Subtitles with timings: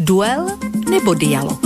[0.00, 0.56] Duel
[0.88, 1.60] nebo dialog?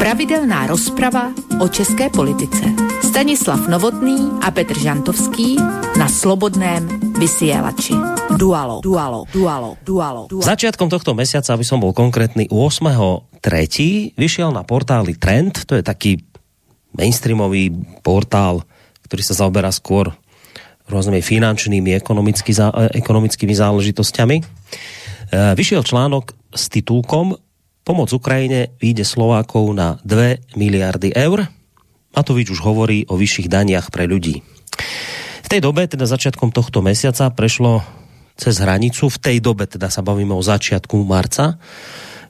[0.00, 2.64] Pravidelná rozprava o české politice.
[3.04, 5.60] Stanislav Novotný a Petr Žantovský
[6.00, 6.80] na Slobodném
[7.20, 7.92] vysielači.
[8.40, 10.48] Dualo, dualo, dualo, dualo, dualo.
[10.48, 14.16] Začiatkom tohto mesiaca, aby som bol konkrétny, 8.3.
[14.16, 16.24] vyšiel na portáli Trend, to je taký
[16.96, 17.68] mainstreamový
[18.00, 18.64] portál,
[19.04, 20.08] ktorý sa zaoberá skôr
[20.88, 22.56] rôznymi finančnými, ekonomický,
[22.96, 24.36] ekonomickými záležitosťami.
[24.40, 24.44] E,
[25.52, 27.43] vyšiel článok s titulkom
[27.84, 31.44] Pomoc Ukrajine vyjde Slovákov na 2 miliardy eur.
[32.16, 34.40] Matovič už hovorí o vyšších daniach pre ľudí.
[35.44, 37.84] V tej dobe, teda začiatkom tohto mesiaca, prešlo
[38.40, 41.60] cez hranicu, v tej dobe, teda sa bavíme o začiatku marca,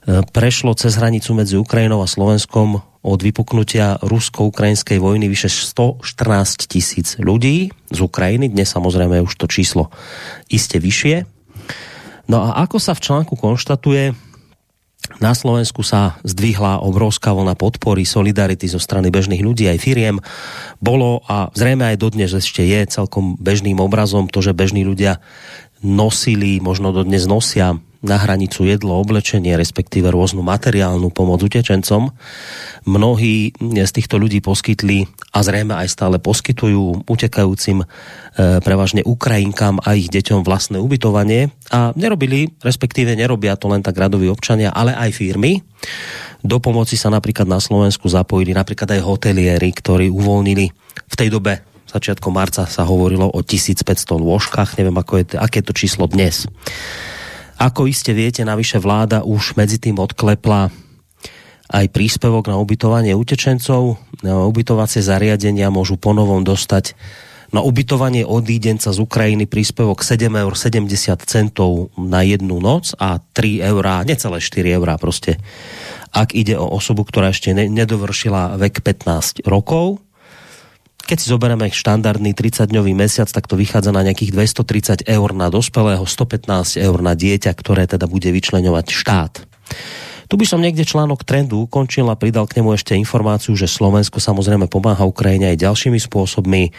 [0.03, 7.15] e, prešlo cez hranicu medzi Ukrajinou a Slovenskom od vypuknutia rusko-ukrajinskej vojny vyše 114 tisíc
[7.15, 8.51] ľudí z Ukrajiny.
[8.51, 9.87] Dnes samozrejme už to číslo
[10.51, 11.23] iste vyššie.
[12.27, 14.24] No a ako sa v článku konštatuje,
[15.21, 20.17] na Slovensku sa zdvihla obrovská vlna podpory, solidarity zo strany bežných ľudí aj firiem.
[20.83, 25.23] Bolo a zrejme aj dodnes ešte je celkom bežným obrazom to, že bežní ľudia
[25.85, 32.13] nosili, možno dodnes nosia na hranicu jedlo, oblečenie, respektíve rôznu materiálnu pomoc utečencom.
[32.85, 37.85] Mnohí z týchto ľudí poskytli a zrejme aj stále poskytujú utekajúcim e,
[38.61, 44.29] prevažne Ukrajinkám a ich deťom vlastné ubytovanie a nerobili, respektíve nerobia to len tak radoví
[44.29, 45.65] občania, ale aj firmy.
[46.45, 50.65] Do pomoci sa napríklad na Slovensku zapojili napríklad aj hotelieri, ktorí uvoľnili
[51.09, 55.67] v tej dobe začiatkom marca sa hovorilo o 1500 lôžkach, neviem, ako je, aké je
[55.71, 56.43] to číslo dnes.
[57.55, 60.69] Ako iste viete, navyše vláda už medzi tým odklepla
[61.71, 63.97] aj príspevok na ubytovanie utečencov.
[64.21, 66.93] Ubytovacie zariadenia môžu ponovom dostať
[67.55, 74.43] na ubytovanie odídenca z Ukrajiny príspevok 7,70 eur na jednu noc a 3 eurá, necelé
[74.43, 75.39] 4 eurá proste,
[76.11, 80.03] ak ide o osobu, ktorá ešte nedovršila vek 15 rokov.
[81.05, 86.01] Keď si zoberieme štandardný 30-dňový mesiac, tak to vychádza na nejakých 230 eur na dospelého,
[86.01, 89.33] 115 eur na dieťa, ktoré teda bude vyčleňovať štát.
[90.25, 94.17] Tu by som niekde článok trendu ukončil a pridal k nemu ešte informáciu, že Slovensko
[94.17, 96.73] samozrejme pomáha Ukrajine aj ďalšími spôsobmi.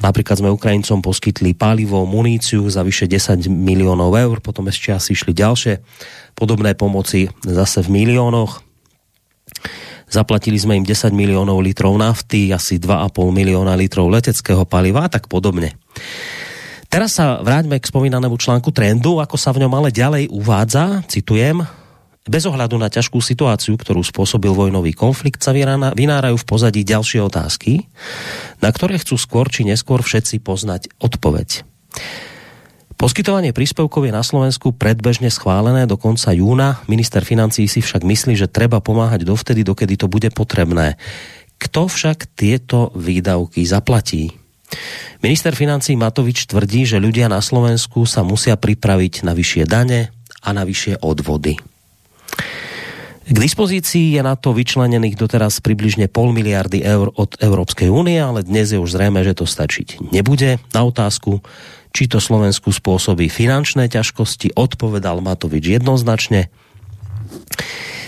[0.00, 5.36] Napríklad sme Ukrajincom poskytli palivo, muníciu za vyše 10 miliónov eur, potom ešte asi išli
[5.36, 5.84] ďalšie
[6.32, 8.65] podobné pomoci zase v miliónoch.
[10.06, 15.26] Zaplatili sme im 10 miliónov litrov nafty, asi 2,5 milióna litrov leteckého paliva a tak
[15.26, 15.74] podobne.
[16.86, 21.66] Teraz sa vráťme k spomínanému článku trendu, ako sa v ňom ale ďalej uvádza, citujem,
[22.26, 25.54] bez ohľadu na ťažkú situáciu, ktorú spôsobil vojnový konflikt, sa
[25.94, 27.86] vynárajú v pozadí ďalšie otázky,
[28.58, 31.62] na ktoré chcú skôr či neskôr všetci poznať odpoveď.
[32.96, 36.80] Poskytovanie príspevkov je na Slovensku predbežne schválené do konca júna.
[36.88, 40.96] Minister financí si však myslí, že treba pomáhať dovtedy, dokedy to bude potrebné.
[41.60, 44.32] Kto však tieto výdavky zaplatí?
[45.20, 50.08] Minister financí Matovič tvrdí, že ľudia na Slovensku sa musia pripraviť na vyššie dane
[50.40, 51.60] a na vyššie odvody.
[53.26, 58.46] K dispozícii je na to vyčlenených doteraz približne pol miliardy eur od Európskej únie, ale
[58.46, 60.62] dnes je už zrejme, že to stačiť nebude.
[60.70, 61.42] Na otázku,
[61.96, 66.52] či to Slovensku spôsobí finančné ťažkosti, odpovedal Matovič jednoznačne.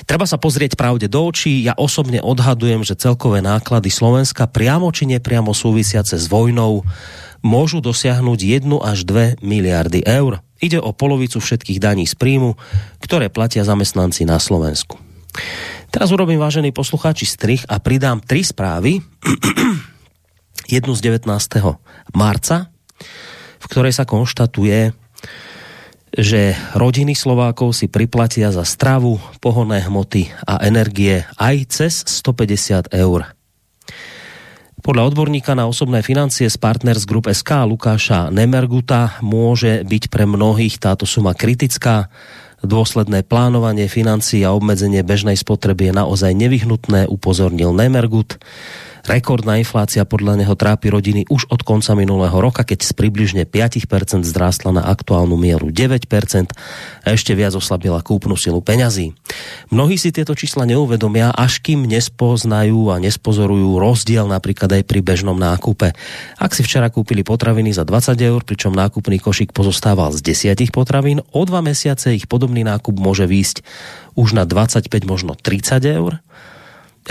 [0.05, 1.65] Treba sa pozrieť pravde do očí.
[1.65, 6.85] Ja osobne odhadujem, že celkové náklady Slovenska priamo či nepriamo súvisiace s vojnou
[7.41, 10.45] môžu dosiahnuť 1 až 2 miliardy eur.
[10.61, 12.61] Ide o polovicu všetkých daní z príjmu,
[13.01, 15.01] ktoré platia zamestnanci na Slovensku.
[15.89, 19.01] Teraz urobím, vážení poslucháči, strich a pridám tri správy.
[20.75, 21.29] Jednu z 19.
[22.13, 22.69] marca,
[23.59, 24.95] v ktorej sa konštatuje,
[26.15, 33.29] že rodiny Slovákov si priplatia za stravu, pohonné hmoty a energie aj cez 150 eur.
[34.79, 40.81] Podľa odborníka na osobné financie z Partners Group SK Lukáša Nemerguta môže byť pre mnohých
[40.81, 42.09] táto suma kritická.
[42.63, 48.41] Dôsledné plánovanie financií a obmedzenie bežnej spotreby je naozaj nevyhnutné, upozornil Nemergut.
[49.09, 53.89] Rekordná inflácia podľa neho trápi rodiny už od konca minulého roka, keď z približne 5%
[54.21, 56.05] zdrástla na aktuálnu mieru 9%
[57.01, 59.17] a ešte viac oslabila kúpnu silu peňazí.
[59.73, 65.41] Mnohí si tieto čísla neuvedomia, až kým nespoznajú a nespozorujú rozdiel napríklad aj pri bežnom
[65.41, 65.97] nákupe.
[66.37, 70.21] Ak si včera kúpili potraviny za 20 eur, pričom nákupný košík pozostával z
[70.53, 73.65] 10 potravín, o dva mesiace ich podobný nákup môže výjsť
[74.21, 76.21] už na 25, možno 30 eur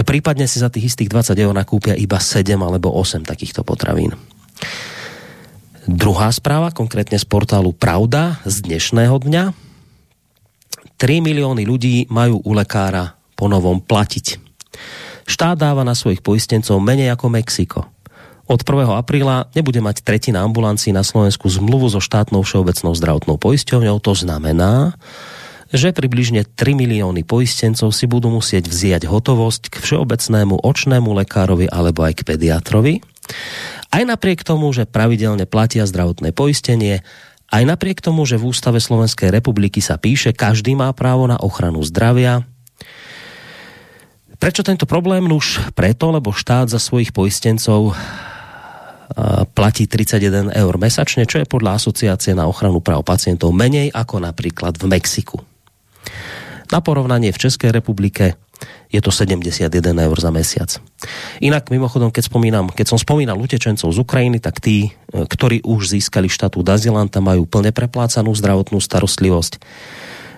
[0.06, 4.14] prípadne si za tých istých 20 eur nakúpia iba 7 alebo 8 takýchto potravín.
[5.88, 9.44] Druhá správa, konkrétne z portálu Pravda z dnešného dňa.
[10.98, 14.42] 3 milióny ľudí majú u lekára po novom platiť.
[15.24, 17.82] Štát dáva na svojich poistencov menej ako Mexiko.
[18.48, 18.96] Od 1.
[18.96, 24.00] apríla nebude mať tretina ambulancií na Slovensku zmluvu so štátnou všeobecnou zdravotnou poisťovňou.
[24.00, 24.96] To znamená,
[25.72, 32.08] že približne 3 milióny poistencov si budú musieť vziať hotovosť k všeobecnému očnému lekárovi alebo
[32.08, 33.04] aj k pediatrovi.
[33.92, 37.04] Aj napriek tomu, že pravidelne platia zdravotné poistenie,
[37.48, 41.84] aj napriek tomu, že v Ústave Slovenskej republiky sa píše, každý má právo na ochranu
[41.84, 42.44] zdravia,
[44.38, 45.26] Prečo tento problém?
[45.34, 47.98] Už preto, lebo štát za svojich poistencov
[49.58, 54.78] platí 31 eur mesačne, čo je podľa asociácie na ochranu práv pacientov menej ako napríklad
[54.78, 55.42] v Mexiku.
[56.68, 58.36] Na porovnanie v České republike
[58.88, 60.70] je to 71 eur za mesiac.
[61.44, 65.94] Inak mimochodom, keď, spomínam, keď som spomínal utečencov z Ukrajiny, tak tí, e, ktorí už
[65.94, 69.60] získali štatút azylanta, majú plne preplácanú zdravotnú starostlivosť.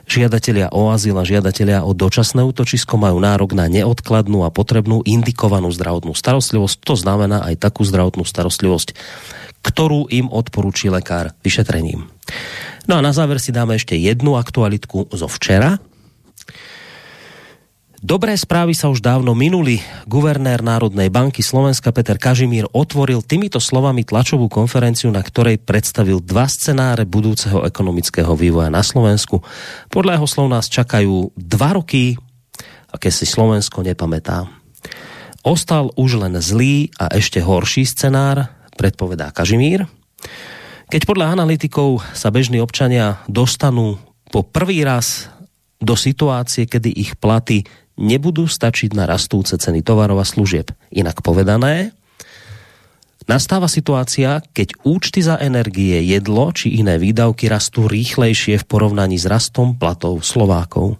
[0.09, 5.69] Žiadatelia o azyl a žiadatelia o dočasné útočisko majú nárok na neodkladnú a potrebnú indikovanú
[5.69, 6.81] zdravotnú starostlivosť.
[6.81, 8.97] To znamená aj takú zdravotnú starostlivosť,
[9.61, 12.09] ktorú im odporúči lekár vyšetrením.
[12.89, 15.77] No a na záver si dáme ešte jednu aktualitku zo včera,
[17.99, 19.83] Dobré správy sa už dávno minuli.
[20.07, 26.47] Guvernér Národnej banky Slovenska Peter Kažimír otvoril týmito slovami tlačovú konferenciu, na ktorej predstavil dva
[26.47, 29.43] scenáre budúceho ekonomického vývoja na Slovensku.
[29.91, 32.15] Podľa jeho slov nás čakajú dva roky,
[32.87, 34.47] aké si Slovensko nepamätá.
[35.43, 38.47] Ostal už len zlý a ešte horší scenár,
[38.79, 39.83] predpovedá Kažimír.
[40.87, 43.99] Keď podľa analytikov sa bežní občania dostanú
[44.31, 45.27] po prvý raz
[45.83, 47.67] do situácie, kedy ich platy
[47.99, 50.71] nebudú stačiť na rastúce ceny tovarov a služieb.
[50.95, 51.91] Inak povedané,
[53.27, 59.27] nastáva situácia, keď účty za energie, jedlo či iné výdavky rastú rýchlejšie v porovnaní s
[59.27, 60.95] rastom platov Slovákov.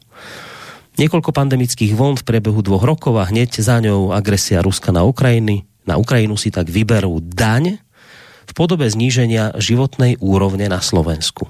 [0.99, 5.63] Niekoľko pandemických vln v priebehu dvoch rokov a hneď za ňou agresia Ruska na Ukrajiny.
[5.87, 7.79] Na Ukrajinu si tak vyberú daň
[8.45, 11.47] v podobe zníženia životnej úrovne na Slovensku.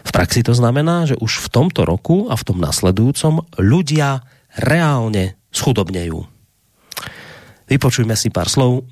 [0.00, 4.24] V praxi to znamená, že už v tomto roku a v tom nasledujúcom ľudia
[4.58, 6.26] reálne schudobnejú.
[7.70, 8.82] Vypočujme si pár slov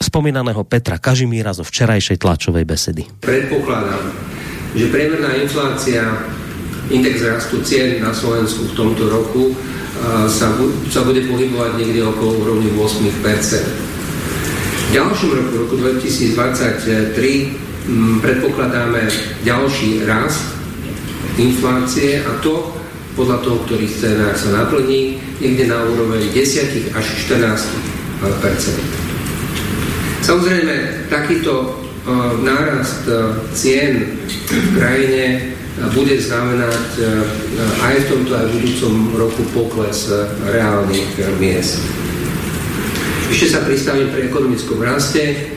[0.00, 3.04] spomínaného Petra Kažimíra zo včerajšej tlačovej besedy.
[3.20, 4.12] Predpokladám,
[4.76, 6.02] že priemerná inflácia,
[6.88, 9.54] index rastu cien na Slovensku v tomto roku
[10.28, 10.56] sa,
[10.88, 13.12] sa bude pohybovať niekde okolo úrovni 8%.
[14.88, 17.12] V ďalšom roku, roku 2023,
[18.24, 19.04] predpokladáme
[19.44, 20.56] ďalší rast
[21.36, 22.79] inflácie a to
[23.20, 27.60] podľa toho, ktorý scénár sa naplní, niekde na úroveň 10 až 14%
[30.24, 34.16] Samozrejme, takýto uh, nárast uh, cien
[34.48, 36.88] v krajine uh, bude znamenať
[37.84, 40.12] aj v tomto aj v budúcom roku pokles
[40.48, 41.08] reálnych
[41.40, 41.80] miest.
[43.32, 45.52] Ešte sa pristavím pri ekonomickom raste.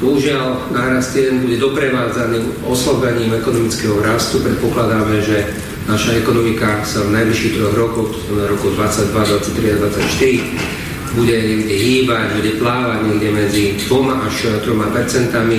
[0.00, 4.40] Bohužiaľ, nárast cien bude doprevádzaný oslabením ekonomického rastu.
[4.40, 5.44] Predpokladáme, že
[5.86, 11.32] naša ekonomika sa v najbližších troch rokoch, to znamená roku 22, 23 a 24, bude
[11.32, 14.34] niekde hýbať, bude plávať niekde medzi 2 až
[14.66, 15.58] 3 percentami.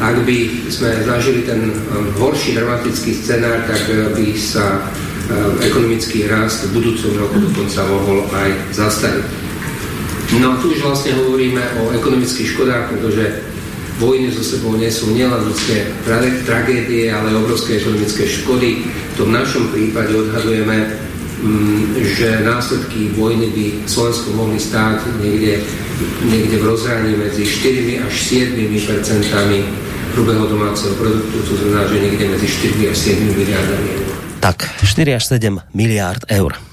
[0.00, 0.38] Ak by
[0.72, 6.80] sme zažili ten um, horší dramatický scenár, tak uh, by sa um, ekonomický rast v
[6.80, 9.24] budúcom roku dokonca mohol aj zastaviť.
[10.40, 13.49] No a tu už vlastne hovoríme o ekonomických škodách, pretože
[14.00, 15.84] vojny zo sebou nesú nielen ľudské
[16.48, 18.88] tragédie, ale obrovské ekonomické škody.
[18.88, 20.96] V tom našom prípade odhadujeme,
[21.44, 25.60] mm, že následky vojny by Slovensko mohli stáť niekde,
[26.24, 28.14] niekde v rozhraní medzi 4 až
[28.56, 29.68] 7 percentami
[30.16, 34.10] hrubého domáceho produktu, to znamená, že niekde medzi 4 až 7 miliardami eur.
[34.40, 36.69] Tak, 4 až 7 miliard eur.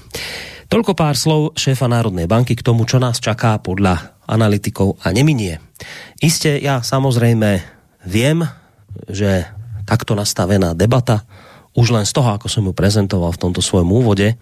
[0.68, 5.64] Toľko pár slov šéfa Národnej banky k tomu, čo nás čaká podľa analytikov a neminie.
[6.20, 7.64] Isté, ja samozrejme
[8.04, 8.44] viem,
[9.08, 9.48] že
[9.88, 11.24] takto nastavená debata,
[11.72, 14.36] už len z toho, ako som ju prezentoval v tomto svojom úvode,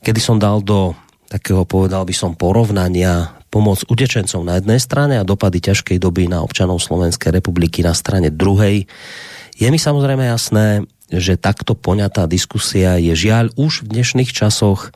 [0.00, 0.96] kedy som dal do
[1.28, 6.40] takého, povedal by som, porovnania pomoc utečencov na jednej strane a dopady ťažkej doby na
[6.40, 8.88] občanov Slovenskej republiky na strane druhej,
[9.60, 14.88] je mi samozrejme jasné, že takto poňatá diskusia je žiaľ už v dnešných časoch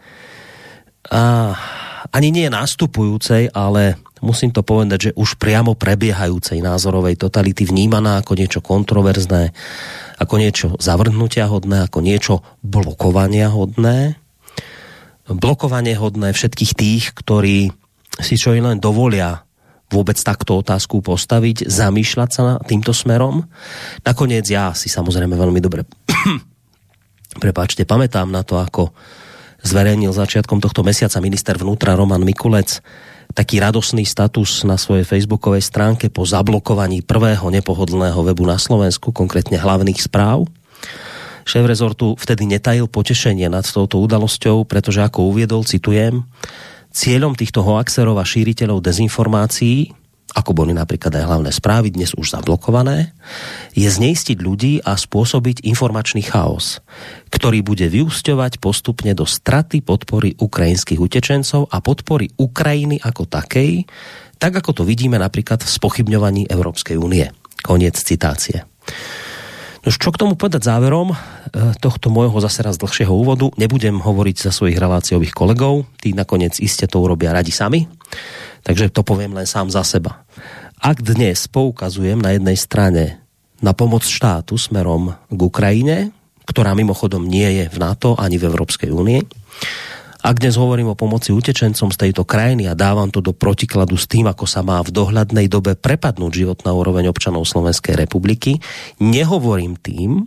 [2.09, 8.33] ani nie nastupujúcej, ale musím to povedať, že už priamo prebiehajúcej názorovej totality vnímaná ako
[8.37, 9.53] niečo kontroverzné,
[10.19, 12.35] ako niečo zavrhnutia hodné, ako niečo
[12.65, 14.19] blokovania hodné.
[15.29, 17.69] Blokovanie hodné všetkých tých, ktorí
[18.19, 19.45] si čo len dovolia
[19.89, 23.49] vôbec takto otázku postaviť, zamýšľať sa týmto smerom.
[24.05, 25.89] Nakoniec ja si samozrejme veľmi dobre
[27.43, 28.93] Prepačte, pamätám na to, ako
[29.63, 32.83] zverejnil začiatkom tohto mesiaca minister vnútra Roman Mikulec
[33.37, 39.61] taký radosný status na svojej facebookovej stránke po zablokovaní prvého nepohodlného webu na Slovensku, konkrétne
[39.61, 40.49] hlavných správ.
[41.49, 46.25] Šéf rezortu vtedy netajil potešenie nad touto udalosťou, pretože ako uviedol, citujem,
[46.93, 49.93] cieľom týchto hoaxerov a šíriteľov dezinformácií
[50.37, 53.17] ako boli napríklad aj hlavné správy, dnes už zablokované,
[53.73, 56.85] je zneistiť ľudí a spôsobiť informačný chaos,
[57.33, 63.89] ktorý bude vyúsťovať postupne do straty podpory ukrajinských utečencov a podpory Ukrajiny ako takej,
[64.37, 67.27] tak ako to vidíme napríklad v spochybňovaní Európskej únie.
[67.65, 68.63] Koniec citácie.
[69.89, 71.17] Čo k tomu povedať záverom eh,
[71.81, 73.49] tohto môjho zase raz dlhšieho úvodu?
[73.57, 77.89] Nebudem hovoriť za svojich reláciových kolegov, tí nakoniec iste to urobia radi sami.
[78.69, 80.29] Takže to poviem len sám za seba.
[80.79, 83.25] Ak dnes poukazujem na jednej strane
[83.65, 86.13] na pomoc štátu smerom k Ukrajine,
[86.45, 89.21] ktorá mimochodom nie je v NATO ani v Európskej únii,
[90.19, 94.11] ak dnes hovorím o pomoci utečencom z tejto krajiny a dávam to do protikladu s
[94.11, 98.59] tým, ako sa má v dohľadnej dobe prepadnúť životná úroveň občanov Slovenskej republiky,
[98.99, 100.27] nehovorím tým,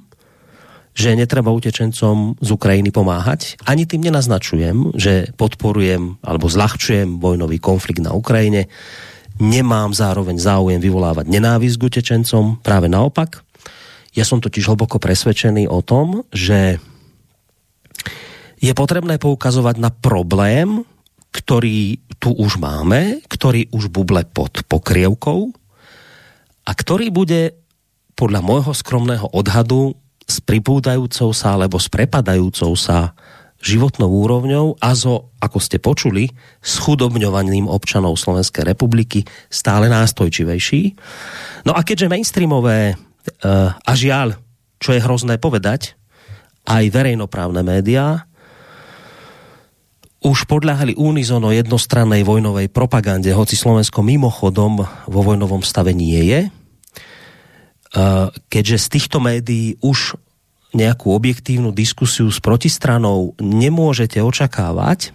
[0.91, 3.59] že netreba utečencom z Ukrajiny pomáhať.
[3.63, 8.67] Ani tým nenaznačujem, že podporujem alebo zľahčujem vojnový konflikt na Ukrajine.
[9.39, 13.43] Nemám zároveň záujem vyvolávať nenávisť k utečencom, práve naopak.
[14.11, 16.83] Ja som totiž hlboko presvedčený o tom, že
[18.61, 20.85] je potrebné poukazovať na problém,
[21.33, 25.49] ktorý tu už máme, ktorý už buble pod pokrievkou
[26.67, 27.57] a ktorý bude
[28.13, 29.97] podľa môjho skromného odhadu
[30.29, 33.17] s pripúdajúcou sa alebo s prepadajúcou sa
[33.61, 36.29] životnou úrovňou a zo, ako ste počuli,
[36.61, 40.97] schudobňovaným občanov Slovenskej republiky stále nástojčivejší.
[41.65, 44.37] No a keďže mainstreamové uh, a žiaľ,
[44.81, 45.93] čo je hrozné povedať,
[46.65, 48.25] aj verejnoprávne médiá
[50.21, 56.41] už podľahali unizono jednostrannej vojnovej propagande, hoci Slovensko mimochodom vo vojnovom stave nie je,
[57.91, 60.15] Eh, keďže z týchto médií už
[60.71, 65.11] nejakú objektívnu diskusiu s protistranou nemôžete očakávať,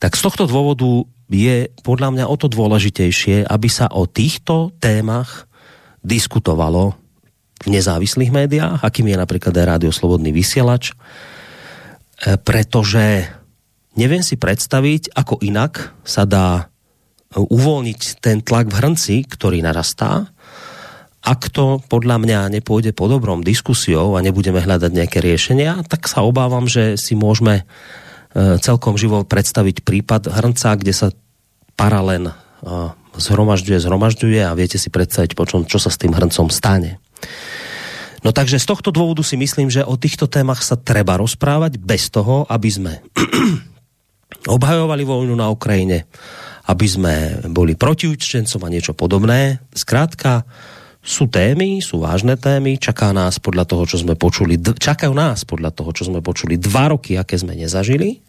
[0.00, 5.44] tak z tohto dôvodu je podľa mňa o to dôležitejšie, aby sa o týchto témach
[6.00, 6.96] diskutovalo
[7.60, 10.96] v nezávislých médiách, akým je napríklad aj Rádio Slobodný vysielač,
[12.18, 13.26] pretože
[13.98, 16.70] neviem si predstaviť, ako inak sa dá
[17.34, 20.30] uvoľniť ten tlak v hrnci, ktorý narastá,
[21.24, 26.20] ak to podľa mňa nepôjde po dobrom diskusiou a nebudeme hľadať nejaké riešenia, tak sa
[26.20, 27.64] obávam, že si môžeme
[28.36, 31.08] e, celkom živo predstaviť prípad hrnca, kde sa
[31.80, 32.32] paralen e,
[33.16, 37.00] zhromažďuje, zhromažďuje a viete si predstaviť, počom, čo sa s tým hrncom stane.
[38.24, 42.08] No takže z tohto dôvodu si myslím, že o týchto témach sa treba rozprávať bez
[42.08, 42.92] toho, aby sme
[44.56, 46.08] obhajovali vojnu na Ukrajine,
[46.64, 47.14] aby sme
[47.52, 49.60] boli proti učencom a niečo podobné.
[49.76, 50.48] Zkrátka,
[51.04, 55.76] sú témy, sú vážne témy, čaká nás podľa toho, čo sme počuli, čakajú nás podľa
[55.76, 58.24] toho, čo sme počuli dva roky, aké sme nezažili.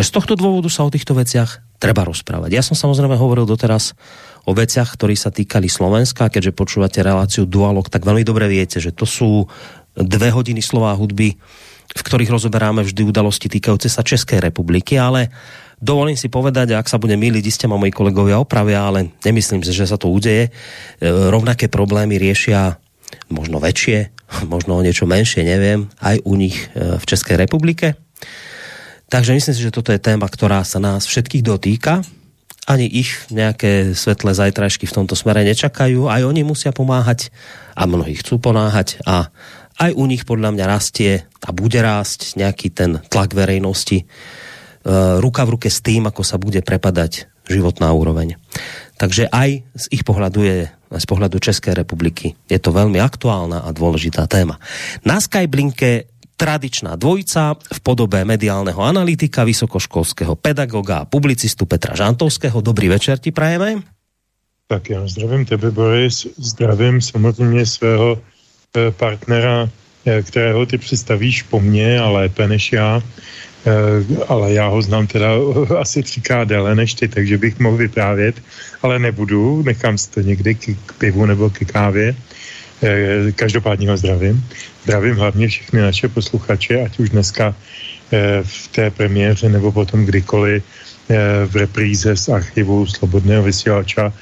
[0.00, 2.56] Z tohto dôvodu sa o týchto veciach treba rozprávať.
[2.56, 3.92] Ja som samozrejme hovoril doteraz
[4.46, 8.94] o veciach, ktorí sa týkali Slovenska, keďže počúvate reláciu Dualog, tak veľmi dobre viete, že
[8.94, 9.48] to sú
[9.96, 11.36] dve hodiny slová hudby,
[11.90, 15.32] v ktorých rozoberáme vždy udalosti týkajúce sa Českej republiky, ale
[15.80, 19.72] Dovolím si povedať, ak sa bude miliť, iste ma moji kolegovia opravia, ale nemyslím si,
[19.72, 20.52] že sa to udeje.
[20.52, 22.76] E, rovnaké problémy riešia
[23.32, 24.12] možno väčšie,
[24.52, 27.96] možno o niečo menšie, neviem, aj u nich e, v Českej republike.
[29.08, 32.04] Takže myslím si, že toto je téma, ktorá sa nás všetkých dotýka.
[32.70, 36.06] Ani ich nejaké svetlé zajtrajšky v tomto smere nečakajú.
[36.06, 37.34] Aj oni musia pomáhať
[37.74, 39.34] a mnohí chcú pomáhať a
[39.82, 44.06] aj u nich podľa mňa rastie a bude rásť nejaký ten tlak verejnosti
[44.80, 48.40] Eh, ruka v ruke s tým, ako sa bude prepadať životná úroveň.
[48.96, 53.68] Takže aj z ich pohľadu je, z pohľadu Českej republiky, je to veľmi aktuálna a
[53.76, 54.56] dôležitá téma.
[55.04, 56.09] Na Skyblinke
[56.40, 62.64] tradičná dvojica v podobe mediálneho analytika, vysokoškolského pedagoga a publicistu Petra Žantovského.
[62.64, 63.84] Dobrý večer ti prajeme.
[64.64, 69.68] Tak já zdravím tebe, Boris, zdravím samozřejmě svého eh, partnera,
[70.06, 73.02] eh, kterého ty představíš po mně a lépe než já.
[73.66, 75.28] Eh, ale já ho znám teda
[75.80, 78.40] asi třikrát déle než ty, takže bych mohl vyprávět,
[78.82, 82.16] ale nebudu, nechám si to někdy k, pivu nebo k kávě.
[83.36, 84.40] Každopádně ho zdravím.
[84.84, 87.54] Zdravím hlavně všechny naše posluchače, ať už dneska
[88.12, 90.62] eh, v té premiéře nebo potom kdykoliv
[91.46, 94.12] v repríze z archivu Slobodného vysílača.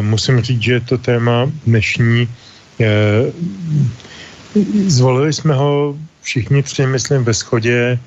[0.00, 2.28] Musím říct, že to téma dnešní
[4.86, 7.98] zvolili jsme ho všichni tři, myslím, ve schodě.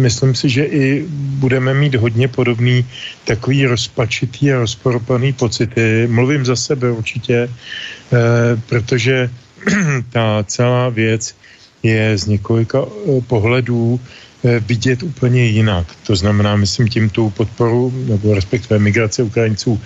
[0.00, 1.04] Myslím si, že i
[1.44, 2.86] budeme mít hodně podobný
[3.24, 6.08] takový rozpačitý a rozporopaný pocity.
[6.10, 7.48] Mluvím za sebe určitě,
[8.68, 9.30] protože
[10.10, 11.34] ta celá věc
[11.82, 12.86] je z několika
[13.26, 14.00] pohledů
[14.46, 15.86] Eh, vidět úplně jinak.
[16.06, 19.80] To znamená, myslím tím tu podporu, nebo respektive migrace Ukrajinců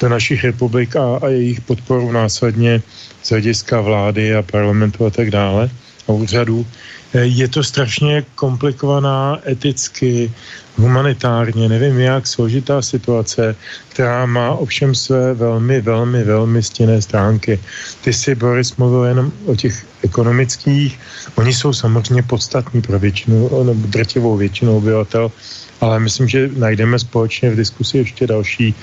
[0.00, 2.82] do našich republik a, a jejich podporu následně
[3.22, 5.70] z hlediska vlády a parlamentu a tak dále
[6.12, 6.66] úřadů.
[7.14, 10.32] Eh, je to strašně komplikovaná eticky,
[10.76, 13.56] humanitárně, nevím jak, složitá situace,
[13.88, 17.58] která má ovšem své velmi, velmi, velmi stěné stránky.
[18.02, 20.98] Ty si, Boris, mluvil jenom o těch ekonomických.
[21.34, 25.32] Oni jsou samozřejmě podstatní pro většinu, nebo drtivou většinu obyvatel,
[25.80, 28.74] ale myslím, že najdeme společně v diskusi ještě další.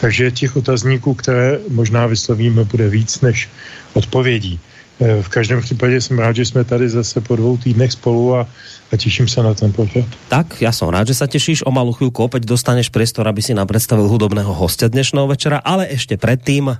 [0.00, 3.48] Takže těch otazníků, které možná vyslovíme, bude víc než
[3.92, 4.60] odpovědí.
[4.98, 8.46] Eh, v každém případě jsem rád, že jsme tady zase po dvou týdnech spolu a,
[8.92, 10.04] a těším se na ten pořad.
[10.28, 11.66] Tak, já jsem rád, že se těšíš.
[11.66, 15.86] O malou chvíľku opäť dostaneš priestor, aby si nám predstavil hudobného hostia dnešného večera, ale
[15.86, 16.78] ešte predtým uh,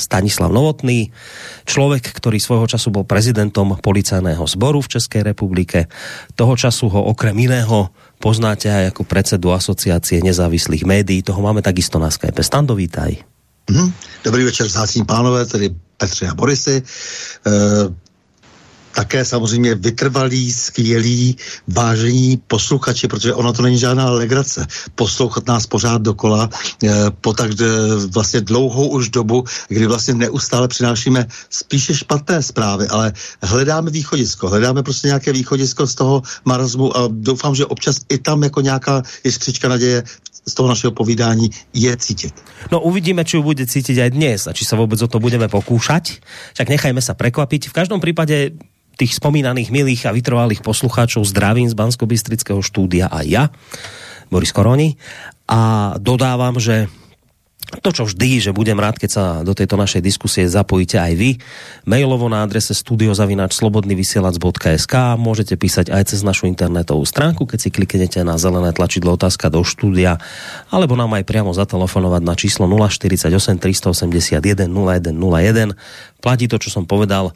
[0.00, 1.12] Stanislav Novotný,
[1.68, 5.92] človek, ktorý svojho času bol prezidentom policajného zboru v Českej republike.
[6.32, 11.20] Toho času ho okrem iného poznáte aj ako predsedu asociácie nezávislých médií.
[11.20, 12.40] Toho máme takisto na Skype.
[12.40, 13.20] Stando, vítaj.
[13.68, 13.88] Mm-hmm.
[14.24, 16.82] Dobrý večer, vzácní pánové, tedy Petře a Borisy.
[17.46, 17.50] E,
[18.94, 21.36] také samozřejmě vytrvalí, skvělí,
[21.68, 24.66] vážení posluchači, protože ono to není žádná legrace.
[24.94, 26.50] Poslouchat nás pořád dokola
[26.82, 26.90] e,
[27.20, 27.64] po tak e,
[28.10, 34.82] vlastně dlouhou už dobu, kdy vlastně neustále přinášíme spíše špatné zprávy, ale hledáme východisko, hledáme
[34.82, 39.68] prostě nějaké východisko z toho marazmu a doufám, že občas i tam jako nějaká jiskřička
[39.68, 40.02] naděje
[40.42, 42.34] z toho našeho povídání je cítit.
[42.74, 45.46] No uvidíme, či ju bude cítiť aj dnes a či sa vôbec o to budeme
[45.46, 46.18] pokúšať.
[46.58, 47.70] Však nechajme sa prekvapiť.
[47.70, 48.58] V každom prípade
[48.98, 52.04] tých spomínaných milých a vytrvalých poslucháčov zdravím z bansko
[52.60, 53.54] štúdia a ja,
[54.28, 54.98] Boris Koroni.
[55.46, 56.90] A dodávam, že
[57.82, 61.42] to, čo vždy, že budem rád, keď sa do tejto našej diskusie zapojíte aj vy.
[61.82, 68.38] Mailovo na adrese studiozavinač.slobodnyvysielac.sk Môžete písať aj cez našu internetovú stránku, keď si kliknete na
[68.38, 70.22] zelené tlačidlo otázka do štúdia,
[70.70, 75.74] alebo nám aj priamo zatelefonovať na číslo 048 381 0101.
[76.22, 77.34] Platí to, čo som povedal,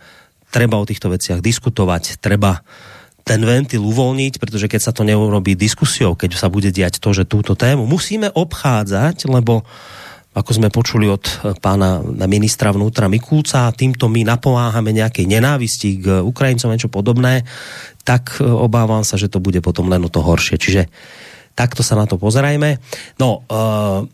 [0.54, 2.62] treba o týchto veciach diskutovať, treba
[3.26, 7.26] ten ventil uvolniť, pretože keď sa to neurobí diskusiou, keď sa bude diať to, že
[7.26, 9.66] túto tému musíme obchádzať, lebo
[10.36, 16.20] ako sme počuli od eh, pána ministra vnútra Mikulca, týmto my napomáhame nejakej nenávisti k
[16.20, 17.48] Ukrajincom, niečo podobné,
[18.04, 20.60] tak eh, obávam sa, že to bude potom len o to horšie.
[20.60, 20.92] Čiže
[21.56, 22.76] takto sa na to pozerajme.
[23.16, 24.04] No, uh,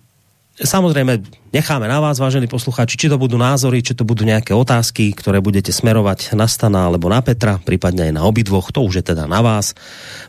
[0.53, 5.09] Samozrejme, necháme na vás, vážení poslucháči, či to budú názory, či to budú nejaké otázky,
[5.17, 9.05] ktoré budete smerovať na Stana alebo na Petra, prípadne aj na obidvoch, to už je
[9.17, 9.73] teda na vás.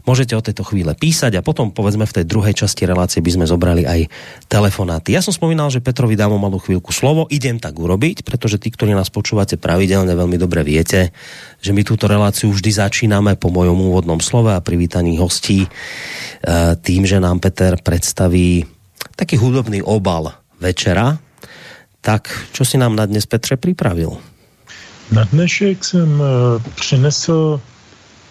[0.08, 3.46] Môžete o tejto chvíle písať a potom povedzme v tej druhej časti relácie by sme
[3.52, 4.08] zobrali aj
[4.48, 5.12] telefonáty.
[5.12, 8.72] Ja som spomínal, že Petrovi dám o malú chvíľku slovo, idem tak urobiť, pretože tí,
[8.72, 11.12] ktorí nás počúvate pravidelne, veľmi dobre viete,
[11.60, 17.04] že my túto reláciu vždy začíname po mojom úvodnom slove a privítaní hostí eh, tým,
[17.04, 18.72] že nám Peter predstaví
[19.16, 21.18] taký hudobný obal večera.
[22.04, 24.18] Tak, čo si nám na dnes, Petře, připravil?
[25.12, 26.26] Na dnešek jsem uh,
[26.76, 27.62] přinesl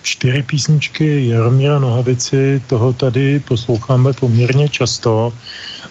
[0.02, 5.32] čtyři písničky Jaromíra Nohavici, toho tady posloucháme poměrně často,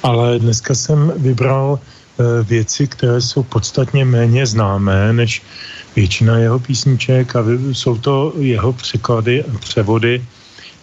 [0.03, 5.41] ale dneska jsem vybral uh, věci, které jsou podstatně méně známé než
[5.95, 10.25] většina jeho písniček a jsou to jeho překlady a převody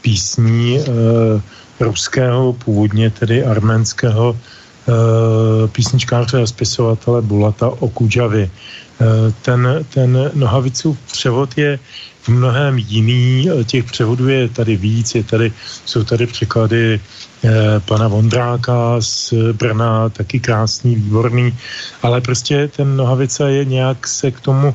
[0.03, 0.87] písní uh,
[1.81, 8.51] ruského, původně tedy arménského e, písničkáře a spisovatele Bulata Okudžavy.
[8.51, 8.51] E,
[9.43, 11.79] ten, ten Nohavicův převod je
[12.23, 15.53] v mnohem jiný, těch převodů je tady víc, je tady,
[15.85, 17.01] jsou tady překlady
[17.85, 21.57] pana Vondráka z Brna, taky krásný, výborný,
[22.03, 24.75] ale prostě ten Nohavica je nějak se k tomu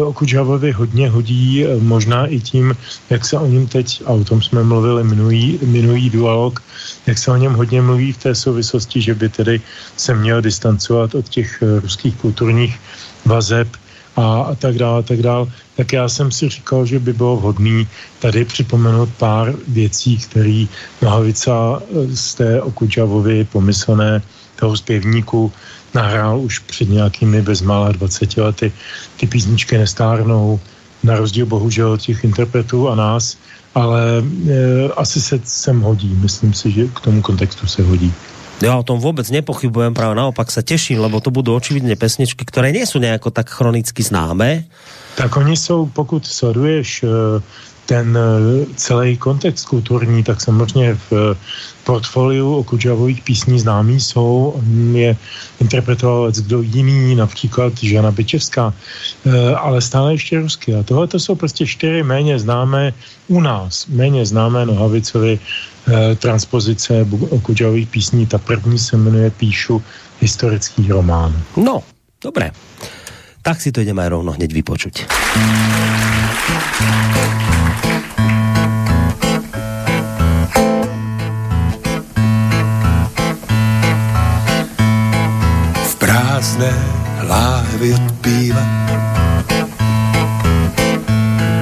[0.00, 0.14] o
[0.74, 2.76] hodně hodí, možná i tím,
[3.10, 6.62] jak se o něm teď, a o tom jsme mluvili minulý, minulý dualog,
[7.06, 9.60] jak se o něm hodně mluví v té souvislosti, že by tedy
[9.96, 12.80] se měl distancovat od těch eh, ruských kulturních
[13.24, 13.68] vazeb
[14.16, 17.36] a, a tak dále, a tak dále, tak já jsem si říkal, že by bylo
[17.36, 17.84] vhodné
[18.20, 20.66] tady připomenout pár věcí, které
[21.02, 24.22] Nohavica eh, z té Okudžavovi pomyslné
[24.56, 25.52] toho zpěvníku
[25.94, 28.72] nahrál už před nějakými bezmála 20 lety.
[29.16, 30.60] Ty písničky nestárnou,
[31.02, 33.36] na rozdíl bohužel těch interpretů a nás,
[33.74, 38.12] ale e, asi se sem hodí, myslím si, že k tomu kontextu se hodí.
[38.62, 42.70] Ja o tom vôbec nepochybujem, práve naopak sa teším, lebo to budú očividne pesničky, ktoré
[42.70, 44.70] nie sú nejako tak chronicky známe.
[45.18, 47.08] Tak oni jsou, pokud sleduješ eh,
[47.86, 51.38] ten eh, celý kontext kulturní, tak samozřejmě v eh,
[51.84, 54.54] portfoliu o Kudžavových písní známý jsou.
[54.92, 55.16] Je
[55.60, 58.74] interpretoval kdo jiný, například Žana Byčevská,
[59.58, 60.74] ale stále ještě rusky.
[60.74, 62.94] A tohle to jsou prostě čtyři méně známé
[63.28, 65.38] u nás, méně známé Nohavicovi
[66.22, 67.06] transpozice
[67.42, 68.26] Kudžavových písní.
[68.26, 69.82] Ta první se jmenuje Píšu
[70.20, 71.34] historický román.
[71.58, 71.82] No,
[72.22, 72.50] dobré
[73.42, 74.94] tak si to ideme aj rovno hneď vypočuť.
[87.82, 88.62] Láhvi od píva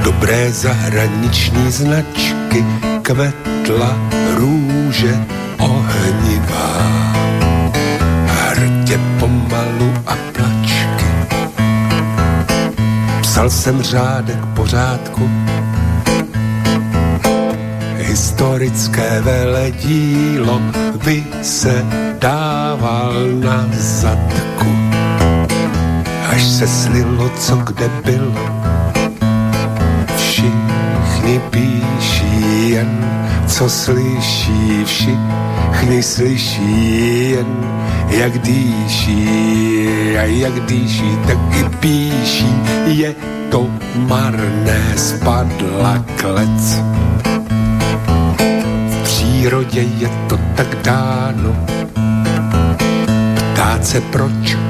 [0.05, 2.65] Dobré zahraniční značky
[3.03, 3.97] Kvetla
[4.37, 5.19] růže
[5.59, 6.93] ohnivá.
[8.27, 10.17] Hrdě pomalu a
[13.23, 15.31] Psal jsem řádek pořádku,
[17.97, 20.61] historické veledílo
[21.05, 21.85] by se
[22.19, 24.90] dával na zadku.
[26.31, 28.51] Až se slilo, co kde bylo,
[30.17, 33.05] všichni píší jen,
[33.47, 37.47] co slyší, všichni slyší jen,
[38.09, 39.29] jak dýší.
[40.19, 42.55] A jak dýší, tak i píší,
[42.87, 43.15] je
[43.51, 46.83] to marné, spadla klec.
[48.91, 51.57] V přírodě je to tak dáno,
[53.53, 54.70] ptát se proč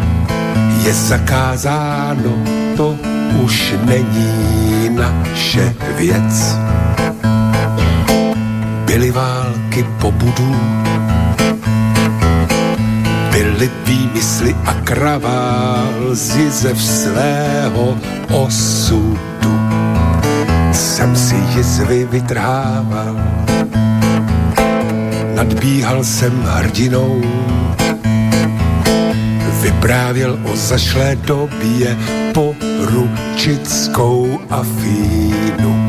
[0.84, 2.34] je zakázáno,
[2.76, 2.96] to
[3.44, 6.58] už není naše věc.
[8.84, 10.56] Byly války po budu,
[13.30, 17.98] byly výmysly a kravál zizev svého
[18.32, 19.20] osudu.
[20.72, 23.16] Jsem si jizvy vytrával,
[25.34, 27.22] nadbíhal jsem hrdinou,
[29.80, 31.96] vyprávěl o zašlé době
[32.34, 35.86] po ručickou afínu.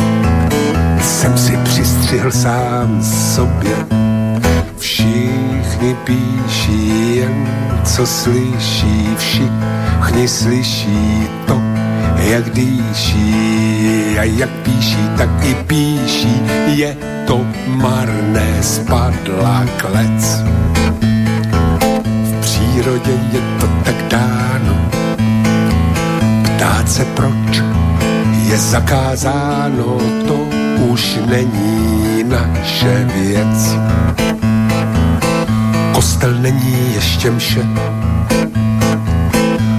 [1.01, 3.75] Jsem si přistřihl sám sobě,
[4.77, 7.47] všichni píší jen,
[7.83, 11.61] co slyší, všichni slyší to,
[12.17, 20.41] jak dýší a jak píší, tak i píší, je to marné, spadla klec.
[22.81, 24.89] Přírodě je to tak dáno,
[26.43, 27.61] ptát se proč
[28.49, 30.47] je zakázáno, to
[30.89, 33.75] už není naše věc.
[35.93, 37.65] Kostel není ještě mše,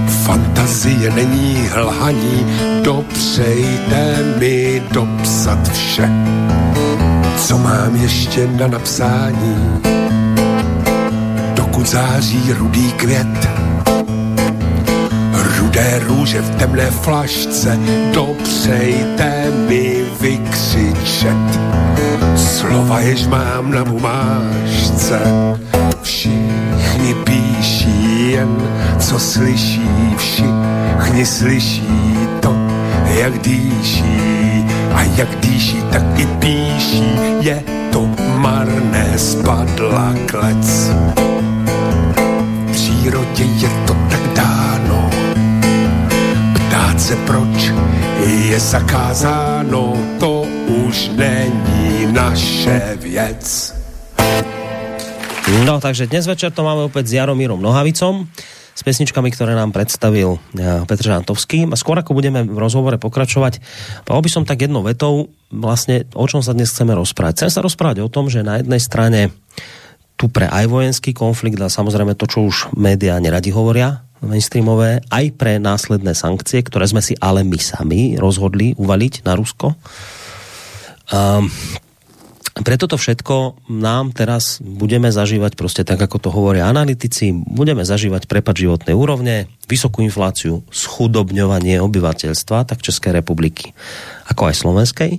[0.07, 2.45] fantazie není hlhaní,
[2.83, 6.09] dopřejte mi dopsat vše,
[7.37, 10.02] co mám ještě na napsání.
[11.83, 13.49] Dokud září rudý květ,
[15.57, 17.79] rudé růže v temné flašce,
[18.13, 21.59] dopřejte mi vykřičet.
[22.35, 25.19] Slova, jež mám na bumážce,
[26.01, 28.57] všichni píší jen,
[28.99, 32.55] co slyší, všichni slyší to,
[33.19, 37.03] jak dýší a jak dýší, tak i píší,
[37.39, 40.91] je to marné, spadla klec.
[43.03, 45.11] Přírodě je to tak dáno,
[46.55, 47.75] ptát se proč
[48.47, 50.47] je zakázáno, to
[50.87, 53.75] už není naše věc.
[55.67, 58.31] No, takže dnes večer to máme opäť s Jaromírom Nohavicom
[58.71, 61.67] s pesničkami, ktoré nám predstavil eh, Petr Žantovský.
[61.67, 63.59] A skôr ako budeme v rozhovore pokračovať,
[64.07, 67.43] povedal by som tak jednou vetou, vlastne o čom sa dnes chceme rozprávať.
[67.43, 69.35] Chcem sa rozprávať o tom, že na jednej strane
[70.23, 75.35] tu pre aj vojenský konflikt a samozrejme to, čo už médiá neradi hovoria, mainstreamové, aj
[75.35, 79.75] pre následné sankcie, ktoré sme si ale my sami rozhodli uvaliť na Rusko.
[81.11, 81.51] Um,
[82.55, 88.23] pre toto všetko nám teraz budeme zažívať prostě tak, ako to hovoria analytici, budeme zažívať
[88.31, 93.75] prepad životnej úrovne, vysokú infláciu, schudobňovanie obyvateľstva, tak České republiky,
[94.31, 95.11] ako aj Slovenskej.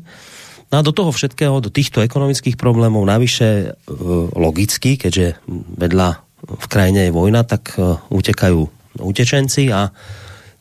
[0.75, 3.95] No a do toho všetkého, do týchto ekonomických problémov, navyše e,
[4.35, 5.39] logicky, keďže
[5.79, 6.19] vedľa
[6.51, 8.59] v krajine je vojna, tak e, utekajú
[8.99, 9.95] utečenci a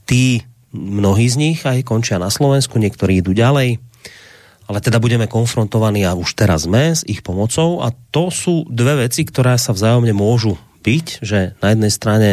[0.05, 3.81] tí, mnohí z nich aj končia na Slovensku, niektorí idú ďalej,
[4.69, 9.09] ale teda budeme konfrontovaní a už teraz sme s ich pomocou a to sú dve
[9.09, 12.29] veci, ktoré sa vzájomne môžu byť, že na jednej strane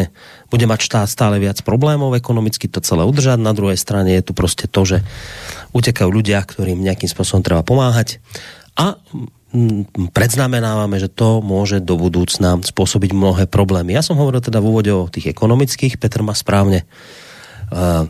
[0.51, 4.35] bude mať štát stále viac problémov ekonomicky to celé udržať, na druhej strane je tu
[4.35, 4.99] prostě to, že
[5.71, 8.19] utekajú ľudia, ktorým nejakým spôsobom treba pomáhať
[8.75, 8.99] a
[10.15, 13.99] predznamenávame, že to môže do budúcna spôsobiť mnohé problémy.
[13.99, 16.87] Ja som hovoril teda v úvode o tých ekonomických, Petr má správne
[17.75, 18.07] uh,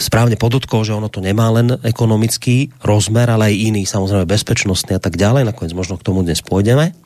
[0.00, 5.02] správne podotkol, že ono to nemá len ekonomický rozmer, ale aj iný, samozrejme bezpečnostný a
[5.04, 5.52] tak ďalej.
[5.52, 6.96] Nakoniec možno k tomu dnes pôjdeme.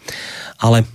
[0.63, 0.87] Ale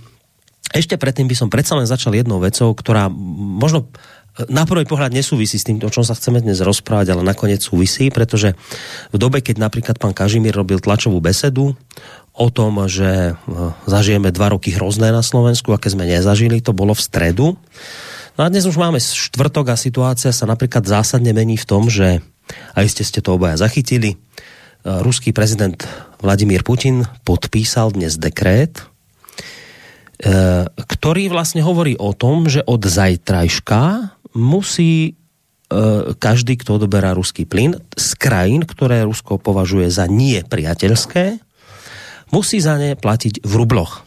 [0.70, 3.90] ešte predtým by som predsa len začal jednou vecou, ktorá možno
[4.38, 7.60] e, na prvý pohľad nesúvisí s tým, o čom sa chceme dnes rozprávať, ale nakoniec
[7.60, 8.54] súvisí, pretože
[9.10, 11.76] v dobe, keď napríklad pán Kažimír robil tlačovú besedu
[12.32, 13.52] o tom, že e,
[13.84, 17.46] zažijeme dva roky hrozné na Slovensku, aké sme nezažili, to bolo v stredu.
[18.40, 22.24] No a dnes už máme štvrtok a situácia sa napríklad zásadne mení v tom, že,
[22.72, 24.18] a iste ste to obaja zachytili, e,
[25.04, 25.76] ruský prezident
[26.24, 28.88] Vladimír Putin podpísal dnes dekrét,
[30.78, 37.74] ktorý vlastne hovorí o tom, že od zajtrajška musí eh, každý, kto odoberá ruský plyn
[37.98, 41.42] z krajín, ktoré Rusko považuje za nie priateľské,
[42.30, 44.06] musí za ne platiť v rubloch.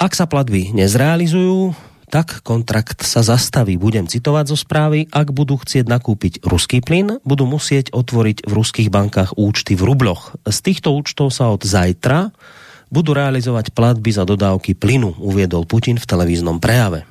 [0.00, 1.76] Ak sa platby nezrealizujú,
[2.10, 3.78] tak kontrakt sa zastaví.
[3.78, 5.06] Budem citovať zo správy.
[5.14, 10.34] Ak budú chcieť nakúpiť ruský plyn, budú musieť otvoriť v ruských bankách účty v rubloch.
[10.42, 12.34] Z týchto účtov sa od zajtra
[12.90, 17.06] budú realizovať platby za dodávky plynu, uviedol Putin v televíznom prejave.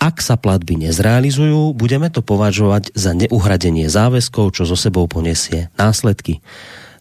[0.00, 6.40] Ak sa platby nezrealizujú, budeme to považovať za neuhradenie záväzkov, čo zo sebou poniesie následky.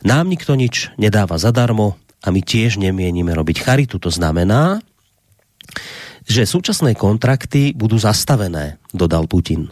[0.03, 4.03] Nám nikto nič nedáva zadarmo a my tiež nemienime robiť charitu.
[4.03, 4.83] To znamená,
[6.27, 9.71] že súčasné kontrakty budú zastavené, dodal Putin.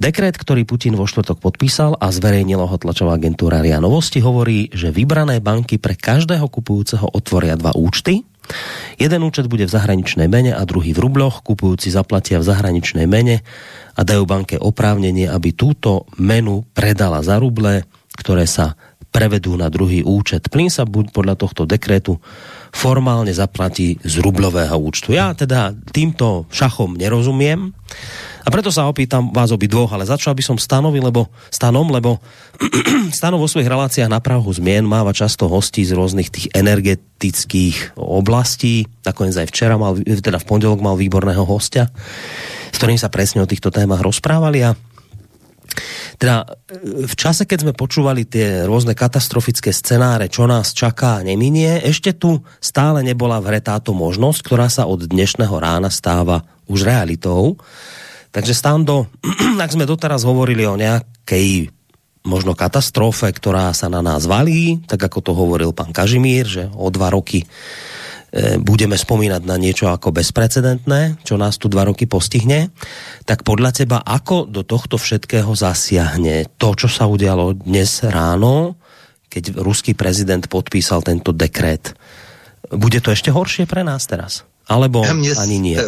[0.00, 4.88] Dekret, ktorý Putin vo štvrtok podpísal a zverejnila ho tlačová agentúra RIA Novosti, hovorí, že
[4.88, 8.24] vybrané banky pre každého kupujúceho otvoria dva účty.
[8.96, 11.44] Jeden účet bude v zahraničnej mene a druhý v rubloch.
[11.44, 13.44] Kupujúci zaplatia v zahraničnej mene
[13.92, 17.84] a dajú banke oprávnenie, aby túto menu predala za ruble,
[18.16, 18.80] ktoré sa
[19.12, 20.48] prevedú na druhý účet.
[20.48, 22.16] Plyn sa buď podľa tohto dekretu
[22.70, 25.12] formálne zaplatí z rublového účtu.
[25.12, 27.74] Ja teda týmto šachom nerozumiem.
[28.40, 32.16] A preto sa opýtam vás obi dvoch, ale začal by som stanovi, lebo, stanom, lebo
[33.18, 38.88] stanov vo svojich reláciách na Prahu zmien máva často hostí z rôznych tých energetických oblastí.
[39.04, 41.92] Nakoniec aj včera mal, teda v pondelok mal výborného hostia,
[42.72, 44.72] s ktorým sa presne o týchto témach rozprávali a
[46.20, 46.44] teda
[47.08, 52.12] v čase, keď sme počúvali tie rôzne katastrofické scenáre, čo nás čaká a neminie, ešte
[52.12, 57.56] tu stále nebola v hre táto možnosť, ktorá sa od dnešného rána stáva už realitou.
[58.36, 59.08] Takže Stando,
[59.64, 61.72] ak sme doteraz hovorili o nejakej
[62.20, 66.92] možno katastrofe, ktorá sa na nás valí, tak ako to hovoril pán Kažimír, že o
[66.92, 67.46] dva roky e,
[68.62, 72.70] budeme spomínať na niečo ako bezprecedentné, čo nás tu dva roky postihne,
[73.26, 78.78] tak podľa teba, ako do tohto všetkého zasiahne to, čo sa udialo dnes ráno,
[79.26, 81.94] keď ruský prezident podpísal tento dekret?
[82.70, 84.46] Bude to ešte horšie pre nás teraz?
[84.70, 85.78] Alebo ani nie?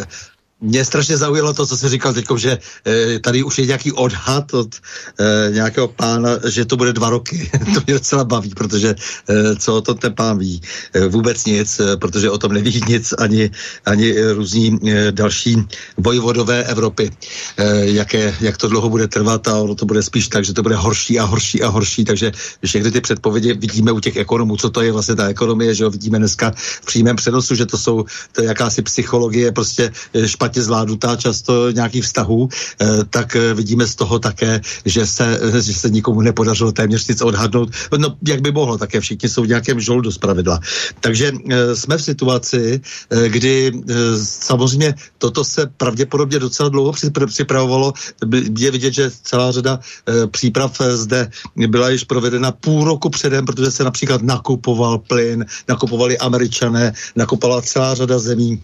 [0.63, 4.53] Mě strašně zaujalo to, co jsi říkal teď, že e, tady už je nějaký odhad
[4.53, 4.75] od
[5.19, 7.51] e, nějakého pána, že to bude dva roky.
[7.73, 8.95] to mě docela baví, protože
[9.29, 10.61] e, co o tom ten pán ví?
[10.93, 13.51] E, vůbec nic, e, protože o tom neví nic ani,
[13.85, 15.57] ani různí e, další
[15.97, 17.11] vojvodové Evropy.
[17.57, 20.63] E, jaké, jak to dlouho bude trvat a ono to bude spíš tak, že to
[20.63, 22.31] bude horší a horší a horší, takže
[22.65, 25.89] všechny ty předpovědi vidíme u těch ekonomů, co to je vlastně ta ekonomie, že jo,
[25.89, 29.91] vidíme dneska v přímém přenosu, že to jsou to je jakási psychologie, prostě
[30.25, 35.25] špatně špatně zvládnutá často nějakých vztahů, eh, tak eh, vidíme z toho také, že se,
[35.25, 37.69] eh, že se nikomu nepodařilo téměř nic odhadnout.
[37.97, 40.59] No, jak by mohlo, také všichni jsou v nějakém žoldu z pravidla.
[41.01, 41.31] Takže
[41.73, 43.71] jsme v situaci, kdy
[44.21, 46.93] samozřejmě toto se pravděpodobně docela dlouho
[47.27, 47.93] připravovalo.
[48.57, 49.79] Je vidět, že celá řada
[50.31, 51.29] příprav zde
[51.67, 57.95] byla již provedena půl roku předem, protože se například nakupoval plyn, nakupovali američané, nakupovala celá
[57.95, 58.61] řada zemí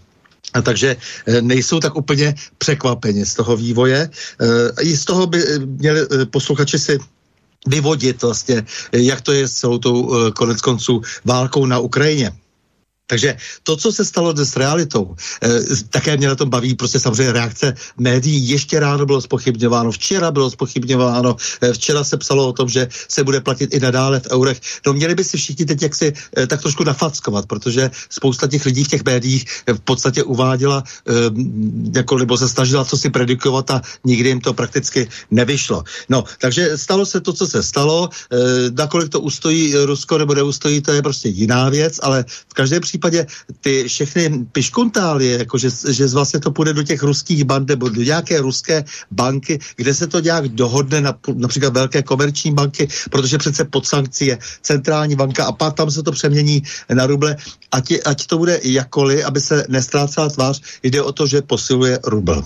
[0.62, 4.10] takže eh, nejsou tak úplně překvapeni z toho vývoje.
[4.10, 6.98] Eh, I z toho by eh, měli posluchači si
[7.66, 12.32] vyvodit vlastně, jak to je s celou tou konec konců válkou na Ukrajině.
[13.10, 15.50] Takže to, co se stalo dnes s realitou, eh,
[15.90, 18.38] také mě na tom baví prostě samozřejmě reakce médií.
[18.48, 23.26] Ještě ráno bylo spochybňováno, včera bylo spochybňováno, eh, včera se psalo o tom, že se
[23.26, 24.60] bude platit i nadále v eurech.
[24.86, 28.62] No měli by si všichni teď jak si eh, tak trošku nafackovat, protože spousta těch
[28.70, 30.84] lidí v těch médiích v podstatě uváděla,
[31.94, 35.82] jako, nebo se snažila co si predikovat a nikdy jim to prakticky nevyšlo.
[36.08, 38.08] No, takže stalo se to, co se stalo.
[38.76, 42.99] Nakolik to ustojí Rusko nebo neustojí, to je prostě jiná věc, ale v každém případě
[43.00, 43.26] případě
[43.60, 48.02] ty všechny piškuntálie, jako že, že vlastně to půjde do těch ruských band nebo do
[48.02, 53.64] nějaké ruské banky, kde se to nějak dohodne na, například velké komerční banky, protože přece
[53.64, 57.36] pod sankcí je centrální banka a pak tam se to přemění na ruble.
[57.72, 62.44] Ať, ať to bude jakoli, aby se nestrácela tvář, jde o to, že posiluje rubl.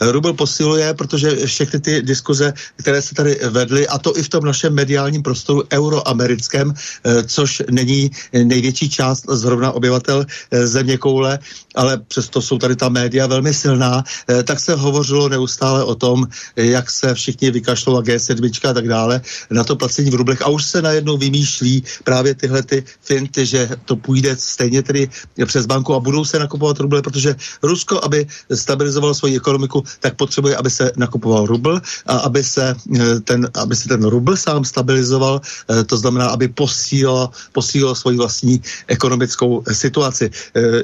[0.00, 4.44] Rubl posiluje, protože všechny ty diskuze, které se tady vedly, a to i v tom
[4.44, 11.38] našem mediálním prostoru euroamerickém, eh, což není největší část zrovna obyvatel eh, země koule,
[11.74, 16.26] ale přesto jsou tady ta média velmi silná, eh, tak se hovořilo neustále o tom,
[16.56, 20.42] jak se všichni vykašlou a G7 a tak dále na to placení v rublech.
[20.42, 25.10] A už se najednou vymýšlí právě tyhle ty finty, že to půjde stejně tedy
[25.46, 30.56] přes banku a budou se nakupovat ruble, protože Rusko, aby stabilizovalo svoji ekonomiku, tak potřebuje,
[30.56, 35.40] aby se nakupoval rubl a aby se eh, ten, aby se ten rubl sám stabilizoval,
[35.86, 40.30] to znamená, aby posílil, posílil svoji vlastní ekonomickou situaci.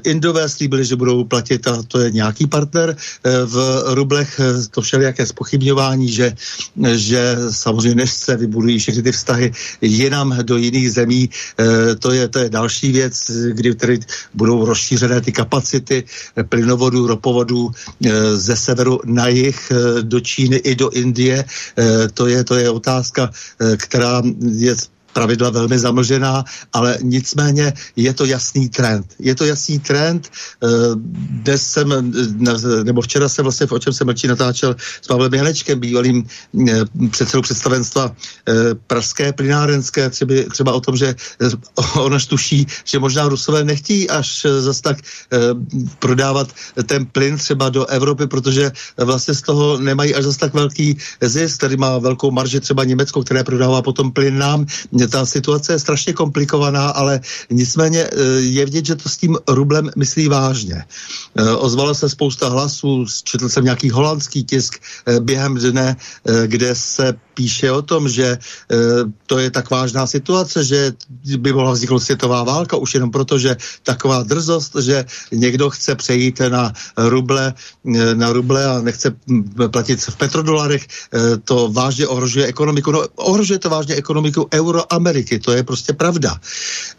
[0.04, 2.96] Indové slíbili, že budou platit a to je nějaký partner
[3.44, 6.32] v rublech, to všelijaké spochybňování, že,
[6.94, 11.30] že samozřejmě než se vybudují všechny ty vztahy jinam do jiných zemí,
[11.98, 14.00] to je, to je další věc, kdy tedy
[14.34, 16.04] budou rozšířené ty kapacity
[16.48, 17.70] plynovodů, ropovodů
[18.34, 19.72] ze severu na jih
[20.02, 21.44] do Číny i do Indie.
[22.14, 23.30] To je, to je otázka,
[23.76, 24.22] která
[24.52, 24.74] je
[25.16, 26.44] pravidla velmi zamlžená,
[26.76, 29.16] ale nicméně je to jasný trend.
[29.16, 30.28] Je to jasný trend.
[30.28, 30.68] Eh,
[31.40, 31.88] dnes jsem,
[32.84, 36.20] nebo včera jsem vlastně, o čem jsem mlčí natáčel s Pavlem Janečkem, bývalým
[36.68, 38.52] eh, předsedou představenstva eh,
[38.86, 41.16] Pražské plynárenské, třeba, třeba o tom, že
[41.96, 44.98] ona tuší, že možná Rusové nechtí až zase tak
[45.98, 46.48] prodávat
[46.86, 51.60] ten plyn třeba do Evropy, protože vlastně z toho nemají až zase tak velký zisk.
[51.60, 54.66] Tady má velkou marži třeba Německo, které prodává potom plyn nám
[55.08, 59.90] ta situace je strašně komplikovaná, ale nicméně eh, je vidět, že to s tím rublem
[59.96, 60.84] myslí vážně.
[61.36, 65.96] Eh, ozvala se spousta hlasů, četl jsem nějaký holandský tisk eh, během dne,
[66.46, 68.38] kde se píše o tom, že
[69.26, 70.92] to je tak vážná situace, že
[71.36, 76.40] by mohla vzniknout světová válka už jenom proto, že taková drzost, že někdo chce přejít
[76.48, 77.54] na ruble,
[78.14, 80.86] na ruble a nechce hm, platit v petrodolarech,
[81.44, 82.92] to vážně ohrožuje ekonomiku.
[82.92, 86.40] No, ohrožuje to vážně ekonomiku euro Ameriky, to je prostě pravda.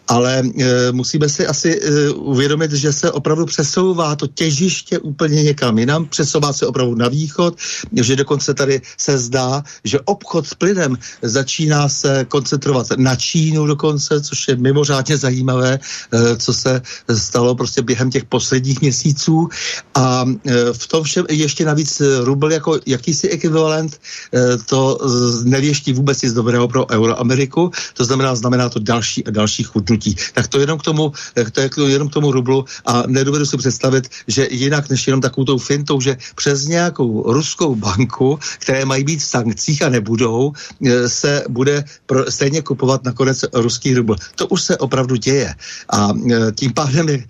[0.07, 5.79] Ale e, musíme si asi e, uvědomit, že se opravdu přesouvá to těžiště úplně někam
[5.79, 7.57] jinam, přesouvá se opravdu na východ,
[7.91, 14.21] že dokonce tady se zdá, že obchod s plynem začíná se koncentrovat na Čínu dokonce,
[14.21, 16.81] což je mimořádně zajímavé, e, co se
[17.15, 19.49] stalo prostě během těch posledních měsíců.
[19.95, 23.99] A e, v tom všem ještě navíc rubl jako jakýsi ekvivalent,
[24.33, 24.97] e, to
[25.43, 30.15] nevěští vůbec nic dobrého pro Euroameriku, to znamená, znamená to další a další chudnutí.
[30.33, 33.57] Tak to jenom k tomu, eh, to je jenom k tomu rublu a nedovedu si
[33.57, 39.03] představit, že jinak než jenom takovou tou fintou, že přes nějakou ruskou banku, které mají
[39.03, 40.53] být v sankcích a nebudou,
[40.85, 44.15] eh, se bude pro, stejně kupovat nakonec ruský rubl.
[44.35, 45.55] To už se opravdu děje.
[45.89, 47.23] A eh, tím pádem je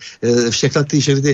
[0.50, 1.34] všechny ty, všechny ty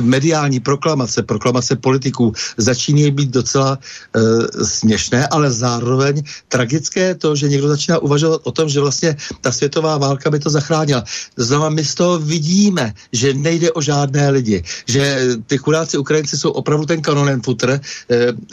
[0.00, 4.20] mediální proklamace, proklamace politiků začínají být docela e,
[4.66, 9.98] směšné, ale zároveň tragické to, že někdo začíná uvažovat o tom, že vlastně ta světová
[9.98, 11.04] válka by to zachránila.
[11.36, 16.50] Znamená, my z toho vidíme, že nejde o žádné lidi, že ty chudáci Ukrajinci jsou
[16.50, 17.80] opravdu ten kanonen futr e,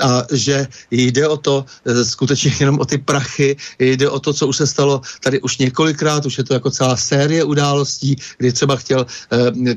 [0.04, 4.48] a že jde o to e, skutečně jenom o ty prachy, jde o to, co
[4.48, 8.76] už se stalo tady už několikrát, už je to jako celá série událostí, kdy třeba
[8.76, 9.06] chtěl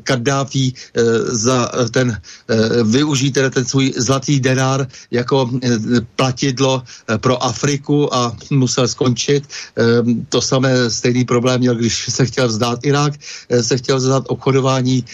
[0.02, 1.00] Kaddáfí e,
[1.40, 5.68] za eh, ten eh, využít teda ten svůj zlatý denár jako eh,
[6.16, 6.82] platidlo
[7.20, 9.44] pro Afriku a musel skončit.
[10.28, 13.14] To samé stejný problém měl, když se chtěl vzdát Irák,
[13.60, 15.04] se chtěl vzdát obchodování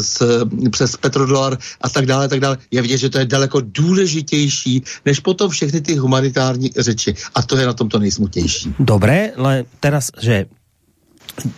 [0.00, 0.22] s,
[0.70, 2.58] přes petrodolar a tak dále, tak dále.
[2.70, 7.14] Je vidět, že to je daleko důležitější, než potom všechny ty humanitární řeči.
[7.34, 8.74] A to je na tom to nejsmutnější.
[8.78, 10.46] Dobré, ale teraz, že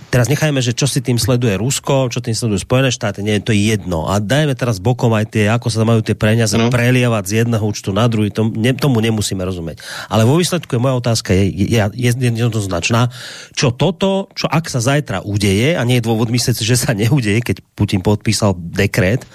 [0.08, 3.50] teraz nechajme, že čo si tým sleduje Rusko, čo tým sledujú Spojené štáty, nie, to
[3.50, 4.06] je jedno.
[4.06, 6.70] A dajme teraz bokom aj tie, ako sa majú tie peniaze no.
[6.70, 9.82] prelievať z jedného účtu na druhý, tom, ne, tomu nemusíme rozumieť.
[10.06, 13.10] Ale vo výsledku je moja otázka je, je, je jednoznačná.
[13.52, 17.42] Čo toto, čo ak sa zajtra udeje, a nie je dôvod myslieť že sa neudeje,
[17.42, 19.26] keď Putin podpísal dekret,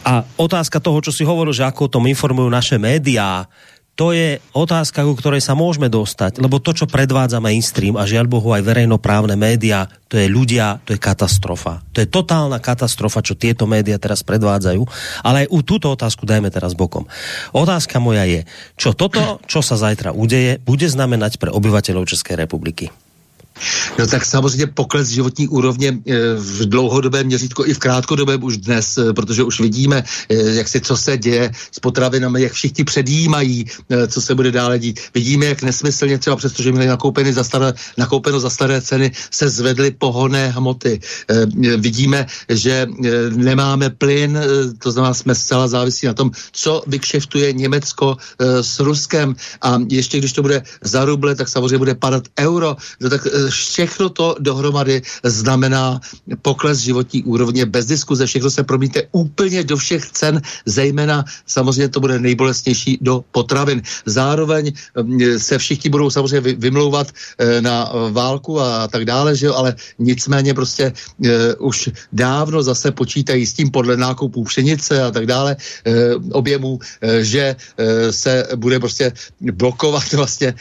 [0.00, 3.44] a otázka toho, čo si hovoril, že ako o tom informujú naše médiá,
[3.98, 8.32] to je otázka, ku ktorej sa môžeme dostať, lebo to, čo predvádza mainstream a žiaľ
[8.32, 11.84] Bohu aj verejnoprávne média, to je ľudia, to je katastrofa.
[11.92, 14.82] To je totálna katastrofa, čo tieto média teraz predvádzajú,
[15.20, 17.04] ale aj u túto otázku dajme teraz bokom.
[17.52, 18.48] Otázka moja je,
[18.80, 22.88] čo toto, čo sa zajtra udeje, bude znamenať pre obyvateľov Českej republiky?
[23.98, 28.98] No tak samozřejmě pokles životní úrovně eh, v dlouhodobém měřítku i v krátkodobém už dnes,
[28.98, 33.64] eh, protože už vidíme, eh, jak se co se děje s potravinami, jak všichni předjímají,
[34.08, 35.00] co se bude dále dít.
[35.14, 39.90] Vidíme, jak nesmyslně třeba přestože měli nakoupeny za staré, nakoupeno za staré ceny, se zvedly
[39.90, 41.00] pohonné hmoty.
[41.76, 42.86] Vidíme, že
[43.30, 44.38] nemáme plyn,
[44.78, 50.32] to znamená, jsme zcela závisí na tom, co vykšeftuje Německo s Ruskem a ještě když
[50.32, 52.76] to bude za ruble, tak samozřejmě bude padat euro.
[53.00, 56.00] No tak všechno to dohromady znamená
[56.42, 58.26] pokles životní úrovně bez diskuze.
[58.26, 63.82] Všechno se promíte úplně do všech cen, zejména samozřejmě to bude nejbolestnější do potravin.
[64.06, 64.72] Zároveň
[65.02, 69.74] mm, se všichni budou samozřejmě vymlouvat eh, na válku a tak dále, že jo, ale
[69.98, 71.28] nicméně prostě uh,
[71.58, 75.92] už dávno zase počítají s tím podle nákupů pšenice a tak dále uh,
[76.32, 76.78] objemů,
[77.20, 77.56] že
[78.10, 80.54] se bude prostě blokovat vlastně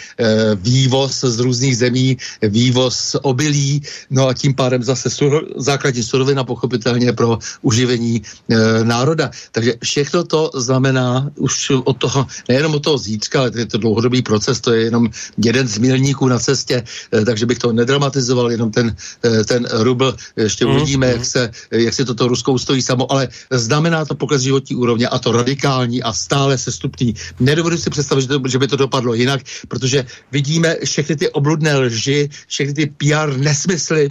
[0.56, 6.44] vývoz z různých zemí, vývoz vývoz obilí, no a tím pádem zase sur, základní surovina
[6.44, 9.32] pochopitelně pro uživení e, národa.
[9.52, 14.22] Takže všechno to znamená už od toho, nejenom od toho zítřka, ale je to dlouhodobý
[14.22, 18.72] proces, to je jenom jeden z milníků na cestě, e, takže bych to nedramatizoval, jenom
[18.72, 20.72] ten, e, ten rubl, ještě mm.
[20.72, 25.08] uvidíme, jak se, jak se toto Ruskou stojí samo, ale znamená to pokles životní úrovně
[25.08, 27.16] a to radikální a stále sestupný.
[27.40, 31.76] Nedovedu si představit, že, to, že by to dopadlo jinak, protože vidíme všechny ty obludné
[31.78, 34.10] lži, všechny ty PR nesmysly,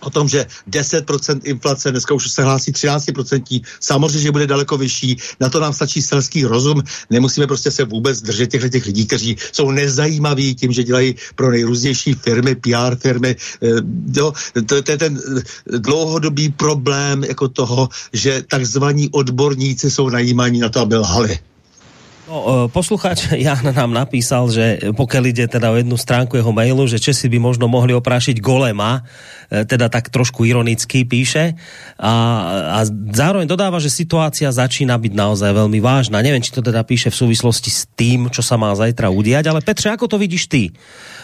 [0.00, 5.16] o tom, že 10% inflace, dneska už se hlásí 13%, samozřejmě, že bude daleko vyšší,
[5.40, 9.36] na to nám stačí selský rozum, nemusíme prostě se vůbec držet těchto těch lidí, kteří
[9.52, 13.82] jsou nezajímaví tím, že dělají pro nejrůznější firmy, PR firmy, eh,
[14.14, 14.32] jo,
[14.66, 20.68] to, to je ten eh, dlouhodobý problém jako toho, že takzvaní odborníci jsou najímaní na
[20.68, 21.38] to, aby lhali.
[22.28, 26.84] No, e, posluchač Jan nám napísal, že pokiaľ ide teda o jednu stránku jeho mailu,
[26.84, 29.00] že Česi by možno mohli oprášiť Golema,
[29.48, 31.56] teda tak trošku ironicky píše
[31.96, 32.14] a,
[32.76, 32.78] a
[33.12, 36.20] zároveň dodáva, že situácia začína byť naozaj veľmi vážna.
[36.24, 39.64] Neviem, či to teda píše v súvislosti s tým, čo sa má zajtra udiať, ale
[39.64, 40.72] Petře, ako to vidíš ty?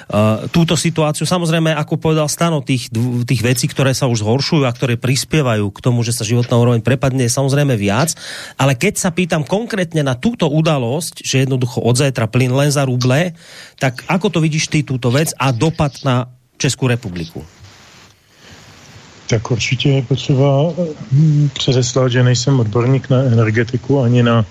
[0.04, 2.92] Uh, túto situáciu, samozrejme, ako povedal Stano, tých,
[3.24, 6.84] tých vecí, ktoré sa už zhoršujú a ktoré prispievajú k tomu, že sa životná úroveň
[6.84, 8.12] prepadne, je samozrejme viac,
[8.60, 12.70] ale keď sa pýtam konkrétne na túto udalosť, udalosť, že jednoducho od zajtra plyn len
[12.70, 13.32] za ruble,
[13.80, 17.42] tak ako to vidíš ty túto vec a dopad na Českou republiku?
[19.26, 20.72] Tak určitě je potřeba
[21.12, 24.44] hm, předeslat, že nejsem odborník na energetiku ani na,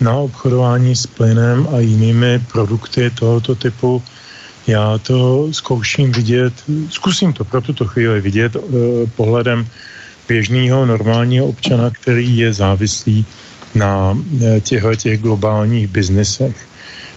[0.00, 4.02] na obchodování s plynem a jinými produkty tohoto typu.
[4.66, 6.52] Já to zkouším vidět,
[6.90, 8.60] zkusím to pro tuto chvíli vidět eh,
[9.16, 9.66] pohledem
[10.28, 13.26] běžného normálního občana, který je závislý
[13.74, 16.66] na eh, těchto těch globálních biznesech.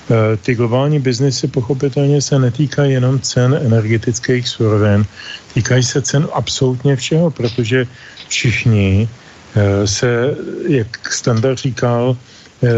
[0.08, 5.06] Eh, ty globální biznesy pochopitelně se netýkají jenom cen energetických surovin,
[5.54, 7.88] týkají se cen absolutně všeho, protože
[8.28, 9.10] všichni
[9.56, 10.36] eh, se,
[10.68, 12.18] jak standard říkal,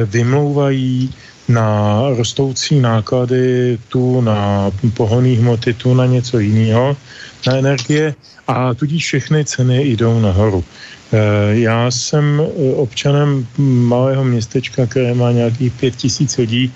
[0.06, 1.14] vymlouvají
[1.50, 6.98] na rostoucí náklady, tu na pohonné hmoty, tu na něco jiného,
[7.48, 8.16] na energie
[8.48, 10.64] a tudíž všechny ceny jdou nahoru.
[11.12, 11.18] Eh,
[11.66, 16.74] já jsem eh, občanem malého městečka, které má nějakých pět tisíc lidí.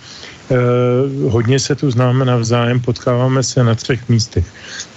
[0.52, 4.46] Eh, hodně se tu známe navzájem, potkáváme se na třech místech.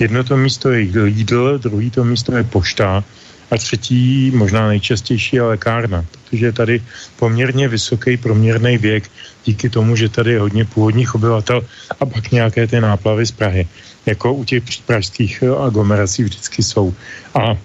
[0.00, 3.04] Jedno to místo je Lidl, druhý to místo je pošta
[3.50, 6.82] a třetí, možná nejčastější, je lékárna, protože je tady
[7.16, 9.10] poměrně vysoký proměrný věk
[9.44, 11.62] díky tomu, že tady je hodně původních obyvatel
[12.00, 13.68] a pak nějaké ty náplavy z Prahy,
[14.06, 16.94] jako u těch pražských aglomerací vždycky jsou.
[17.34, 17.56] A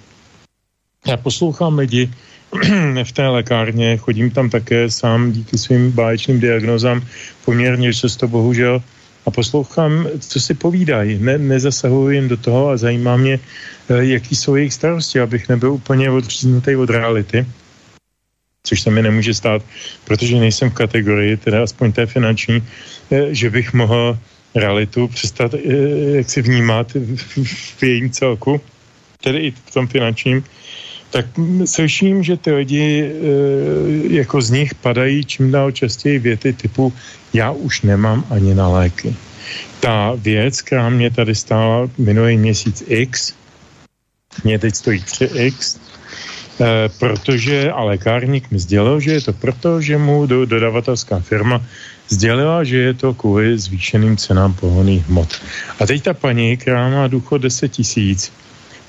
[1.07, 2.13] já poslouchám lidi
[3.03, 7.01] v té lékárně, chodím tam také sám díky svým báječným diagnozám
[7.45, 8.83] poměrně často bohužel
[9.25, 11.19] a poslouchám, co si povídají.
[11.19, 13.39] Ne, nezasahuji jim do toho a zajímá mě,
[13.89, 17.45] eh, jaký jsou jejich starosti, abych nebyl úplně odříznutý od reality,
[18.63, 19.61] což se mi nemůže stát,
[20.05, 22.63] protože nejsem v kategorii, teda aspoň té finanční,
[23.11, 24.19] eh, že bych mohl
[24.55, 25.59] realitu přestat eh,
[26.19, 26.91] jak si vnímat
[27.45, 28.61] v jejím celku,
[29.23, 30.43] tedy i v tom finančním,
[31.11, 31.25] tak
[31.65, 33.13] slyším, že ty lidi e,
[34.15, 36.93] jako z nich padají čím dál častěji věty typu
[37.33, 39.15] já už nemám ani na léky.
[39.79, 43.33] Ta věc, která mě tady stála minulý měsíc X,
[44.43, 45.77] mě teď stojí 3X,
[46.61, 51.61] e, protože a lékárník mi sdělil, že je to proto, že mu do, dodavatelská firma
[52.09, 55.41] sdělila, že je to kvůli zvýšeným cenám pohonných hmot.
[55.79, 58.31] A teď ta paní, která má důchod 10 tisíc,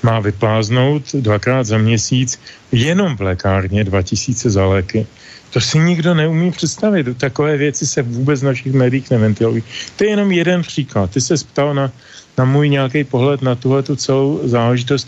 [0.03, 2.39] má vypláznout dvakrát za měsíc
[2.71, 5.07] jenom v lékárně 2000 za léky.
[5.53, 7.07] To si nikdo neumí představit.
[7.17, 9.63] Takové věci se vůbec v našich médiích neventilují.
[9.95, 11.11] To je jenom jeden příklad.
[11.11, 11.91] Ty se ptal na,
[12.37, 15.07] na můj nějaký pohled na tuhle tu celou záležitost.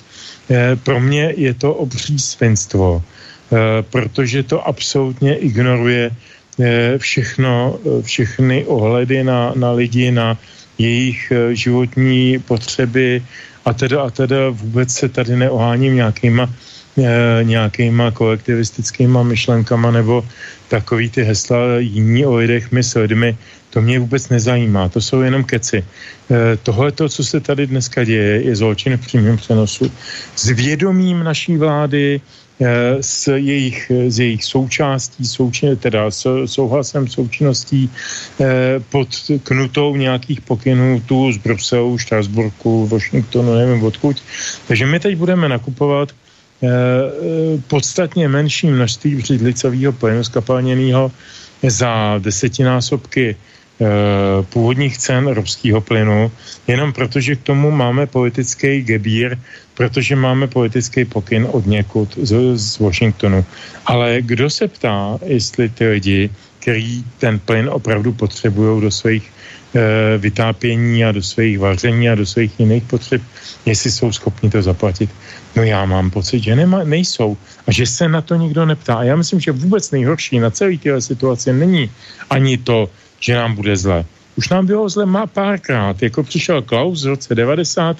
[0.49, 8.65] E, pro mě je to obří svinstvo, e, protože to absolutně ignoruje e, všechno, všechny
[8.65, 10.37] ohledy na, na lidi, na
[10.77, 13.23] jejich životní potřeby
[13.65, 16.49] a teda a teda vůbec se tady neoháním nějakýma
[16.95, 20.23] Eh, nějakýma kolektivistickýma myšlenkama nebo
[20.67, 23.37] takový ty hesla jiní o lidech, my s lidmi,
[23.69, 25.83] to mě vůbec nezajímá, to jsou jenom keci.
[25.83, 29.91] Eh, tohle, co se tady dneska děje, je zločin v přímém přenosu.
[30.35, 32.21] S vědomím naší vlády,
[33.01, 37.89] s jejich, s jejich součástí, součin, teda s souhlasem, součinností
[38.89, 39.07] pod
[39.43, 44.23] knutou nějakých pokynů tu z Bruselu, Štrasburku, Washingtonu, nevím odkud.
[44.67, 46.11] Takže my teď budeme nakupovat
[46.63, 51.11] Eh, eh, podstatně menší množství břidlicového plynu skapalněného
[51.67, 53.85] za desetinásobky eh,
[54.49, 56.31] původních cen evropského plynu,
[56.67, 59.37] jenom protože k tomu máme politický gebír,
[59.75, 63.45] protože máme politický pokyn od někud z, z Washingtonu.
[63.85, 69.31] Ale kdo se ptá, jestli ty lidi, který ten plyn opravdu potřebují do svých
[69.75, 73.21] e, vytápění a do svých vaření a do svých jiných potřeb,
[73.65, 75.09] jestli jsou schopni to zaplatit.
[75.55, 78.95] No já mám pocit, že nema, nejsou a že se na to nikdo neptá.
[78.95, 81.91] A já myslím, že vůbec nejhorší na celé téhle situaci není
[82.29, 84.05] ani to, že nám bude zle.
[84.35, 87.97] Už nám bylo zle má párkrát, jako přišel Klaus v roce 90,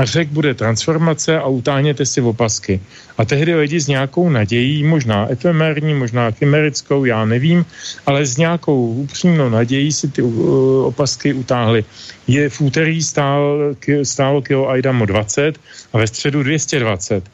[0.00, 2.80] a řekl, bude transformace a utáhněte si opasky.
[3.18, 7.64] A tehdy lidi s nějakou nadějí, možná efemerní, možná chimerickou, já nevím,
[8.06, 11.84] ale s nějakou upřímnou nadějí si ty uh, opasky utáhli.
[12.26, 15.60] Je v úterý stál, stálo kilo Aidamo 20
[15.92, 17.24] a ve středu 220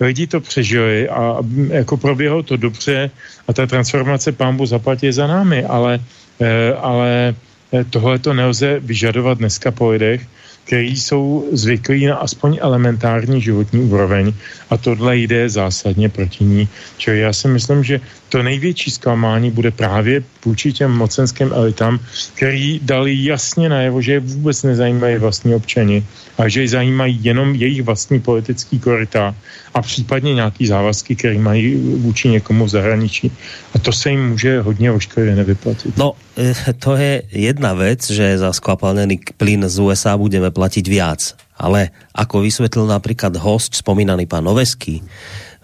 [0.00, 3.10] lidi to přežili a jako proběhlo to dobře
[3.48, 6.00] a ta transformace pámbu zaplatí za námi, ale,
[6.40, 7.34] eh, ale
[7.72, 10.26] eh, tohle to nelze vyžadovat dneska po lidech,
[10.64, 14.32] který jsou zvyklí na aspoň elementární životní úroveň
[14.70, 16.68] a tohle jde zásadně proti ní.
[16.96, 21.98] Čili já si myslím, že to největší zklamání bude právě vůči těm mocenským elitám,
[22.34, 26.04] který dali jasně najevo, že je vůbec nezajímají vlastní občani
[26.38, 29.34] a že je zajímají jenom jejich vlastní politický korytá
[29.74, 33.32] a případně nějaký závazky, které mají vůči někomu v zahraničí.
[33.74, 35.96] A to se jim může hodně ošklivě nevyplatit.
[35.96, 41.34] No, eh, to je jedna věc, že za skvapalnený plyn z USA budeme platit viac.
[41.54, 45.06] Ale ako vysvetlil napríklad host, spomínaný pán Noveský,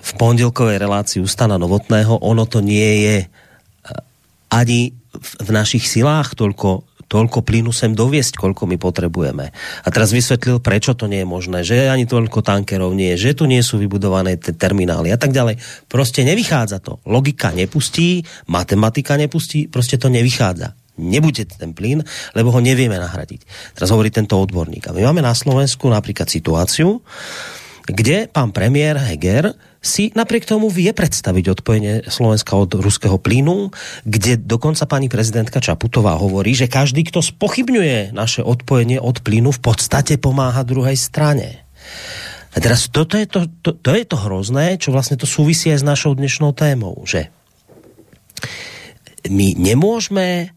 [0.00, 3.28] v pondelkovej relácii Ustana Novotného, ono to nie je eh,
[4.48, 9.50] ani v našich silách toľko toľko plynu sem doviesť, koľko my potrebujeme.
[9.82, 13.42] A teraz vysvetlil, prečo to nie je možné, že ani toľko tankerov nie je, že
[13.42, 15.58] tu nie sú vybudované terminály a tak ďalej.
[15.90, 17.02] Proste nevychádza to.
[17.10, 20.78] Logika nepustí, matematika nepustí, proste to nevychádza.
[21.02, 22.06] Nebuďte ten plyn,
[22.38, 23.74] lebo ho nevieme nahradiť.
[23.74, 24.86] Teraz hovorí tento odborník.
[24.86, 27.02] A my máme na Slovensku napríklad situáciu,
[27.90, 33.72] kde pán premiér Heger si napriek tomu vie predstaviť odpojenie Slovenska od ruského plynu,
[34.04, 39.60] kde dokonca pani prezidentka Čaputová hovorí, že každý, kto spochybňuje naše odpojenie od plynu, v
[39.60, 41.64] podstate pomáha druhej strane.
[42.50, 45.80] A teraz toto je to, to, to je to hrozné, čo vlastne to súvisí aj
[45.80, 47.30] s našou dnešnou témou, že
[49.30, 50.52] my nemôžeme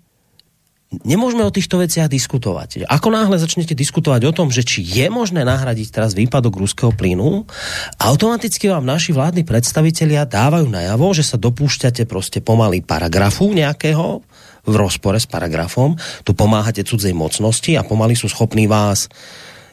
[1.02, 2.86] nemôžeme o týchto veciach diskutovať.
[2.86, 7.50] Ako náhle začnete diskutovať o tom, že či je možné nahradiť teraz výpadok ruského plynu,
[7.98, 14.22] automaticky vám naši vládni predstavitelia dávajú najavo, že sa dopúšťate proste pomaly paragrafu nejakého
[14.64, 19.12] v rozpore s paragrafom, tu pomáhate cudzej mocnosti a pomaly sú schopní vás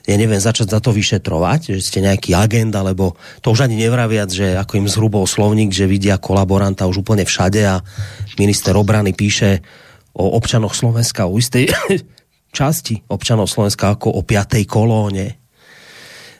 [0.09, 4.33] ja neviem, začať za to vyšetrovať, že ste nejaký agent, alebo to už ani nevraviac,
[4.33, 7.85] že ako im zhrubol slovník, že vidia kolaboranta už úplne všade a
[8.41, 9.61] minister obrany píše
[10.14, 11.70] o občanoch Slovenska, o istej
[12.56, 15.38] časti občanov Slovenska ako o piatej kolóne.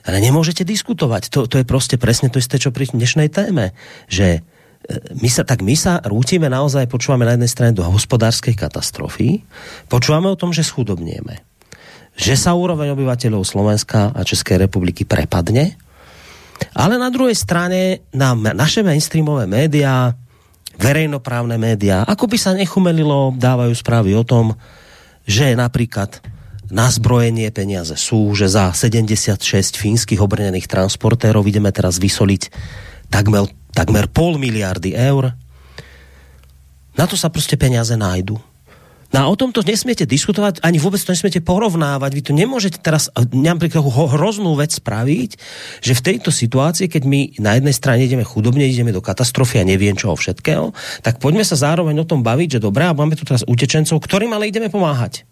[0.01, 1.29] Ale nemôžete diskutovať.
[1.29, 3.77] To, to je prostě presne to isté, čo pri dnešnej téme.
[4.09, 4.39] Že e,
[5.13, 9.45] my sa, tak my sa rútime naozaj, počúvame na jednej strane do hospodárskej katastrofy,
[9.87, 11.45] počúvame o tom, že schudobnieme,
[12.17, 15.77] že sa úroveň obyvateľov Slovenska a Českej republiky prepadne,
[16.73, 20.13] ale na druhej strane nám naše mainstreamové médiá
[20.81, 24.57] verejnoprávne médiá, ako by sa nechumelilo, dávajú správy o tom,
[25.29, 26.17] že napríklad
[26.73, 29.37] na zbrojenie peniaze sú, že za 76
[29.77, 32.49] fínskych obrnených transportérov ideme teraz vysoliť
[33.13, 35.37] takmer, takmer pol miliardy eur.
[36.97, 38.39] Na to sa prostě peniaze nájdu.
[39.11, 42.11] No a o tomto nesmiete diskutovať, ani vôbec to nesmiete porovnávať.
[42.15, 45.35] Vy to nemôžete teraz napríklad hroznú vec spraviť,
[45.83, 49.67] že v tejto situácii, keď my na jednej strane ideme chudobne, ideme do katastrofy a
[49.67, 50.71] neviem čoho všetkého,
[51.03, 54.31] tak poďme sa zároveň o tom baviť, že dobré, a máme tu teraz utečencov, ktorým
[54.31, 55.27] ale ideme pomáhať.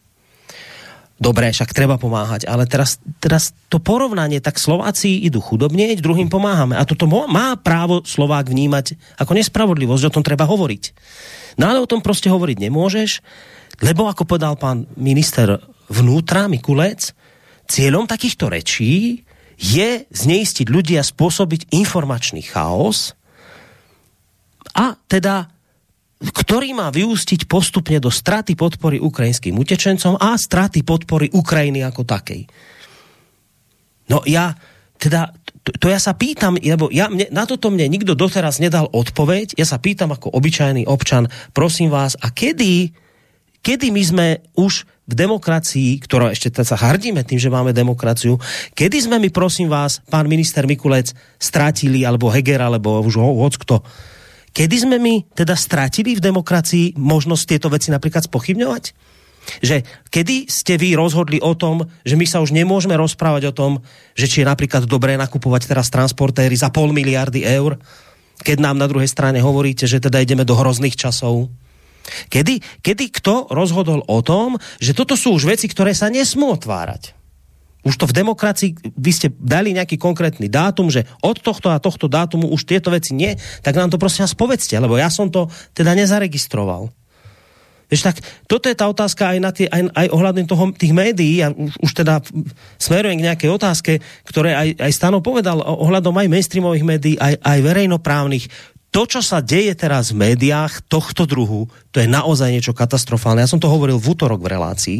[1.19, 6.79] Dobré, však treba pomáhať, ale teraz, teraz to porovnanie, tak Slováci idú chudobne, druhým pomáhame.
[6.79, 10.83] A toto má právo Slovák vnímať ako nespravodlivosť, že o tom treba hovoriť.
[11.59, 13.19] No ale o tom prostě hovoriť nemôžeš,
[13.79, 15.59] lebo ako povedal pán minister
[15.89, 17.15] vnútra Mikulec,
[17.69, 19.23] cieľom takýchto rečí
[19.59, 23.13] je zneistiť ľudí a spôsobiť informačný chaos
[24.75, 25.51] a teda
[26.19, 32.43] ktorý má vyústiť postupne do straty podpory ukrajinským utečencom a straty podpory Ukrajiny ako takej.
[34.11, 34.51] No ja,
[34.99, 35.31] teda,
[35.63, 39.55] to, to ja sa pýtam, lebo ja, mne, na toto mne nikto doteraz nedal odpoveď,
[39.55, 42.91] ja sa pýtam ako obyčajný občan, prosím vás, a kedy,
[43.65, 48.37] kedy my sme už v demokracii, ktorá ešte sa hrdíme tým, že máme demokraciu,
[48.77, 53.57] kedy sme my, prosím vás, pán minister Mikulec, strátili, alebo Heger, alebo už ho, hoc
[53.57, 53.81] kto,
[54.49, 58.83] Kedy sme my teda stratili v demokracii možnosť tieto veci napríklad spochybňovať?
[59.65, 59.81] Že
[60.13, 63.71] kedy ste vy rozhodli o tom, že my sa už nemôžeme rozprávať o tom,
[64.13, 67.81] že či je napríklad dobré nakupovať teraz transportéry za pol miliardy eur,
[68.45, 71.49] keď nám na druhej strane hovoríte, že teda ideme do hrozných časov?
[72.27, 77.19] Kedy, kedy kto rozhodol o tom, že toto sú už veci, ktoré sa nesmú otvárať?
[77.79, 82.11] už to v demokracii, vy ste dali nejaký konkrétny dátum, že od tohto a tohto
[82.11, 85.47] dátumu už tieto veci nie, tak nám to prosím vás povedzte, lebo ja som to
[85.71, 86.91] teda nezaregistroval.
[87.89, 91.41] Víš, tak toto je tá otázka aj, na tie, aj, aj ohľadom toho, tých médií,
[91.41, 92.21] a už, už teda
[92.77, 93.91] smerujem k nejakej otázke,
[94.29, 98.45] ktoré aj, aj Stano povedal ohľadom aj mainstreamových médií, aj, aj verejnoprávnych
[98.89, 103.45] to, čo sa deje teraz v médiách tohto druhu, to je naozaj niečo katastrofálne.
[103.45, 104.99] Ja som to hovoril v útorok v relácii.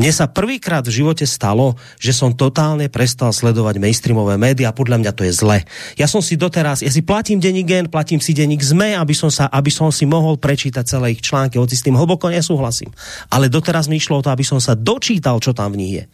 [0.00, 4.72] Mne sa prvýkrát v živote stalo, že som totálne prestal sledovať mainstreamové médiá.
[4.72, 5.60] Podľa mňa to je zle.
[6.00, 9.28] Ja som si doteraz, ja si platím denník Gen, platím si denník ZME, aby som,
[9.28, 12.88] sa, aby som si mohol prečítať celé ich články, hoci s tým hlboko nesúhlasím.
[13.28, 16.04] Ale doteraz mi išlo o to, aby som sa dočítal, čo tam v nich je.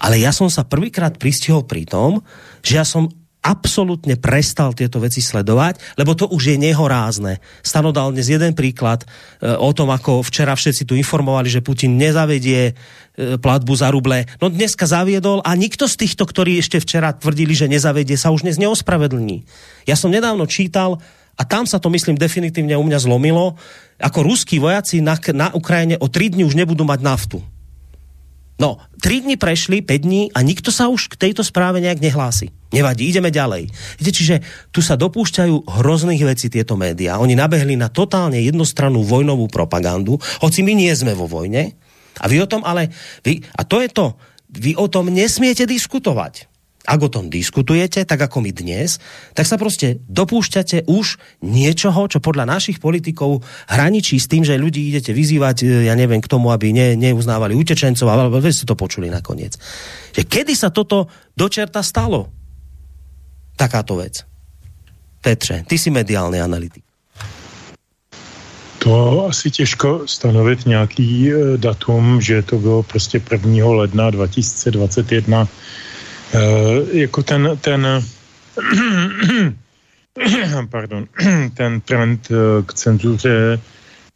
[0.00, 2.24] Ale ja som sa prvýkrát pristihol pri tom,
[2.64, 7.40] že ja som absolútne prestal tieto veci sledovať, lebo to už je nehorázne.
[7.64, 11.96] Stano dal dnes jeden príklad e, o tom, ako včera všetci tu informovali, že Putin
[11.96, 12.72] nezavedie e,
[13.40, 14.28] platbu za ruble.
[14.44, 18.44] No dneska zaviedol a nikto z týchto, ktorí ešte včera tvrdili, že nezavedie, sa už
[18.44, 19.48] dnes neospravedlní.
[19.88, 21.00] Ja som nedávno čítal,
[21.40, 23.56] a tam sa to, myslím, definitívne u mňa zlomilo,
[23.96, 27.40] ako ruskí vojaci na, na Ukrajine o 3 dní už nebudú mať naftu.
[28.60, 32.52] No, 3 dní prešli, 5 dní a nikto sa už k tejto správe nejak nehlási.
[32.76, 33.72] Nevadí, ideme ďalej.
[33.96, 37.16] Viete, čiže tu sa dopúšťajú hrozných vecí tieto médiá.
[37.16, 41.72] Oni nabehli na totálne jednostrannú vojnovú propagandu, hoci my nie sme vo vojne.
[42.20, 42.92] A vy o tom ale,
[43.24, 44.12] vy, a to je to,
[44.52, 46.49] vy o tom nesmiete diskutovať
[46.90, 48.98] ak o tom diskutujete, tak ako my dnes,
[49.30, 54.90] tak sa prostě dopúšťate už niečoho, čo podľa našich politikov hraničí s tým, že ľudí
[54.90, 58.74] idete vyzývať, e, ja neviem, k tomu, aby ne, neuznávali utečencov, ale vy ste to
[58.74, 59.54] počuli nakoniec.
[60.10, 61.06] Že kedy sa toto
[61.38, 62.26] dočerta stalo?
[63.54, 64.26] Takáto vec.
[65.22, 66.82] Petře, ty si mediálny analytik.
[68.80, 73.68] To asi těžko stanovit nějaký e, datum, že to bylo prostě 1.
[73.68, 75.48] ledna 2021 Eh,
[76.92, 77.86] jako ten, ten
[80.70, 81.06] pardon,
[81.54, 83.60] ten trend eh, k cenzuře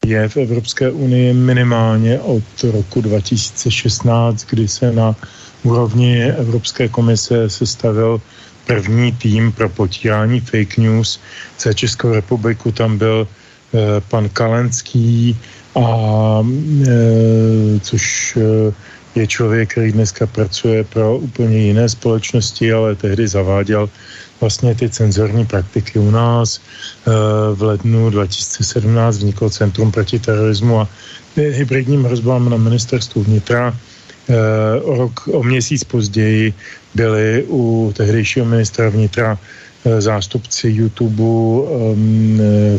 [0.06, 5.16] je v Evropské unii minimálně od roku 2016, kdy se na
[5.62, 8.20] úrovni Evropské komise sestavil
[8.66, 11.20] první tým pro potírání fake news.
[11.60, 15.38] Za Českou republiku tam byl e, pan Kalenský,
[15.74, 15.80] a,
[16.88, 18.38] e, což
[19.14, 23.88] je člověk, který dneska pracuje pro úplně jiné společnosti, ale tehdy zaváděl
[24.40, 26.60] vlastně ty cenzorní praktiky u nás.
[26.60, 27.10] Eh,
[27.54, 30.88] v lednu 2017 vzniklo Centrum proti terorismu a
[31.36, 33.76] hybridním hrozbám na ministerstvu vnitra.
[34.28, 36.54] Eh, o rok, o měsíc později
[36.94, 41.24] byli u tehdejšího ministra vnitra eh, zástupci YouTube,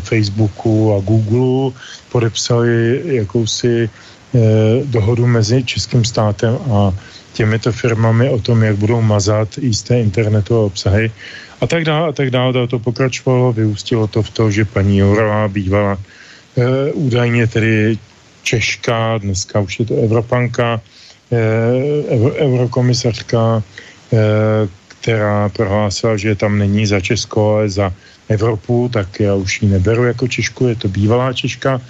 [0.03, 1.71] Facebooku a Google
[2.11, 3.89] podepsali jakousi
[4.83, 6.93] dohodu mezi Českým státem a
[7.33, 11.11] těmito firmami o tom, jak budou mazat jisté internetové obsahy
[11.61, 12.67] a tak dále a tak dále.
[12.67, 17.97] To pokračovalo, vyústilo to v to, že paní Jourová bývala e, údajně tedy
[18.43, 20.81] Češka, dneska už je to Evropanka,
[21.31, 21.39] e,
[22.09, 23.63] euro, eurokomisařka,
[24.13, 24.17] e,
[24.88, 27.93] která prohlásila, že tam není za Česko, ale za
[28.29, 31.81] Evropu, tak já už ji neberu jako Češku, je to bývalá Češka,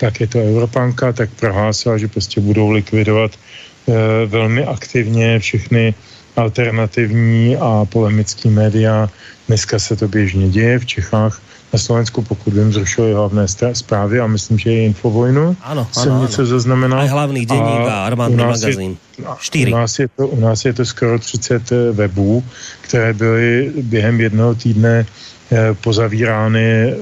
[0.00, 5.94] tak je to Evropanka, tak prohlásila, že prostě budou likvidovat e, velmi aktivně všechny
[6.36, 9.08] alternativní a polemické média.
[9.48, 11.42] Dneska se to běžně děje v Čechách.
[11.72, 15.56] Na Slovensku, pokud vím, zrušili hlavné zprávy a myslím, že je Infovojnu.
[15.62, 16.46] Ano, Jsem ano, něco ano.
[16.46, 17.00] zaznamenal.
[17.00, 18.96] Aj hlavný denník a, a armádný magazín.
[19.38, 19.72] Čtyři.
[19.72, 22.42] U nás, je to, u nás je to skoro 30 eh, webů,
[22.80, 26.96] které byly během jednoho týdne eh, pozavírány eh,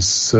[0.00, 0.36] s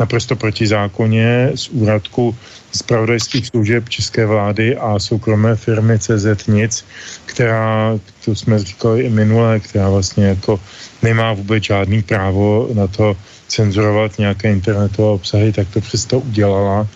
[0.00, 2.36] naprosto protizákonně z úradku
[2.72, 6.84] zpravodajských služeb české vlády a soukromé firmy CZ Nic,
[7.26, 10.60] která, to jsme říkali i minule, která vlastně jako
[11.02, 13.16] nemá vůbec žádný právo na to
[13.48, 16.88] cenzurovat nějaké internetové obsahy, tak to přesto udělala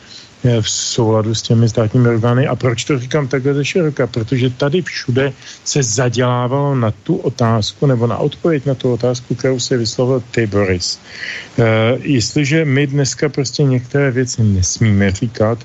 [0.45, 2.47] v souladu s těmi státními orgány.
[2.47, 4.07] A proč to říkám takhle ze široka?
[4.07, 5.33] Protože tady všude
[5.65, 10.47] se zadělávalo na tu otázku, nebo na odpověď na tu otázku, kterou se vyslovil ty,
[10.47, 10.99] Boris.
[11.59, 11.63] E,
[12.03, 15.59] jestliže my dneska prostě některé věci nesmíme říkat,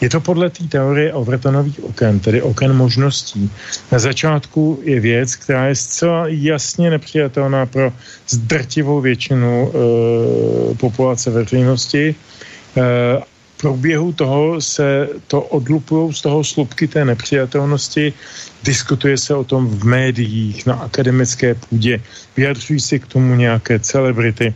[0.00, 3.50] je to podle té teorie Overtonových oken, tedy oken možností.
[3.92, 7.92] Na začátku je věc, která je zcela jasně nepřijatelná pro
[8.28, 12.14] zdrtivou většinu e, populace veřejnosti
[13.60, 18.12] průběhu toho se to odlupují z toho slupky té nepřijatelnosti,
[18.64, 22.00] diskutuje se o tom v médiích, na akademické půdě,
[22.36, 24.54] vyjadřují si k tomu nějaké celebrity.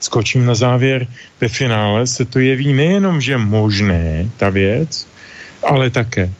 [0.00, 1.06] Skočím na závěr,
[1.40, 5.06] ve finále se to jeví nejenom, že možné, ta věc,
[5.62, 6.30] ale také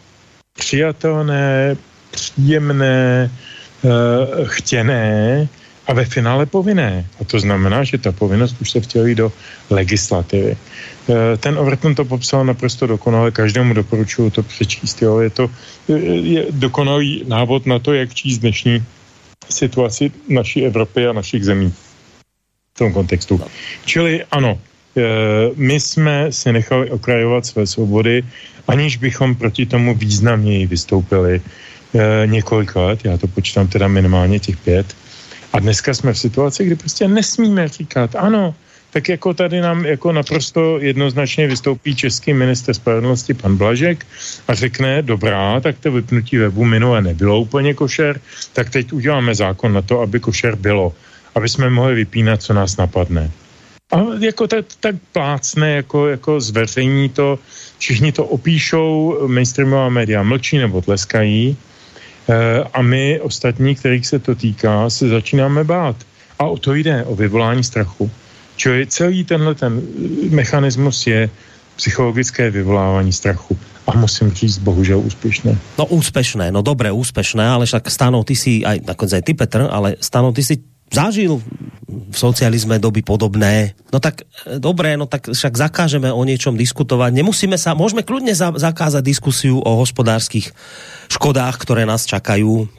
[0.59, 1.77] přijatelné,
[2.11, 3.31] příjemné,
[3.83, 3.91] uh,
[4.45, 5.49] chtěné,
[5.87, 7.05] a ve finále povinné.
[7.21, 9.33] A to znamená, že ta povinnost už se vtělí do
[9.71, 10.57] legislativy.
[11.09, 15.03] E, ten Overton to popsal naprosto dokonale, každému doporučuju to přečíst.
[15.03, 15.19] Jo.
[15.19, 15.51] Je to
[15.89, 18.85] je dokonalý návod na to, jak číst dnešní
[19.51, 21.75] situaci naší Evropy a našich zemí
[22.75, 23.41] v tom kontextu.
[23.85, 24.59] Čili ano,
[24.97, 25.03] e,
[25.55, 28.23] my jsme si nechali okrajovat své svobody,
[28.69, 31.43] aniž bychom proti tomu významněji vystoupili
[32.27, 34.97] několik let, já to počítám teda minimálně těch pět,
[35.53, 38.55] a dneska jsme v situaci, kdy prostě nesmíme říkat, ano,
[38.93, 44.07] tak jako tady nám jako naprosto jednoznačně vystoupí český minister spravedlnosti pan Blažek
[44.49, 48.21] a řekne, dobrá, tak to vypnutí webu minule nebylo úplně košer,
[48.53, 50.93] tak teď uděláme zákon na to, aby košer bylo,
[51.35, 53.31] aby jsme mohli vypínat, co nás napadne.
[53.93, 57.39] A jako tak, tak plácne, jako, jako zveřejní to,
[57.79, 61.57] všichni to opíšou, mainstreamová média mlčí nebo tleskají,
[62.29, 65.97] Eh, a my ostatní, kterých se to týká, se začínáme bát.
[66.39, 68.11] A o to jde, o vyvolání strachu.
[68.63, 69.83] Čili celý tenhle ten
[70.31, 71.27] mechanismus je
[71.77, 73.59] psychologické vyvolávání strachu.
[73.87, 75.59] A musím říct, bohužel úspěšné.
[75.79, 79.67] No úspěšné, no dobré, úspěšné, ale však Stano, ty si, aj nakonec aj ty Petr,
[79.67, 80.63] ale Stano, ty si
[80.95, 81.43] zažil
[81.91, 83.75] v socializme doby podobné.
[83.91, 87.19] No tak e, dobré, no tak však zakážeme o niečom diskutovať.
[87.19, 90.55] Nemusíme sa, môžeme kľudne za, zakázať diskusiu o hospodárskych
[91.11, 92.71] škodách, ktoré nás čakajú.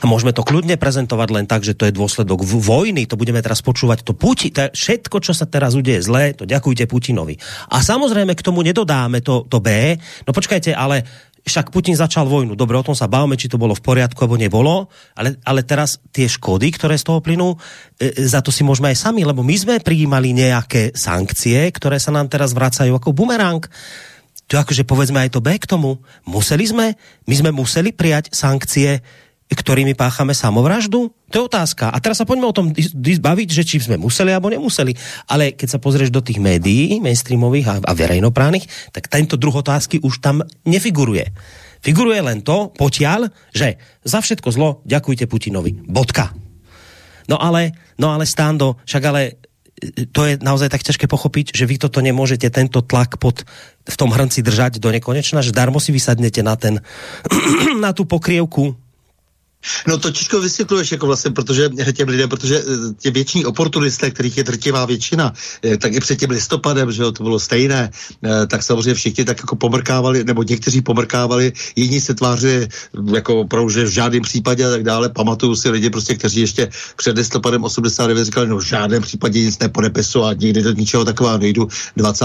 [0.00, 3.60] A môžeme to kľudne prezentovať len tak, že to je dôsledok vojny, to budeme teraz
[3.60, 7.36] počúvať, to Putin, to všetko, čo sa teraz udeje zlé, to ďakujte Putinovi.
[7.72, 11.04] A samozrejme k tomu nedodáme to, to B, no počkajte, ale
[11.40, 12.52] však Putin začal vojnu.
[12.52, 15.96] Dobre, o tom sa bavíme, či to bolo v poriadku, alebo nebolo, ale, ale teraz
[16.12, 17.56] tie škody, ktoré z toho plynú,
[17.96, 22.12] e, za to si môžeme aj sami, lebo my sme prijímali nejaké sankcie, ktoré sa
[22.12, 23.64] nám teraz vracajú ako bumerang.
[24.50, 26.02] To akože povedzme aj to B k tomu.
[26.26, 28.98] Museli sme, my sme museli prijať sankcie
[29.54, 31.10] ktorými páchame samovraždu?
[31.30, 31.90] To je otázka.
[31.90, 34.94] A teraz sa poďme o tom baviť, že či sme museli alebo nemuseli.
[35.26, 39.98] Ale keď sa pozrieš do tých médií, mainstreamových a, a verejnoprávnych, tak tento druh otázky
[40.02, 41.34] už tam nefiguruje.
[41.80, 45.82] Figuruje len to, potiaľ, že za všetko zlo ďakujte Putinovi.
[45.88, 46.30] Bodka.
[47.26, 49.22] No ale, no ale Stando, však ale
[49.80, 53.46] e, to je naozaj tak ťažké pochopiť, že vy toto nemôžete tento tlak pod,
[53.86, 56.82] v tom hrnci držať do nekonečna, že darmo si vysadnete na ten,
[57.84, 58.76] na tú pokrievku
[59.86, 64.36] No to těžko vysvětluješ, jako vlastně, protože těm lidem, protože eh, tě většiní oportunisté, kterých
[64.36, 65.32] je drtivá většina,
[65.62, 67.90] eh, tak i před tím listopadem, že jo, to bylo stejné,
[68.24, 72.68] eh, tak samozřejmě všichni tak jako pomrkávali, nebo někteří pomrkávali, jiní se tvářili
[73.14, 75.08] jako opravdu, že v žádném případě a tak dále.
[75.08, 79.58] Pamatuju si lidi prostě, kteří ještě před listopadem 89 říkali, no v žádném případě nic
[79.58, 81.68] nepodepisu a nikdy do ničeho takového nejdu.
[81.96, 82.24] 20.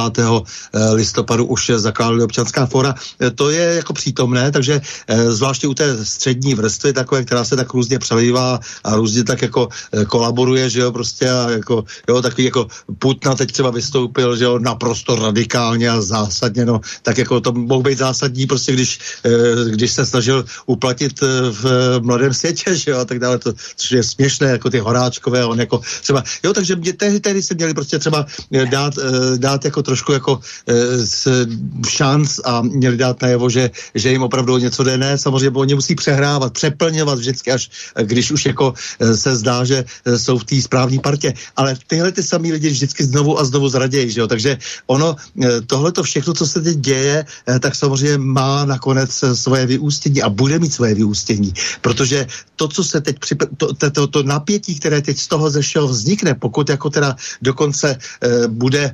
[0.93, 2.95] listopadu už zakládali občanská fora.
[3.35, 4.81] To je jako přítomné, takže
[5.29, 9.69] zvláště u té střední vrstvy takové která se tak různě přelývá a různě tak jako
[9.91, 12.67] eh, kolaboruje, že jo, prostě a jako, jo, takový jako
[12.99, 17.83] Putna teď třeba vystoupil, že jo, naprosto radikálně a zásadně, no, tak jako to mohl
[17.83, 21.21] být zásadní prostě, když, eh, když se snažil uplatit
[21.51, 21.63] v
[22.01, 25.59] mladém světě, že jo, a tak dále, to, což je směšné, jako ty horáčkové, on
[25.59, 28.25] jako třeba, jo, takže mě tehdy, tehdy se měli prostě třeba
[28.69, 28.93] dát,
[29.37, 30.39] dát jako trošku jako
[31.87, 35.95] šanc a měli dát najevo, že, že jim opravdu něco jde, ne, samozřejmě oni musí
[35.95, 37.69] přehrávat, přeplňovat vždycky, až
[38.01, 41.33] když už jako eh, se zdá, že eh, jsou v té správné partě.
[41.55, 44.27] Ale tyhle ty samý lidi vždycky znovu a znovu zradějí, že jo?
[44.27, 44.57] Takže
[44.87, 47.25] ono, eh, tohle to všechno, co se teď děje,
[47.59, 53.01] tak samozřejmě má nakonec svoje vyústění a bude mít svoje vyústění, protože to, co se
[53.01, 56.89] teď připra- to, to, to, to napětí, které teď z toho zešel vznikne, pokud jako
[56.89, 58.93] teda dokonce e, bude e,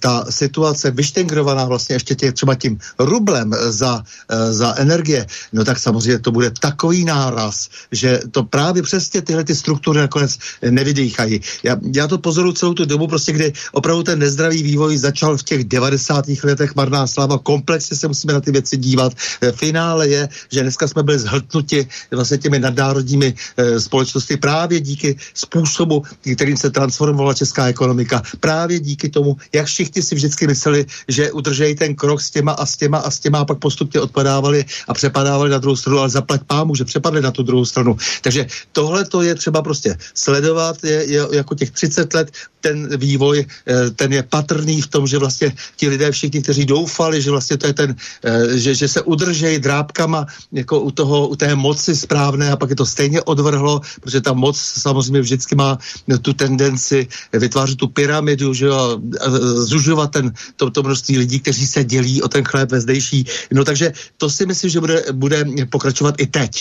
[0.00, 5.78] ta situace vyštengrovaná vlastně ještě tě, třeba tím rublem za, e, za energie, no tak
[5.78, 7.41] samozřejmě to bude takový náraz,
[7.92, 10.38] že to právě přesně tyhle ty struktury nakonec
[10.70, 11.40] nevydýchají.
[11.62, 15.42] Já, já to pozoruju celou tu dobu, prostě kdy opravdu ten nezdravý vývoj začal v
[15.42, 16.24] těch 90.
[16.44, 19.12] letech marná slava, komplexně se musíme na ty věci dívat.
[19.40, 25.16] V finále je, že dneska jsme byli zhltnuti vlastně těmi nadnárodními e, společnosti právě díky
[25.34, 26.02] způsobu,
[26.34, 31.74] kterým se transformovala česká ekonomika, právě díky tomu, jak všichni si vždycky mysleli, že udržejí
[31.74, 34.94] ten krok s těma a s těma a s těma a pak postupně odpadávali a
[34.94, 37.96] přepadávali na druhou stranu, ale zaplať pámu, že přepadli na tu druhou stranu.
[38.22, 42.30] Takže tohle to je třeba prostě sledovat, je, je jako těch 30 let
[42.62, 47.22] ten vývoj, eh, ten je patrný v tom, že vlastně ti lidé všichni, kteří doufali,
[47.22, 47.90] že vlastně to je ten,
[48.24, 52.70] eh, že, že se udržejí drábkama jako u toho, u té moci správné a pak
[52.70, 55.78] je to stejně odvrhlo, protože ta moc samozřejmě vždycky má
[56.22, 59.00] tu tendenci vytvářet tu pyramidu, že jo,
[59.66, 63.26] zužovat ten, to, to množství lidí, kteří se dělí o ten chléb ve zdejší.
[63.50, 66.52] No takže to si myslím, že bude, bude pokračovat i teď.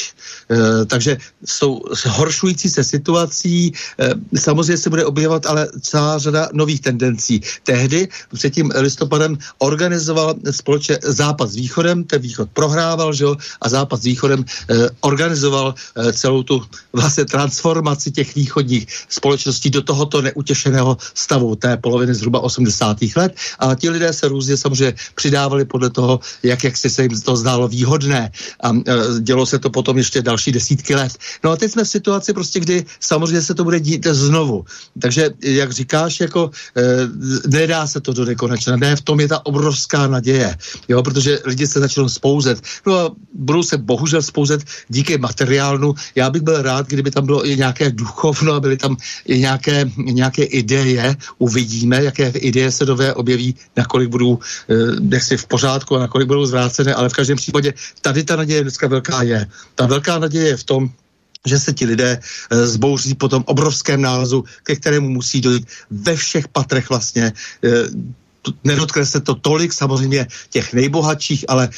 [0.61, 6.49] E, takže s tou horšující se situací e, samozřejmě se bude objevovat ale celá řada
[6.53, 7.41] nových tendencí.
[7.63, 13.69] Tehdy před tím listopadem organizoval společně Západ s Východem, ten Východ prohrával, že jo, a
[13.69, 15.75] Západ s Východem e, organizoval
[16.13, 22.97] celou tu vlastně transformaci těch východních společností do tohoto neutěšeného stavu té poloviny zhruba 80.
[23.15, 27.35] let a ti lidé se různě samozřejmě přidávali podle toho, jak, jak se jim to
[27.35, 28.31] zdálo výhodné
[28.63, 28.71] a
[29.19, 31.11] dělo se to potom ještě další desítky let.
[31.43, 34.65] No a teď jsme v situaci prostě, kdy samozřejmě se to bude dít znovu.
[35.01, 36.81] Takže, jak říkáš, jako e,
[37.47, 38.75] nedá se to do nekonečna.
[38.75, 40.57] Ne, v tom je ta obrovská naděje,
[40.89, 42.61] jo, protože lidi se začnou spouzet.
[42.85, 45.95] No a budou se bohužel spouzet díky materiálnu.
[46.15, 50.43] Já bych byl rád, kdyby tam bylo i nějaké duchovno, byly tam i nějaké, nějaké
[50.43, 51.15] ideje.
[51.37, 54.39] Uvidíme, jaké ideje se nové objeví, nakolik budou
[55.11, 58.61] e, si v pořádku a nakolik budou zvrácené, ale v každém případě tady ta naděje
[58.63, 59.47] dneska velká je.
[59.75, 60.89] Ta velká naděje je v tom,
[61.45, 66.15] že se ti lidé e, zbouří po tom obrovském nálezu, ke kterému musí dojít ve
[66.15, 67.33] všech patrech vlastně.
[67.33, 67.69] E,
[68.63, 71.69] nedotkne se to tolik samozřejmě těch nejbohatších, ale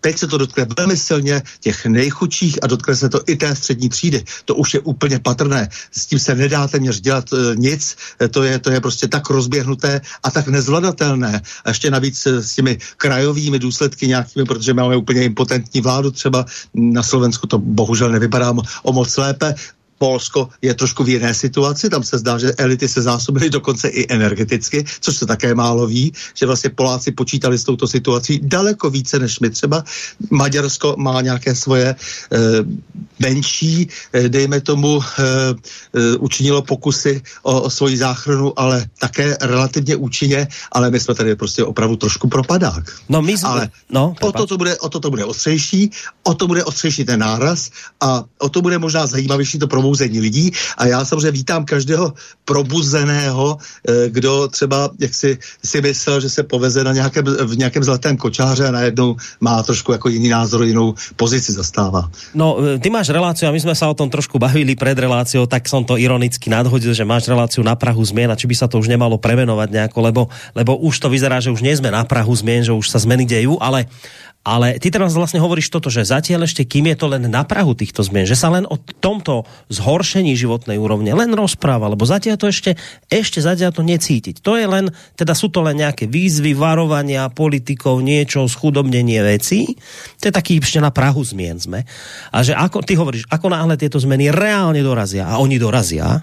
[0.00, 3.88] Teď se to dotkne velmi silně těch nejchudších a dotkne se to i té střední
[3.88, 4.24] třídy.
[4.44, 5.68] To už je úplně patrné.
[5.92, 7.96] S tím se nedá téměř dělat e, nic.
[8.22, 11.42] E, to je, to je prostě tak rozběhnuté a tak nezvladatelné.
[11.64, 16.46] A ještě navíc e, s těmi krajovými důsledky nějakými, protože máme úplně impotentní vládu třeba
[16.74, 19.54] na Slovensku to bohužel nevypadá o moc lépe.
[20.00, 24.08] Polsko je trošku v jiné situaci, tam se zdá, že elity se zásobily dokonce i
[24.08, 29.18] energeticky, což se také málo ví, že vlastně Poláci počítali s touto situací daleko více
[29.18, 29.84] než my třeba.
[30.30, 31.96] Maďarsko má nějaké svoje e,
[33.18, 40.48] menší, e, dejme tomu, e, učinilo pokusy o, o svoji záchranu, ale také relativně účinně,
[40.72, 42.84] ale my jsme tady prostě opravdu trošku propadák.
[43.08, 45.90] No my jsme, ale no, o to, to bude, o to to bude ostřejší,
[46.22, 47.70] o to bude ostřejší ten náraz
[48.00, 50.46] a o to bude možná zajímavější to promout probouzení lidí
[50.78, 52.14] a já samozřejmě vítám každého
[52.44, 57.82] probuzeného, eh, kdo třeba, jak si, si myslel, že se poveze na nějakém, v nějakém
[57.82, 62.06] zlatém kočáře a najednou má trošku jako jiný názor, jinou pozici zastává.
[62.34, 65.46] No, eh, ty máš reláciu a my jsme se o tom trošku bavili před reláciou,
[65.50, 68.70] tak som to ironicky nadhodil, že máš reláciu na Prahu zmien a či by sa
[68.70, 70.22] to už nemalo premenovať nejako, lebo,
[70.54, 73.26] lebo už to vyzerá, že už nie sme na Prahu zmien, že už sa zmeny
[73.26, 73.90] dejú, ale
[74.40, 77.76] ale ty teraz vlastne hovoríš toto, že zatiaľ ešte kým je to len na Prahu
[77.76, 82.48] týchto zmien, že sa len o tomto zhoršení životnej úrovne len rozpráva, lebo zatiaľ to
[82.48, 82.72] ešte,
[83.12, 84.40] ešte zatiaľ to necítiť.
[84.40, 84.88] To je len,
[85.20, 89.76] teda sú to len nejaké výzvy, varovania politikov, niečo, schudobnenie vecí.
[90.24, 91.84] To je taký ešte na Prahu zmien sme.
[92.32, 96.16] A že ako, ty hovoríš, ako náhle tieto zmeny reálne dorazia, a oni dorazia,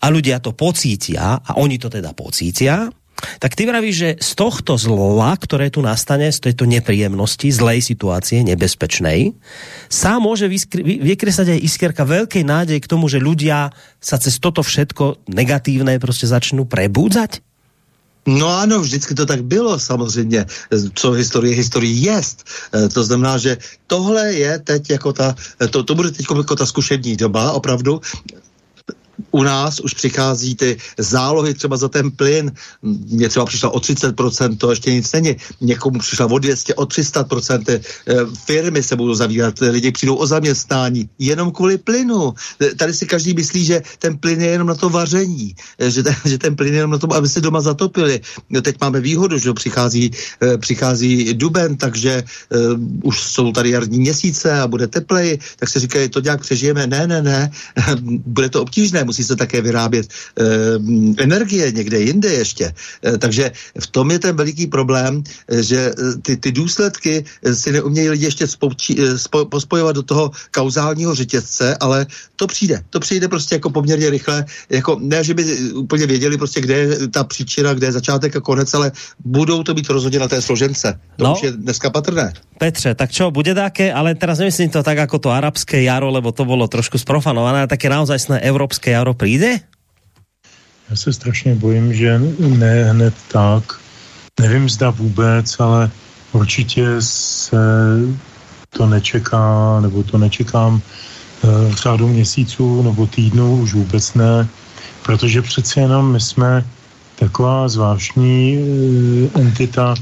[0.00, 2.88] a ľudia to pocítia, a oni to teda pocítia,
[3.38, 8.42] Tak ty vravíš, že z tohto zla, ktoré tu nastane, z tejto nepríjemnosti, zlej situácie,
[8.44, 9.36] nebezpečnej,
[9.88, 10.50] sa môže
[10.82, 16.26] vykresať aj iskierka veľkej nádej k tomu, že ľudia sa cez toto všetko negatívne prostě
[16.26, 17.40] začnú prebúdzať?
[18.28, 20.46] No ano, vždycky to tak bylo samozřejmě,
[20.94, 22.44] co historie historii jest.
[22.68, 23.56] E, to znamená, že
[23.86, 25.34] tohle je teď jako ta,
[25.70, 28.00] to, to bude teď jako ta zkušební doba, opravdu
[29.30, 32.52] u nás už přichází ty zálohy třeba za ten plyn.
[32.82, 35.36] Mě třeba přišla o 30%, to ještě nic není.
[35.60, 37.64] Někomu přišla o 200, o 300%.
[37.64, 38.14] Ty, eh,
[38.44, 42.34] firmy se budou zavírat, lidi přijdou o zaměstnání jenom kvůli plynu.
[42.76, 46.16] Tady si každý myslí, že ten plyn je jenom na to vaření, eh, že ten,
[46.24, 48.20] že ten plyn je jenom na to, aby se doma zatopili.
[48.50, 50.10] No, teď máme výhodu, že přichází,
[50.42, 52.22] eh, přichází duben, takže
[53.02, 56.86] už jsou tady jarní měsíce a bude tepleji, tak se říkají, to nějak přežijeme.
[56.86, 57.50] Ne, ne, ne,
[58.26, 60.44] bude to obtížné, musí se také vyrábět e,
[61.22, 62.70] energie někde jinde ještě.
[62.70, 65.90] E, takže v tom je ten veliký problém, e, že
[66.22, 72.06] ty, ty důsledky si neumějí lidi ještě spoučí, spo, pospojovat do toho kauzálního řetězce, ale
[72.36, 72.86] to přijde.
[72.90, 74.44] To přijde prostě jako poměrně rychle.
[74.70, 75.42] Jako, ne, že by
[75.74, 78.92] úplně věděli prostě, kde je ta příčina, kde je začátek a konec, ale
[79.24, 81.00] budou to být rozhodně na té složence.
[81.16, 81.32] To no.
[81.34, 82.32] už je dneska patrné.
[82.60, 86.28] Petře, tak čo, bude také, ale teraz nemyslím to tak jako to arabské jaro, lebo
[86.28, 88.18] to bylo trošku sprofanované, také naozaj
[88.90, 89.60] evropské jaro přijde?
[90.90, 93.80] Já se strašně bojím, že ne hned tak.
[94.40, 95.90] Nevím, zda vůbec, ale
[96.32, 97.56] určitě se
[98.70, 104.48] to nečeká, nebo to nečekám eh, v řádu měsíců nebo týdnů, už vůbec ne,
[105.02, 106.64] protože přeci jenom my jsme
[107.18, 109.94] taková zvláštní eh, entita,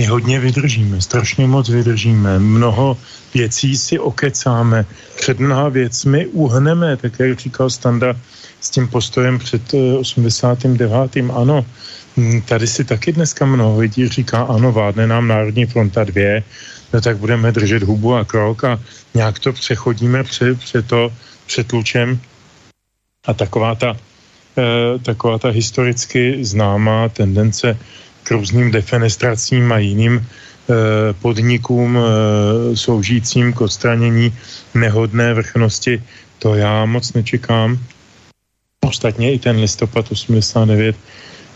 [0.00, 2.96] my hodně vydržíme, strašně moc vydržíme, mnoho
[3.34, 4.86] věcí si okecáme,
[5.16, 8.16] před mnoha věcmi uhneme, tak jak říkal Standa,
[8.60, 9.62] s tím postojem před
[10.00, 11.16] 89.
[11.16, 11.66] Eh, ano,
[12.16, 16.40] hm, tady si taky dneska mnoho lidí říká, ano, vládne nám Národní fronta 2,
[16.92, 18.80] no tak budeme držet hubu a krok a
[19.14, 21.12] nějak to přechodíme před, před to,
[21.46, 22.20] před lučem.
[23.28, 23.92] A taková ta,
[24.56, 27.76] eh, taková ta historicky známá tendence
[28.30, 30.74] různým defenestracím a jiným eh,
[31.12, 34.34] podnikům eh, sloužícím k odstranění
[34.74, 36.02] nehodné vrchnosti,
[36.38, 37.78] to já moc nečekám.
[38.86, 40.96] Ostatně i ten listopad 89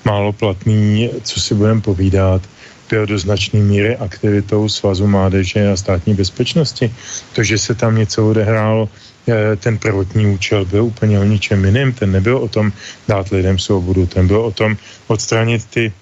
[0.05, 2.43] málo platný, co si budeme povídat,
[2.91, 6.95] byl do značné míry aktivitou Svazu mládeže a státní bezpečnosti.
[7.33, 8.89] To, že se tam něco odehrálo,
[9.29, 11.93] eh, ten prvotní účel byl úplně o ničem jiném.
[11.93, 12.73] Ten nebyl o tom
[13.09, 14.77] dát lidem svobodu, ten byl o tom
[15.09, 15.93] odstranit ty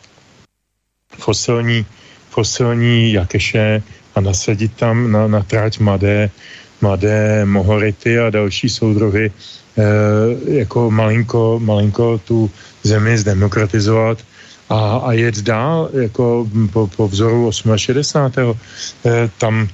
[1.19, 1.87] fosilní,
[2.31, 3.83] fosilní jakeše
[4.15, 6.31] a nasadit tam na, na tráť mladé,
[6.81, 9.31] mladé mohority a další soudruhy
[9.73, 12.51] Eh, jako malinko, malinko tu
[12.83, 14.19] zemi zdemokratizovat
[14.69, 18.61] a, a jet dál, jako po, po vzoru 68.
[19.07, 19.69] Eh, tam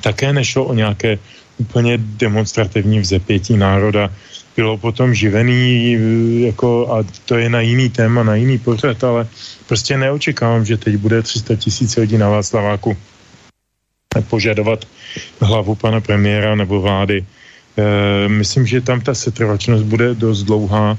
[0.00, 1.18] také nešlo o nějaké
[1.58, 4.10] úplně demonstrativní vzepětí národa.
[4.56, 6.00] Bylo potom živený, eh,
[6.46, 9.28] jako, a to je na jiný téma, na jiný pořad, ale
[9.68, 12.96] prostě neočekávám, že teď bude 300 tisíc lidí na Václaváku
[14.28, 14.84] požadovat
[15.40, 17.24] hlavu pana premiéra nebo vlády.
[17.76, 20.96] Eh, myslím, že tam ta setrvačnost bude dost dlouhá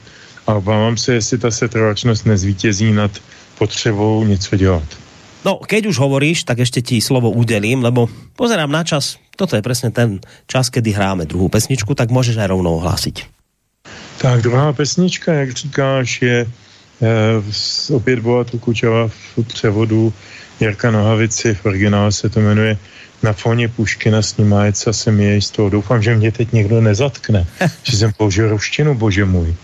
[0.47, 3.11] a obávám se, jestli ta setrvačnost nezvítězí nad
[3.57, 5.06] potřebou něco dělat.
[5.47, 9.15] No, keď už hovoríš, tak ešte ti slovo udelím, lebo pozerám na čas.
[9.39, 13.31] Toto je presne ten čas, kedy hráme druhou pesničku, tak můžeš aj rovnou ohlásiť.
[14.19, 20.13] Tak druhá pesnička, jak říkáš, je eh, opět byla tu Kučava v převodu
[20.59, 22.77] Jirka Nohavici, v originále se to jmenuje
[23.23, 25.69] na fóně Puškina snímájeca se mi z toho.
[25.69, 27.47] Doufám, že mě teď někdo nezatkne,
[27.83, 29.55] že jsem použil ruštinu, bože můj.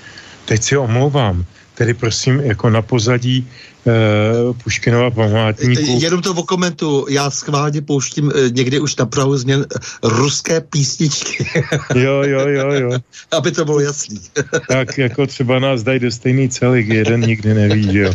[0.46, 1.46] Teď si omlouvám.
[1.76, 3.48] Tedy prosím, jako na pozadí
[3.86, 6.00] uh, Puškinova památníku.
[6.02, 9.66] Jenom to komentu, já schválně pouštím uh, někdy už na Prahu změn
[10.04, 11.46] ruské písničky.
[11.96, 12.92] jo, jo, jo, jo.
[13.32, 14.22] Aby to bylo jasný.
[14.68, 18.14] tak jako třeba nás dají do stejný celik, jeden nikdy neví, jo.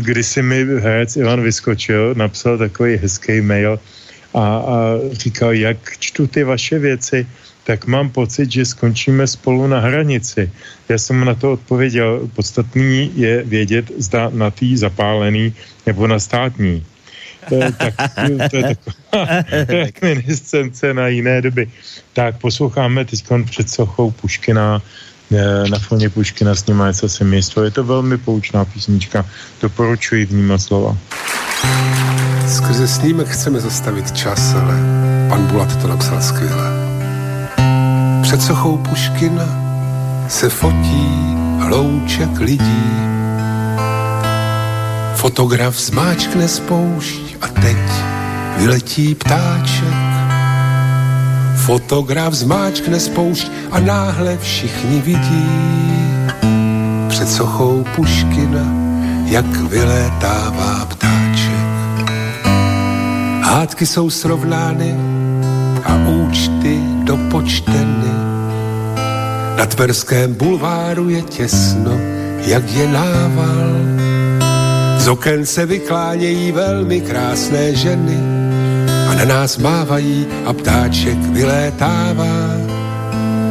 [0.00, 3.78] Když si mi herec Ivan vyskočil, napsal takový hezký mail,
[4.36, 7.26] a, a říkal, jak čtu ty vaše věci,
[7.66, 10.50] tak mám pocit, že skončíme spolu na hranici.
[10.88, 15.54] Já jsem mu na to odpověděl, podstatný je vědět, zda na tý zapálený
[15.86, 16.86] nebo na státní.
[17.48, 17.94] To je, tak,
[18.50, 19.26] to je taková
[20.02, 21.70] reminiscence na jiné doby.
[22.12, 24.82] Tak posloucháme teď před sochou Puškina,
[25.34, 27.64] eh, na foně Puškina s ním co se město.
[27.64, 29.26] Je to velmi poučná písnička.
[29.62, 30.96] Doporučuji vnímat slova.
[32.48, 34.74] Skrze snímek chceme zastavit čas, ale
[35.28, 36.95] pan Bulat to napsal skvěle.
[38.26, 39.48] Před sochou Puškina
[40.28, 42.90] se fotí hlouček lidí.
[45.14, 47.86] Fotograf zmáčkne spoušť a teď
[48.58, 49.94] vyletí ptáček.
[51.70, 55.46] Fotograf zmáčkne spoušť a náhle všichni vidí
[57.08, 58.66] před sochou Puškina,
[59.30, 61.66] jak vylétává ptáček.
[63.42, 64.94] Hádky jsou srovnány
[65.84, 68.12] a účty dopočteny.
[69.56, 71.92] Na Tverském bulváru je těsno,
[72.46, 73.70] jak je nával.
[74.98, 78.18] Z oken se vyklánějí velmi krásné ženy
[79.08, 82.36] a na nás mávají a ptáček vylétává.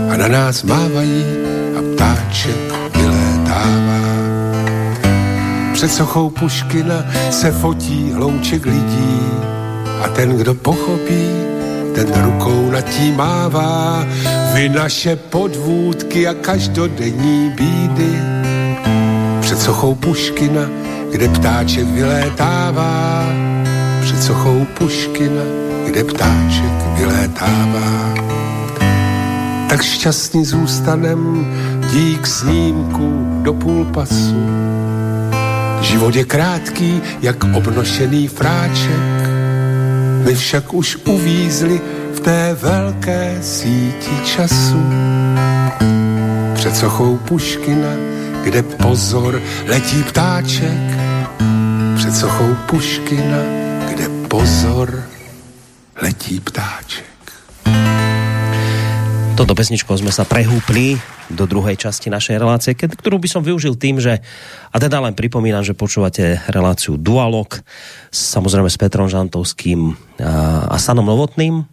[0.09, 1.23] A na nás mávají
[1.77, 2.59] a ptáček
[2.95, 4.01] vylétává.
[5.73, 9.19] Před sochou Puškina se fotí hlouček lidí
[10.03, 11.34] a ten, kdo pochopí,
[11.95, 14.05] ten rukou nad tím mává.
[14.53, 18.19] Vy naše podvůdky a každodenní bídy.
[19.39, 20.61] Před sochou Puškina,
[21.11, 23.25] kde ptáček vylétává.
[24.01, 25.43] Před sochou Puškina,
[25.85, 28.13] kde ptáček vylétává.
[29.69, 31.47] Tak šťastný zůstanem
[31.91, 34.45] dík snímku do půl pasu.
[35.81, 39.14] Život je krátký, jak obnošený fráček
[40.25, 41.81] my však už uvízli
[42.13, 44.81] v té velké síti času.
[46.53, 47.93] Před sochou Puškina,
[48.43, 50.85] kde pozor letí ptáček.
[51.95, 53.37] Před sochou Puškina,
[53.89, 55.03] kde pozor
[56.01, 57.05] letí ptáček.
[59.35, 60.95] Toto pesničkou sme sa prehúpli
[61.29, 64.21] do druhej časti našej relácie, ktorú by som využil tým, že,
[64.69, 67.49] a teda len pripomínam, že počúvate reláciu Dualog,
[68.13, 71.65] samozrejme s Petrom Žantovským a, Sanom Novotným.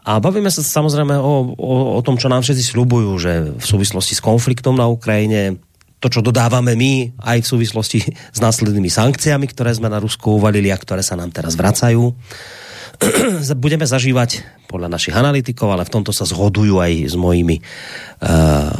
[0.00, 4.16] A bavíme sa samozrejme o, o, o tom, čo nám všetci sľubujú, že v súvislosti
[4.16, 5.60] s konfliktom na Ukrajine,
[6.00, 10.72] to, čo dodávame my, aj v súvislosti s následnými sankciami, ktoré sme na Rusko uvalili
[10.72, 12.16] a ktoré sa nám teraz vracajú
[13.64, 18.70] budeme zažívať podľa našich analytikov, ale v tomto sa zhodujú aj s mojimi uh,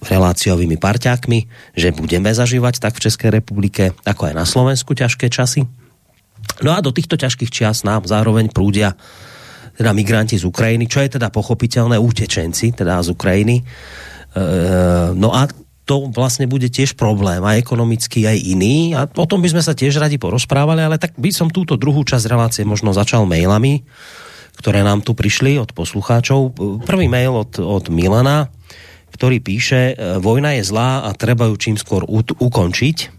[0.00, 1.38] reláciovými parťákmi,
[1.76, 5.68] že budeme zažívať tak v Českej republike, ako aj na Slovensku ťažké časy.
[6.64, 8.96] No a do týchto ťažkých čas nám zároveň prúdia
[9.76, 13.64] teda migranti z Ukrajiny, čo je teda pochopiteľné, utečenci teda z Ukrajiny.
[14.30, 15.48] Uh, no a
[15.90, 18.94] to vlastne bude tiež problém, aj ekonomický, aj iný.
[18.94, 22.06] A o tom by sme sa tiež radi porozprávali, ale tak by som túto druhú
[22.06, 23.82] časť relácie možno začal mailami,
[24.54, 26.54] ktoré nám tu prišli od poslucháčov.
[26.86, 28.54] Prvý mail od, od Milana,
[29.10, 32.06] ktorý píše, vojna je zlá a treba ju čím skôr
[32.38, 33.18] ukončiť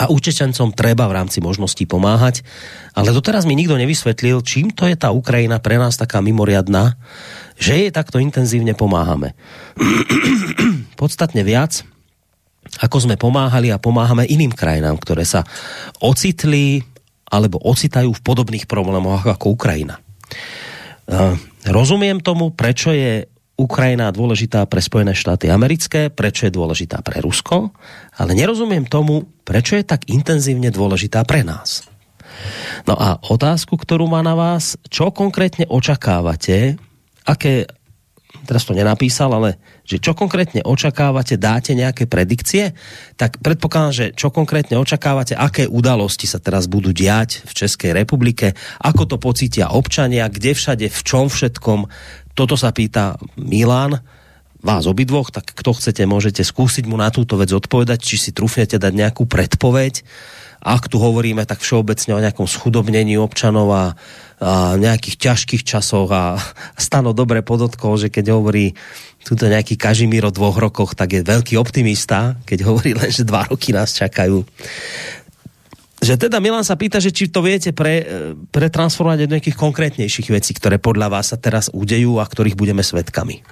[0.00, 2.40] a utečencom treba v rámci možností pomáhať.
[2.96, 6.96] Ale doteraz mi nikto nevysvetlil, čím to je tá Ukrajina pre nás taká mimoriadná,
[7.60, 9.36] že jej takto intenzívne pomáhame.
[11.00, 11.84] Podstatne viac,
[12.80, 15.44] ako sme pomáhali a pomáhame iným krajinám, ktoré sa
[16.00, 16.80] ocitli
[17.30, 20.02] alebo ocitajú v podobných problémoch ako Ukrajina.
[21.68, 23.28] Rozumiem tomu, prečo je
[23.60, 27.76] Ukrajina dôležitá pre Spojené štáty americké, prečo je dôležitá pre Rusko,
[28.16, 31.84] ale nerozumiem tomu, prečo je tak intenzívne dôležitá pre nás.
[32.88, 36.80] No a otázku, ktorú má na vás, čo konkrétne očakávate
[37.26, 37.66] aké,
[38.46, 42.72] teraz to nenapísal, ale že čo konkrétne očakávate, dáte nejaké predikcie,
[43.18, 48.54] tak predpokladám, že čo konkrétne očakávate, aké udalosti sa teraz budú diať v Českej republike,
[48.80, 51.90] ako to pocítia občania, kde všade, v čom všetkom.
[52.38, 53.98] Toto sa pýta Milan,
[54.60, 58.76] vás obidvoch, tak kto chcete, môžete skúsiť mu na túto vec odpovedať, či si trúfnete
[58.76, 60.04] dať nejakú predpoveď.
[60.60, 63.84] Ak tu hovoríme tak všeobecne o nejakom schudobnení občanov a
[64.40, 66.40] a nejakých ťažkých časoch a
[66.80, 68.72] Stano dobre podotkol, že keď hovorí
[69.20, 73.44] tuto nejaký Kažimír o dvoch rokoch, tak je veľký optimista, keď hovorí len, že dva
[73.44, 74.40] roky nás čakajú.
[76.00, 78.00] Že teda Milan sa pýta, že či to viete pre,
[78.48, 83.44] pretransformovať do nejakých konkrétnejších vecí, ktoré podľa vás sa teraz udejú a ktorých budeme svetkami.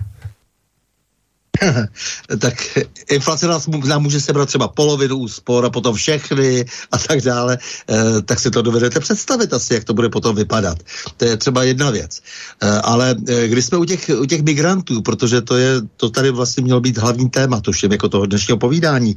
[2.38, 2.78] tak
[3.11, 7.59] inflace nás, nám může sebrat třeba polovinu úspor a potom všechny a tak dále,
[7.90, 10.78] e, tak si to dovedete představit asi, jak to bude potom vypadat.
[11.16, 12.20] To je třeba jedna věc.
[12.62, 16.30] E, ale e, když jsme u těch, u těch migrantů, protože to je, to tady
[16.30, 19.16] vlastně mělo být hlavní téma, tuším, jako toho dnešního povídání,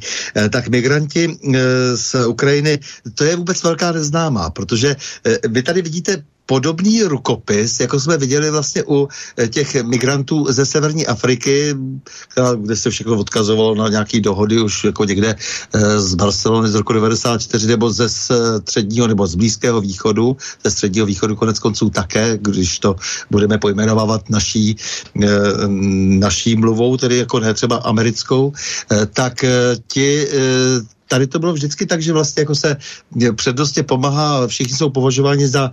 [0.50, 1.38] tak migranti
[1.96, 2.80] z Ukrajiny,
[3.16, 4.96] to je vůbec velká neznámá, protože
[5.48, 9.08] vy tady vidíte podobný rukopis, jako jsme viděli vlastně u
[9.38, 11.76] eh, těch migrantů ze severní Afriky,
[12.58, 15.36] kde se všechno odkazovalo na nějaké dohody už jako někde
[15.74, 21.06] eh, z Barcelony z roku 94 nebo ze středního nebo z Blízkého východu, ze středního
[21.06, 22.96] východu konec konců také, když to
[23.32, 24.76] budeme pojmenovávat naší,
[25.24, 25.28] eh,
[26.20, 28.54] naší mluvou, tedy jako ne třeba americkou,
[29.14, 29.46] tak
[29.88, 30.28] ti
[31.12, 32.78] tady to bylo vždycky tak, že vlastně jako se
[33.36, 35.72] přednostně pomáhá, všichni jsou považováni za,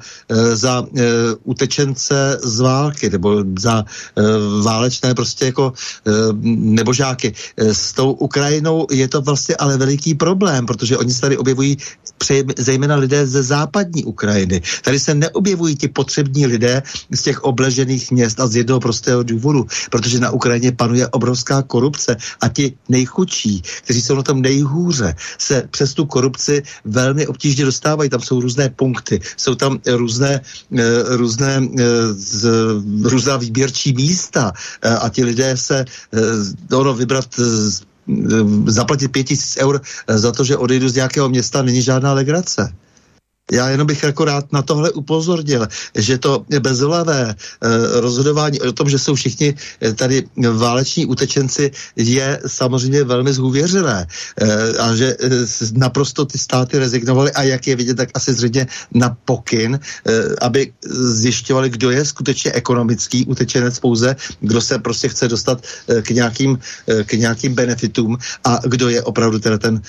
[0.55, 0.99] za uh,
[1.45, 6.13] utečence z války, nebo za uh, válečné prostě jako uh,
[6.75, 7.33] nebožáky.
[7.57, 11.79] S tou Ukrajinou je to vlastně ale veliký problém, protože oni se tady objevují
[12.19, 14.63] pře, zejména lidé ze západní Ukrajiny.
[14.83, 19.67] Tady se neobjevují ti potřební lidé z těch obležených měst a z jednoho prostého důvodu,
[19.91, 25.69] protože na Ukrajině panuje obrovská korupce a ti nejchudší, kteří jsou na tom nejhůře, se
[25.71, 28.11] přes tu korupci velmi obtížně dostávají.
[28.11, 30.41] Tam jsou různé punkty, jsou tam různé,
[30.79, 31.85] eh, různé, eh,
[33.03, 34.53] různá výběrčí místa
[34.83, 35.85] eh, a ti lidé se
[36.73, 37.29] ono vybrat
[38.67, 42.73] zaplatit pět tisíc eur za to, že odejdu z nějakého města, není žádná legrace.
[43.53, 47.69] Já jenom bych jako rád na tohle upozornil, že to bezhlavé eh,
[48.01, 54.07] rozhodování o tom, že jsou všichni eh, tady váleční utečenci, je samozřejmě velmi zhůvěřilé
[54.41, 55.17] eh, a že
[55.73, 59.81] naprosto ty státy rezignovaly a jak je vidět, tak asi zřejmě na pokyn,
[60.41, 65.63] aby zjišťovali, kdo je skutečně ekonomický utečenec pouze, kdo se prostě chce dostat
[66.03, 66.59] k nějakým,
[67.05, 69.83] k nějakým benefitům a kdo je opravdu teda ten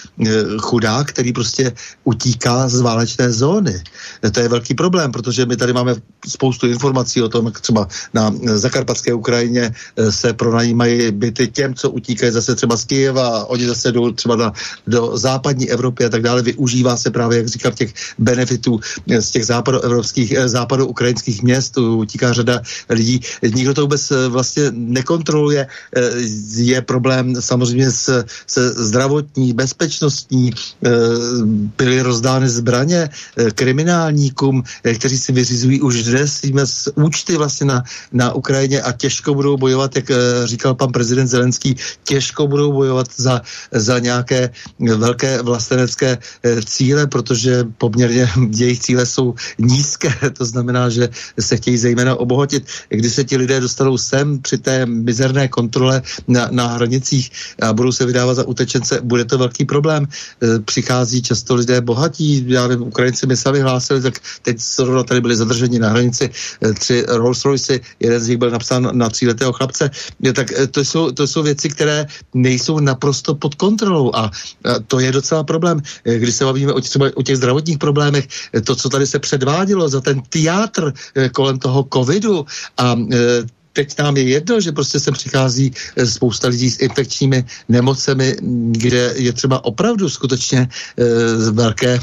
[0.60, 1.72] chudák, který prostě
[2.04, 3.84] utíká z válečné zóny zóny.
[4.32, 5.96] To je velký problém, protože my tady máme
[6.28, 11.90] spoustu informací o tom, jak třeba na zakarpatské Ukrajině eh, se pronajímají byty těm, co
[11.90, 14.54] utíkají zase třeba z Kyjeva, oni zase jdou třeba na,
[14.88, 16.42] do západní Evropy a tak dále.
[16.42, 22.34] Využívá se právě, jak říkám, těch benefitů eh, z těch západoevropských, eh, západoukrajinských měst, utíká
[22.34, 23.20] řada lidí.
[23.42, 25.68] Nikdo to vůbec vlastně nekontroluje.
[26.56, 30.52] Je problém samozřejmě s, se zdravotní, bezpečnostní,
[31.78, 33.10] byly rozdány zbraně,
[33.56, 39.34] kriminálníkům, eh, kteří si vyřizují už dnes z účty vlastně na, na Ukrajině a těžko
[39.34, 43.42] budou bojovat, jak eh, říkal pan prezident Zelenský, těžko budou bojovat za,
[43.72, 44.50] za nějaké
[44.80, 51.10] velké vlastenecké eh, cíle, protože poměrně jejich cíle jsou nízké, to znamená, že
[51.40, 52.68] se chtějí zejména obohatit.
[52.90, 57.92] Když se ti lidé dostanou sem při té mizerné kontrole na, na hranicích a budou
[57.92, 60.08] se vydávat za utečence, bude to velký problém.
[60.66, 65.36] Přichází často lidé bohatí, já nevím, Ukrajinci mi sami hlásili, tak teď zrovna tady byli
[65.36, 69.90] zadrženi na hranici eh, tři Rolls Royce, jeden z nich byl napsán na tříletého chlapce,
[70.34, 74.32] tak eh, to jsou, to jsou věci, které nejsou naprosto pod kontrolou a
[74.88, 75.78] to je docela problém.
[76.06, 78.28] Eh, když se bavíme o, třeba o těch zdravotních problémech,
[78.66, 80.94] to, co tady se předvádělo za ten teátr
[81.32, 82.46] kolem toho covidu
[82.78, 82.96] a
[83.80, 88.36] teď nám je jedno, že prostě sem přichází eh, spousta lidí s infekčními nemocemi,
[88.76, 90.68] kde je třeba opravdu skutečně e,
[91.52, 92.00] velké, e,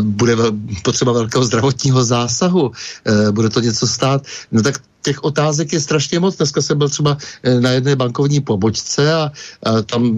[0.00, 0.36] bude
[0.84, 2.72] potřeba velkého zdravotního zásahu,
[3.04, 4.22] e, bude to něco stát,
[4.52, 6.36] no tak těch otázek je strašně moc.
[6.36, 10.10] Dneska jsem byl třeba eh, na jedné bankovní pobočce a, a tam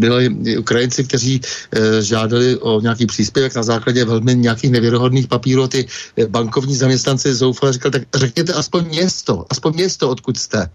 [0.00, 5.68] byli Ukrajinci, kteří e, žádali o nějaký příspěvek na základě velmi nějakých nevěrohodných papírů.
[5.68, 5.86] Ty
[6.16, 10.70] eh, bankovní zaměstnanci zoufale říkali, tak řekněte aspoň město, aspoň město, odkud jste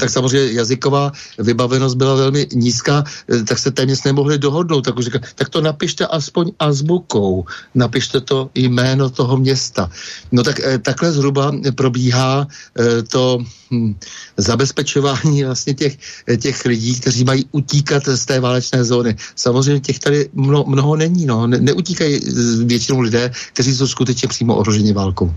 [0.00, 4.82] tak samozřejmě jazyková vybavenost byla velmi nízká, eh, tak se téměř nemohli dohodnout.
[4.82, 7.44] Tak už říkal, tak to napište aspoň azbukou,
[7.74, 9.90] napište to jméno toho města.
[10.32, 13.38] No tak eh, takhle zhruba probíhá eh, to
[13.70, 13.94] hm,
[14.36, 15.94] zabezpečování vlastně těch,
[16.38, 19.16] těch lidí, kteří mají utíkat z té válečné zóny.
[19.36, 21.46] Samozřejmě těch tady mno, mnoho není, no.
[21.46, 22.20] Ne, neutíkají
[22.64, 25.34] většinou lidé, kteří jsou skutečně přímo ohroženi válkou.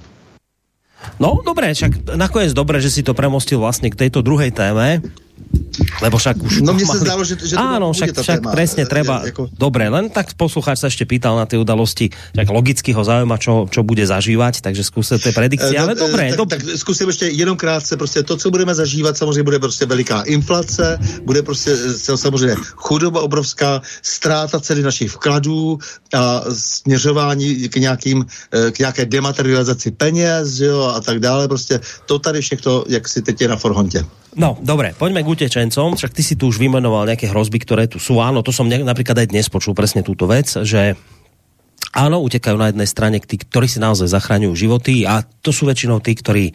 [1.19, 5.03] No, dobré, však nakoniec dobré, že si to premostil vlastne k tejto druhej téme.
[6.03, 6.53] Lebo však už...
[6.61, 9.23] No mne sa zdalo, že, že Áno, však, však téma, presne treba...
[9.25, 9.51] Jako...
[9.55, 13.67] Dobre, len tak poslucháč sa ešte pýtal na tie udalosti, však logicky ho zaujíma, čo,
[13.71, 16.35] čo bude zažívať, takže skúste tie predikcie, no, ale dobré.
[16.35, 16.49] Tak, dob...
[16.49, 20.99] tak zkusím ještě jenom krátce, prostě to, co budeme zažívat, samozřejmě bude prostě veliká inflace,
[21.23, 25.79] bude prostě samozřejmě chudoba obrovská, ztráta ceny našich vkladů
[26.13, 28.25] a směřování k, nějakým,
[28.71, 33.41] k nějaké dematerializaci peněz, jo, a tak dále, prostě to tady všechno, jak si teď
[33.41, 34.05] je na forhontě.
[34.37, 35.97] No, dobre, poďme k utečencom.
[35.97, 38.21] Však ty si tu už vymenoval nejaké hrozby, ktoré tu sú.
[38.21, 40.93] Áno, to som napríklad aj dnes počul presne túto vec, že
[41.89, 45.97] Áno, utekajú na jednej strane tí, ktorí si naozaj zachraňujú životy a to sú väčšinou
[46.05, 46.53] tí, ktorí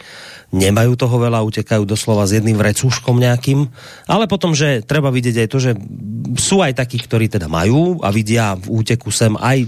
[0.55, 3.67] nemajú toho veľa, utekajú doslova s jedným vrecúškom nejakým,
[4.07, 5.73] ale potom, že treba vidieť aj to, že
[6.39, 9.67] sú aj takí, ktorí teda majú a vidia v úteku sem aj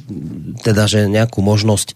[0.62, 1.94] teda, že nejakú možnosť e,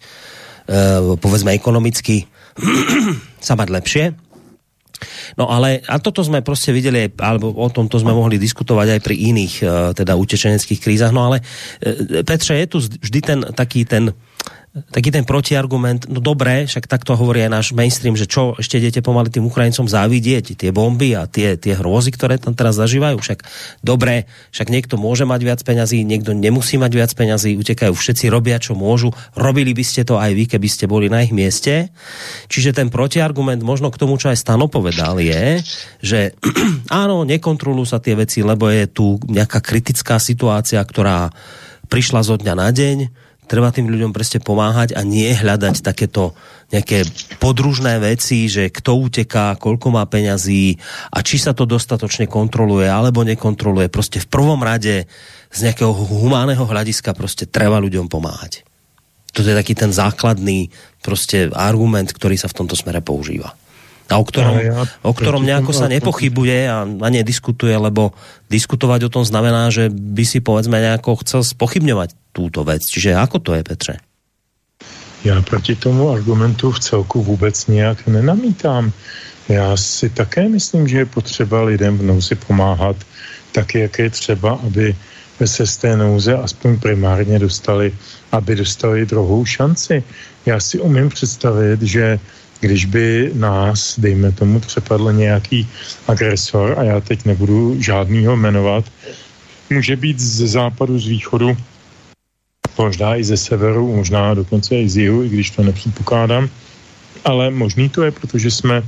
[1.15, 2.27] povedzme ekonomicky
[3.39, 4.03] sa mať lepšie,
[5.37, 9.15] No ale, a toto sme prostě videli, alebo o tomto sme mohli diskutovať aj pri
[9.15, 11.41] iných, e, teda utečeneckých krízach, no ale
[11.81, 14.13] e, Petře, je tu vždy ten taký ten
[14.71, 19.03] taký ten protiargument, no dobré, však takto hovorí aj náš mainstream, že čo ešte idete
[19.03, 23.43] pomaly tým Ukrajincom závidieť, tie bomby a tie, tie hrôzy, ktoré tam teraz zažívajú, však
[23.83, 28.63] dobré, však niekto môže mať viac peňazí, niekto nemusí mať viac peňazí, utekajú, všetci robia,
[28.63, 31.91] čo môžu, robili by ste to aj vy, keby ste boli na ich mieste.
[32.47, 35.59] Čiže ten protiargument možno k tomu, čo aj Stano povedal, je,
[35.99, 36.31] že
[36.87, 41.27] áno, nekontrolujú sa tie veci, lebo je tu nejaká kritická situácia, ktorá
[41.91, 42.97] prišla zo dňa na deň,
[43.51, 46.31] treba tým ľuďom preste pomáhať a nie hľadať takéto
[46.71, 47.03] nejaké
[47.43, 50.79] podružné veci, že kto uteká, koľko má peňazí
[51.11, 53.91] a či sa to dostatočne kontroluje alebo nekontroluje.
[53.91, 55.03] Proste v prvom rade
[55.51, 58.63] z nejakého humánneho hľadiska proste treba ľuďom pomáhať.
[59.35, 60.71] Toto je taký ten základný
[61.03, 63.51] proste argument, ktorý sa v tomto smere používa
[64.11, 68.11] a o ktorom, ja, o ktorom nejako sa nepochybuje a, a nediskutuje, lebo
[68.51, 72.83] diskutovať o tom znamená, že by si povedzme nejako chcel spochybňovať túto vec.
[72.83, 73.95] Čiže ako to je, Petře?
[75.23, 78.91] Já proti tomu argumentu v celku vůbec nějak nenamítám.
[79.49, 82.95] Já si také myslím, že je potřeba lidem v nouzi pomáhat
[83.51, 84.95] tak, jak je třeba, aby
[85.45, 87.93] se z té nouze aspoň primárně dostali,
[88.31, 90.03] aby dostali druhou šanci.
[90.45, 92.19] Já si umím představit, že
[92.61, 95.67] když by nás, dejme tomu, přepadl nějaký
[96.07, 98.85] agresor, a já teď nebudu žádnýho jmenovat,
[99.69, 101.57] může být ze západu, z východu,
[102.77, 106.49] možná i ze severu, možná dokonce i z jihu, i když to nepředpokládám,
[107.25, 108.83] ale možný to je, protože jsme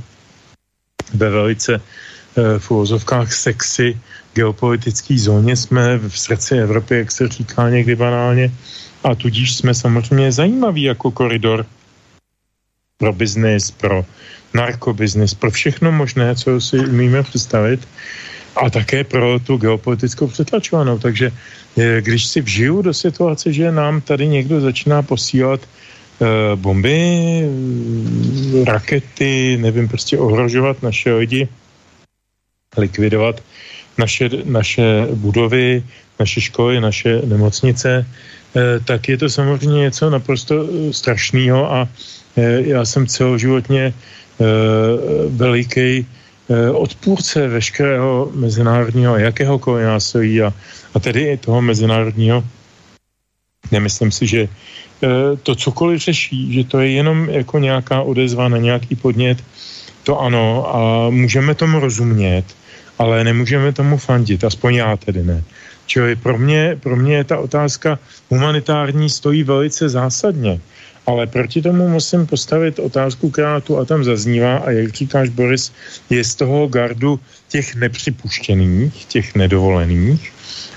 [1.14, 3.98] ve velice eh, v úvozovkách sexy
[4.34, 8.50] geopolitické zóně, jsme v srdci Evropy, jak se říká někdy banálně,
[9.04, 11.66] a tudíž jsme samozřejmě zajímaví jako koridor
[12.98, 14.04] pro biznis, pro
[14.54, 17.88] narkobiznis, pro všechno možné, co si umíme představit
[18.56, 20.98] a také pro tu geopolitickou přetlačovanou.
[20.98, 21.32] Takže
[21.78, 28.64] eh, když si vžiju do situace, že nám tady někdo začíná posílat uh, bomby, eh,
[28.64, 31.48] rakety, nevím, prostě ohrožovat naše lidi,
[32.76, 33.42] likvidovat
[33.98, 35.82] naše, naše budovy,
[36.18, 38.06] naše školy, naše nemocnice,
[38.84, 40.54] tak je to samozřejmě něco naprosto
[40.90, 44.44] strašného a Eh, já jsem celoživotně eh,
[45.28, 50.52] veliký eh, odpůrce veškerého mezinárodního jakéhokoliv násilí a,
[50.94, 52.44] a tedy i toho mezinárodního.
[53.72, 54.48] Nemyslím si, že
[55.42, 59.38] to cokoliv řeší, že to je jenom jako nějaká odezva na nějaký podnět,
[60.02, 62.44] to ano a můžeme tomu rozumět,
[62.98, 65.44] ale nemůžeme tomu fandit, aspoň já tedy ne.
[65.86, 67.98] Čili pro mě, pro mě ta otázka
[68.30, 70.60] humanitární stojí velice zásadně.
[71.06, 75.72] Ale proti tomu musím postavit otázku, která tu a tam zaznívá a jak říkáš, Boris,
[76.10, 80.32] je z toho gardu těch nepřipuštěných, těch nedovolených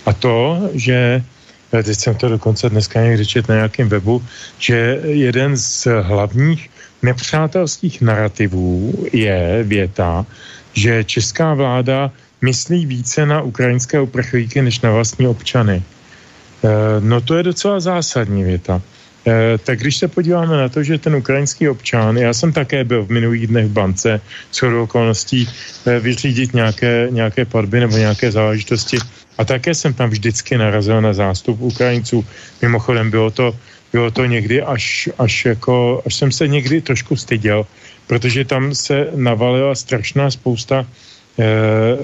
[0.05, 1.23] a to, že
[1.71, 4.23] teď jsem to dokonce dneska někdy čet na nějakém webu,
[4.59, 6.69] že jeden z hlavních
[7.01, 10.25] nepřátelských narrativů je věta,
[10.73, 15.83] že česká vláda myslí více na ukrajinské uprchlíky než na vlastní občany.
[16.63, 16.67] Eh,
[16.99, 18.81] no to je docela zásadní věta.
[19.27, 23.03] Eh, tak když se podíváme na to, že ten ukrajinský občan, já jsem také byl
[23.03, 24.21] v minulých dnech v bance
[24.51, 28.97] s okolností eh, vyřídit nějaké, nějaké platby nebo nějaké záležitosti
[29.37, 32.25] a také jsem tam vždycky narazil na zástup Ukrajinců.
[32.61, 33.55] Mimochodem bylo to,
[33.91, 37.67] bylo to někdy až, až jako, až jsem se někdy trošku styděl,
[38.07, 41.43] protože tam se navalila strašná spousta eh,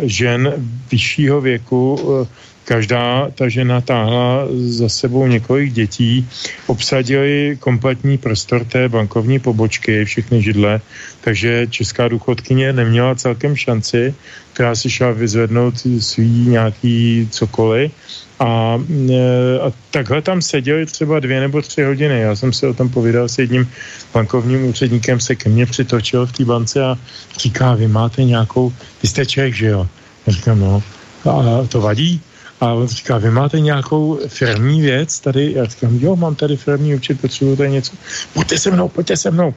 [0.04, 0.54] žen
[0.92, 2.28] vyššího věku, eh,
[2.66, 6.28] Každá ta žena táhla za sebou několik dětí,
[6.68, 10.82] obsadili kompletní prostor té bankovní pobočky, všechny židle,
[11.22, 14.16] takže česká důchodkyně neměla celkem šanci,
[14.54, 17.92] která si šla vyzvednout svý nějaký cokoliv
[18.40, 18.80] a,
[19.10, 22.22] e, a takhle tam seděli třeba dvě nebo tři hodiny.
[22.22, 23.70] Já jsem se o tom povídal s jedním
[24.14, 26.96] bankovním úředníkem, se ke mně přitočil v té bance a
[27.38, 29.88] říká, vy máte nějakou, vy jste Čech, že jo?
[30.28, 30.84] Já říkám, no,
[31.26, 32.22] a to vadí?
[32.64, 35.52] A on říká, vy máte nějakou firmní věc tady?
[35.52, 37.92] Já říkám, jo, mám tady firmní účet, potřebuji tady něco.
[38.34, 39.54] Pojďte se mnou, pojďte se mnou.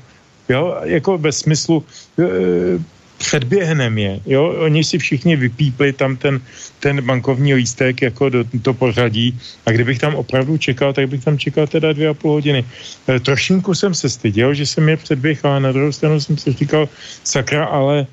[0.49, 1.85] Jo, jako ve smyslu,
[2.19, 2.25] e,
[3.19, 6.41] předběhnem je, jo, oni si všichni vypípli tam ten,
[6.81, 11.39] ten bankovní lístek jako do to pořadí a kdybych tam opravdu čekal, tak bych tam
[11.39, 12.65] čekal teda dvě a půl hodiny.
[13.09, 16.53] E, trošinku jsem se styděl, že jsem je předběhl, ale na druhou stranu jsem si
[16.53, 16.89] říkal,
[17.25, 18.07] sakra, ale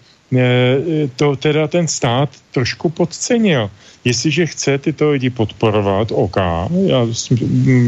[1.16, 3.70] to teda ten stát trošku podcenil.
[4.06, 6.38] Jestliže chce tyto lidi podporovat, OK,
[6.86, 7.32] já s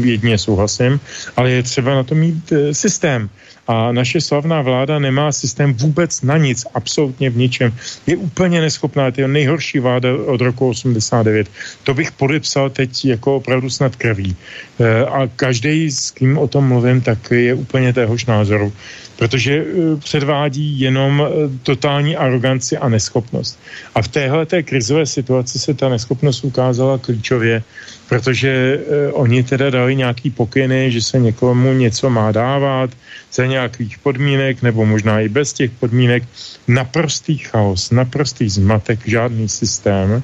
[0.04, 1.00] jedině souhlasím,
[1.36, 3.28] ale je třeba na to mít systém.
[3.68, 7.74] A naše slavná vláda nemá systém vůbec na nic, absolutně v ničem.
[8.06, 11.48] Je úplně neschopná, to je nejhorší vláda od roku 89.
[11.82, 14.36] To bych podepsal teď jako opravdu snad krví.
[14.80, 18.72] E, a každý, s kým o tom mluvím, tak je úplně téhož názoru
[19.16, 21.28] protože e, předvádí jenom e,
[21.62, 23.58] totální aroganci a neschopnost.
[23.94, 27.62] A v téhle té krizové situaci se ta neschopnost ukázala klíčově,
[28.08, 28.80] protože
[29.12, 32.90] oni teda dali nějaký pokyny, že se někomu něco má dávat,
[33.36, 36.22] za nějakých podmínek, nebo možná i bez těch podmínek,
[36.68, 40.22] naprostý chaos, naprostý zmatek, žádný systém,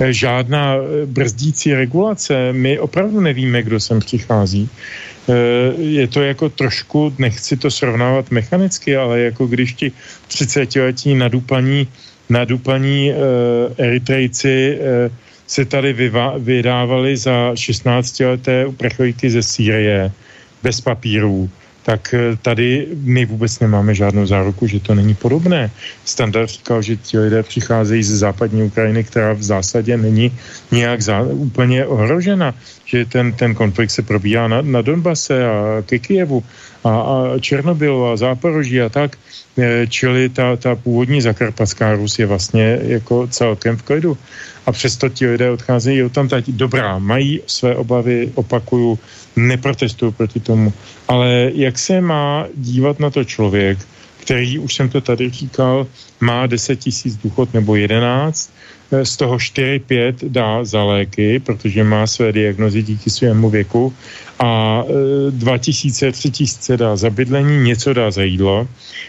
[0.00, 2.52] eh, žádná eh, brzdící regulace.
[2.52, 4.68] My opravdu nevíme, kdo sem přichází.
[5.28, 5.32] Eh,
[5.76, 9.92] je to jako trošku, nechci to srovnávat mechanicky, ale jako když ti
[10.28, 11.88] 30-letí nadupaní,
[12.30, 13.12] nadupaní
[13.78, 14.78] Eritrejci
[15.46, 20.12] se tady vydávali za 16-leté uprchlíky ze Sýrie
[20.62, 21.50] bez papírů
[21.86, 25.70] tak eh, tady my vůbec nemáme žádnou záruku, že to není podobné.
[26.04, 30.34] Standard říkal, že ti lidé přicházejí ze západní Ukrajiny, která v zásadě není
[30.74, 32.54] nějak zá, úplně ohrožena,
[32.84, 36.42] že ten, ten konflikt se probíhá na, na Donbase a ke Kijevu
[36.84, 39.14] a, a Černobylu a Záporoží a tak,
[39.54, 44.18] eh, čili ta, ta původní zakarpatská Rus je vlastně jako celkem v klidu
[44.66, 48.98] a přesto ti lidé odcházejí od tam Dobrá, mají své obavy, opakuju,
[49.36, 50.72] neprotestuju proti tomu,
[51.08, 53.78] ale jak se má dívat na to člověk,
[54.20, 55.86] který, už jsem to tady říkal,
[56.20, 58.50] má 10 tisíc důchod nebo 11,
[59.02, 63.94] z toho 4-5 dá za léky, protože má své diagnozy díky svému věku
[64.38, 64.82] a
[65.30, 68.68] 2000, e, 3000 dá za bydlení, něco dá za jídlo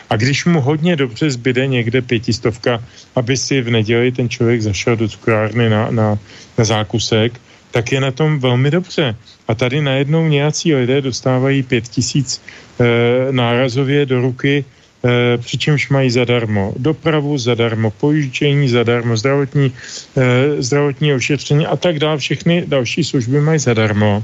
[0.10, 2.84] a když mu hodně dobře zbyde někde pětistovka,
[3.16, 6.20] aby si v neděli ten člověk zašel do cukrárny na, na,
[6.58, 7.40] na zákusek,
[7.72, 9.16] tak je na tom velmi dobře.
[9.48, 12.42] A tady najednou nějací lidé dostávají pět tisíc
[12.80, 19.72] e, nárazově do ruky e, přičemž mají zadarmo dopravu, zadarmo pojištění, zadarmo zdravotní,
[20.18, 22.18] e, zdravotní ošetření a tak dále.
[22.18, 24.24] Všechny další služby mají zadarmo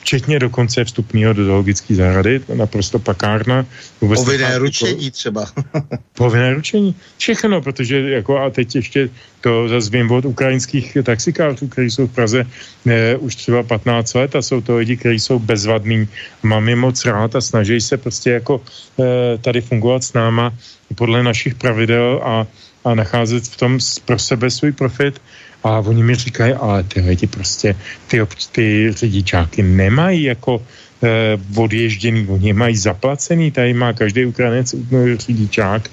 [0.00, 3.66] včetně dokonce vstupního do zoologické zahrady, to naprosto pakárna.
[3.98, 5.46] Povinné ručení třeba.
[6.14, 9.10] Povinné ručení, všechno, protože jako a teď ještě
[9.40, 12.46] to zase vím od ukrajinských taxikářů, kteří jsou v Praze
[12.84, 16.08] ne, už třeba 15 let a jsou to lidi, kteří jsou bezvadní.
[16.42, 18.60] Mám je moc rád a snaží se prostě jako
[19.00, 20.52] e, tady fungovat s náma
[20.94, 22.46] podle našich pravidel a,
[22.84, 25.20] a nacházet v tom pro sebe svůj profit
[25.64, 27.76] a oni mi říkají, ale ty lidi prostě,
[28.06, 28.20] ty,
[28.52, 30.62] ty řidičáky nemají jako
[31.02, 34.74] eh, odježděný, oni mají zaplacený, tady má každý Ukrajinec
[35.16, 35.90] řidičák,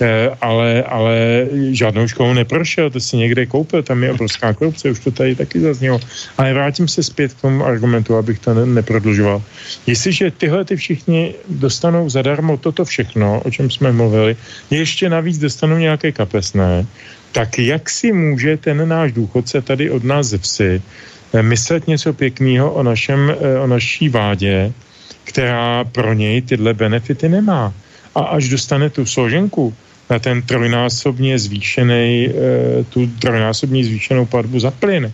[0.00, 5.00] eh, ale, ale žádnou školu neprošel, to si někde koupil, tam je obrovská korupce, už
[5.00, 6.00] to tady taky zaznělo.
[6.38, 9.42] Ale vrátím se zpět k tomu argumentu, abych to ne, neprodlužoval.
[9.86, 14.36] Jestliže tyhle ty všichni dostanou zadarmo toto všechno, o čem jsme mluvili,
[14.70, 16.86] ještě navíc dostanou nějaké kapesné,
[17.32, 20.82] tak jak si může ten náš důchodce tady od nás ze vsi
[21.32, 24.72] eh, myslet něco pěkného o, našem, eh, o naší vládě,
[25.24, 27.74] která pro něj tyhle benefity nemá.
[28.14, 29.74] A až dostane tu složenku
[30.10, 32.32] na ten trojnásobně zvýšený, eh,
[32.90, 35.12] tu trojnásobně zvýšenou platbu za plyn,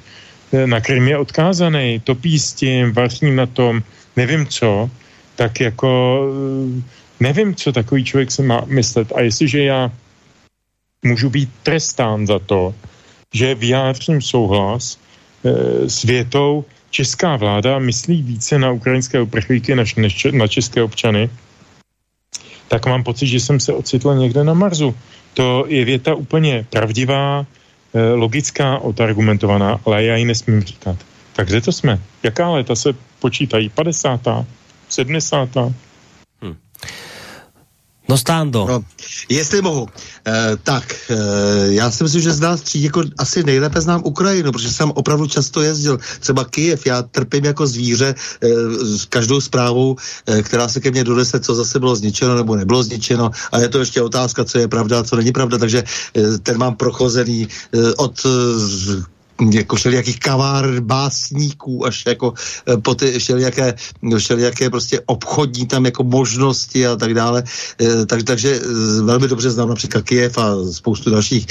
[0.67, 3.83] na kterým je odkázaný, topí s tím, vaří na tom,
[4.17, 4.91] nevím co,
[5.37, 6.23] tak jako
[7.21, 9.13] nevím, co takový člověk se má myslet.
[9.13, 9.91] A jestliže já
[11.03, 12.75] můžu být trestán za to,
[13.35, 14.99] že vyjádřím souhlas
[15.45, 21.31] e, s větou, česká vláda myslí více na ukrajinské uprchlíky než, než na české občany,
[22.69, 24.95] tak mám pocit, že jsem se ocitl někde na Marsu.
[25.35, 27.47] To je věta úplně pravdivá,
[27.95, 30.97] e, logická, odargumentovaná, ale já ji nesmím říkat.
[31.33, 32.01] Tak kde to jsme?
[32.23, 33.69] Jaká léta se počítají?
[33.69, 34.21] 50.
[34.89, 35.49] 70.
[38.09, 38.67] No Stando.
[38.69, 38.85] No,
[39.29, 39.89] jestli mohu,
[40.27, 41.17] eh, tak eh,
[41.75, 45.27] já si myslím, že z nás tří jako asi nejlépe znám Ukrajinu, protože jsem opravdu
[45.27, 45.99] často jezdil.
[46.21, 48.49] Třeba Kyjev, já trpím jako zvíře eh,
[48.99, 49.97] s každou zprávou,
[50.27, 53.31] eh, která se ke mně donese, co zase bylo zničeno nebo nebylo zničeno.
[53.53, 56.59] A je to ještě otázka, co je pravda a co není pravda, takže eh, ten
[56.59, 59.16] mám prochozený eh, od eh,
[59.51, 62.35] jako všelijakých kavár, básníků, až jako
[62.69, 63.75] e, po ty všelijaké,
[64.19, 67.45] všelijaké prostě obchodní tam jako možnosti a tak dále.
[67.81, 68.61] E, tak, takže
[69.03, 71.47] velmi dobře znám například Kiev a spoustu dalších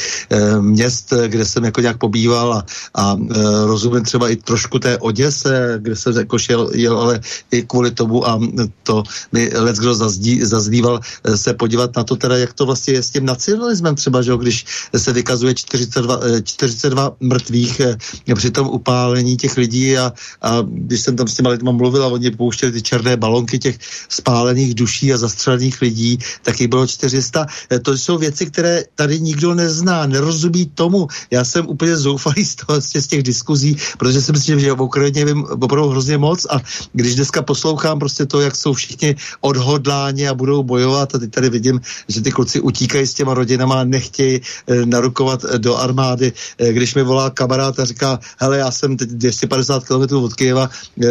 [0.60, 3.18] měst, kde jsem jako nějak pobýval a, a
[3.66, 7.20] rozumím třeba i trošku té Oděse, kde jsem jako šel, jel, ale
[7.52, 8.40] i kvůli tomu a
[8.84, 9.96] to mi let kdo
[10.42, 11.00] zazdíval
[11.36, 14.38] se podívat na to teda, jak to vlastně je s tím nacionalismem třeba, že jo,
[14.38, 14.66] když
[14.98, 21.16] se vykazuje 42, 42 mrtvých eh, při tom upálení těch lidí a, a když jsem
[21.16, 23.78] tam s těma lidma mluvil a oni pouštěli ty černé balonky těch
[24.10, 27.46] spálených duší a zastřelených lidí, tak jich bylo 400.
[27.72, 31.08] Eh, to jsou věci, které tady nikdo nezná, nerozumí tomu.
[31.32, 35.26] Já jsem úplně zoufalý z, toho, z těch diskuzí, protože si myslím, že v Ukrajině
[35.26, 36.62] vím opravdu hrozně moc a
[36.94, 41.50] když dneska poslouchám prostě to, jak jsou všichni odhodláni a budou bojovat a teď tady
[41.50, 46.34] vidím, že ty kluci utíkají s těma rodinama a nechtějí e, narukovat do armády.
[46.58, 50.70] Když mi volá kamarád a říká, hele, já jsem teď 250 km od Kyjeva,
[51.04, 51.08] e,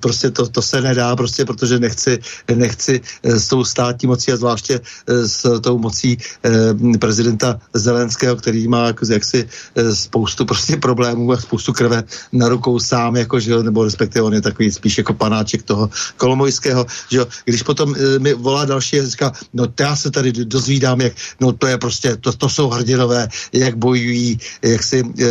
[0.00, 2.18] prostě to, to se nedá, prostě protože nechci,
[2.54, 6.18] nechci e, s tou státní mocí a zvláště e, s tou mocí
[7.00, 9.48] prezidenta Zelenského, který má jako, jaksi
[9.92, 14.40] spoustu prostě problémů a spoustu krve na rukou sám, jako, že, nebo respektive on je
[14.40, 19.66] takový spíš jako panáček toho kolomojského, že když potom mi volá další a říká, no
[19.80, 24.38] já se tady dozvídám, jak, no to je prostě, to, to jsou hrdinové, jak bojují,
[24.62, 25.26] jak si e,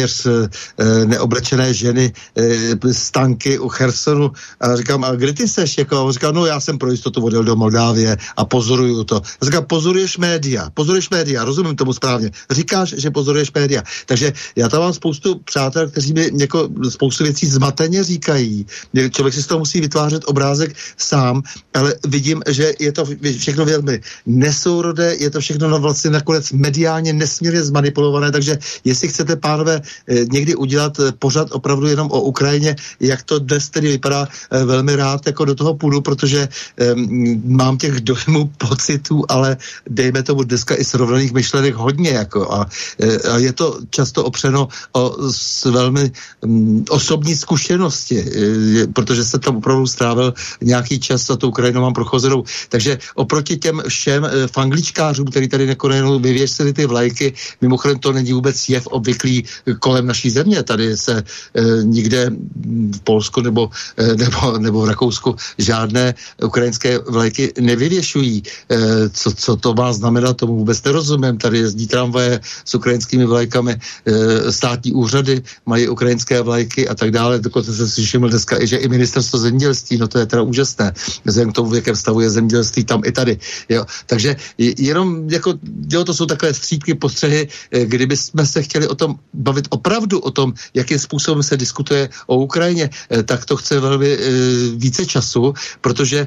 [0.00, 5.78] téměř e, neoblečené ženy e, stanky u Chersonu a říkám, a kde ty seš?
[5.78, 9.16] Jako, a on říká, no já jsem pro jistotu odjel do Moldávie a pozoruju to.
[9.16, 12.30] A říkám, pozoruješ média, pozoruješ média, rozumím tomu správně.
[12.50, 13.82] Říkáš, že pozoruješ média.
[14.06, 18.66] Takže já tam mám spoustu přátel, kteří mi jako spoustu věcí zmateně říkají.
[19.10, 21.42] Člověk si z toho musí vytvářet obrázek sám,
[21.74, 23.04] ale vidím, že je to
[23.38, 29.36] všechno velmi nesourodé, je to všechno no vlastně nakonec mediálně nesmírně zmanipulované, takže jestli chcete,
[29.36, 29.89] pánové, eh,
[30.32, 34.96] někdy udělat eh, pořad opravdu jenom o Ukrajině, jak to dnes tedy vypadá, eh, velmi
[34.96, 36.48] rád jako do toho půjdu, protože
[36.94, 39.56] um, mám těch dojmů, pocitů, ale
[39.88, 42.66] dejme tomu dneska i srovnaných myšlenek hodně, jako a,
[43.32, 46.10] a je to často opřeno o s velmi
[46.40, 48.24] um, osobní zkušenosti,
[48.92, 52.44] protože se tam opravdu strávil nějaký čas a tu Ukrajinu mám prochozenou.
[52.68, 58.68] Takže oproti těm všem fangličkářům, který tady nekonenou vyvěsili ty vlajky, mimochodem to není vůbec
[58.68, 59.44] jev obvyklý
[59.80, 60.62] kolem naší země.
[60.62, 61.24] Tady se e,
[61.82, 62.30] nikde
[62.94, 68.42] v Polsku nebo, e, nebo, nebo v Rakousku žádné ukrajinské vlajky nevyvěšují.
[68.70, 71.38] E, co, co to má znamenat, tomu vůbec nerozumím.
[71.38, 77.38] Tady jezdí tramvaje s ukrajinskými vlajkami, e, státní úřady mají ukrajinské vlajky a tak dále.
[77.40, 80.92] Dokonce se slyším dneska, i, že i ministerstvo zemědělství, no to je teda úžasné,
[81.24, 83.38] vzhledem k tomu, v jakém stavu je zemědělství tam i tady.
[83.68, 83.84] Jo.
[84.06, 85.54] Takže jenom jako,
[85.88, 90.18] jo, to jsou takové střídky, postřehy, eh, kdyby jsme se chtěli o tom bavit opravdu
[90.20, 94.18] o tom, jakým způsobem se diskutuje o Ukrajině, eh, tak to chce velmi eh,
[94.76, 96.26] více času, protože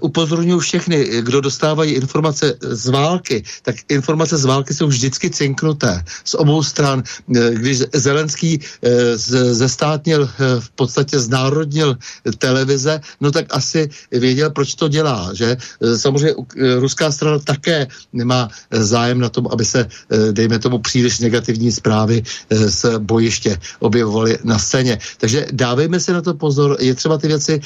[0.00, 6.34] upozorňuji všechny, kdo dostávají informace z války, tak informace z války jsou vždycky cinknuté z
[6.34, 7.02] obou stran.
[7.26, 8.60] Když Zelenský
[9.50, 10.28] zestátnil,
[10.60, 11.96] v podstatě znárodnil
[12.38, 15.56] televize, no tak asi věděl, proč to dělá, že
[15.96, 16.34] samozřejmě
[16.78, 21.72] ruská strana také nemá eh, zájem na tom, aby se, eh, dejme tomu, příliš negativní
[21.72, 24.98] zprávy eh, bojiště objevovaly na scéně.
[25.18, 27.60] Takže dávejme se na to pozor, je třeba ty věci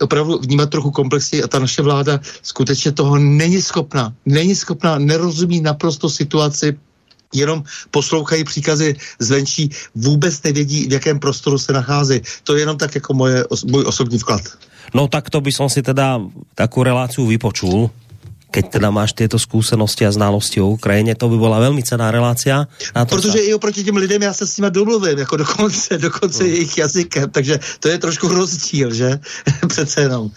[0.00, 4.12] opravdu vnímat trochu komplexně a ta naše vláda skutečně toho není schopná.
[4.26, 6.76] Není schopná, nerozumí naprosto situaci,
[7.34, 12.20] jenom poslouchají příkazy zvenčí, vůbec nevědí, v jakém prostoru se nachází.
[12.44, 14.42] To je jenom tak jako moje, můj osobní vklad.
[14.94, 16.22] No tak to by som si teda
[16.54, 17.90] takú reláciu vypočul
[18.54, 22.70] keď teda máš tyto zkušenosti a znalosti o Ukrajině, to by byla velmi cená relácia.
[22.94, 23.44] Na to Protože sa...
[23.50, 26.48] i oproti těm lidem já se s nimi domluvím, jako dokonce, dokonce no.
[26.48, 29.18] jejich jazykem, takže to je trošku rozdíl, že?
[29.68, 30.30] Přece jenom.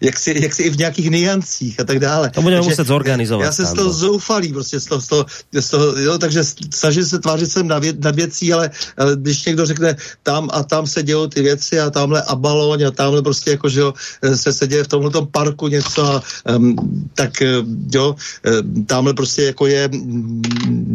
[0.00, 2.30] jak, si, jak si i v nějakých niancích a tak dále.
[2.30, 3.44] To budeme muset zorganizovat.
[3.44, 6.44] Já se z toho zoufalý, prostě z toho, z toho, z toho jo, takže
[6.74, 10.62] snažím se tvářit sem nad, vě, nad věcí, ale, ale když někdo řekne, tam a
[10.62, 13.94] tam se dějou ty věci a tamhle a balóň a tamhle prostě jako, že jo,
[14.34, 16.22] se, se děje v tomhle parku něco a
[16.56, 17.62] um, tak eh,
[17.94, 18.16] jo,
[18.46, 20.42] eh, tamhle prostě jako je mm,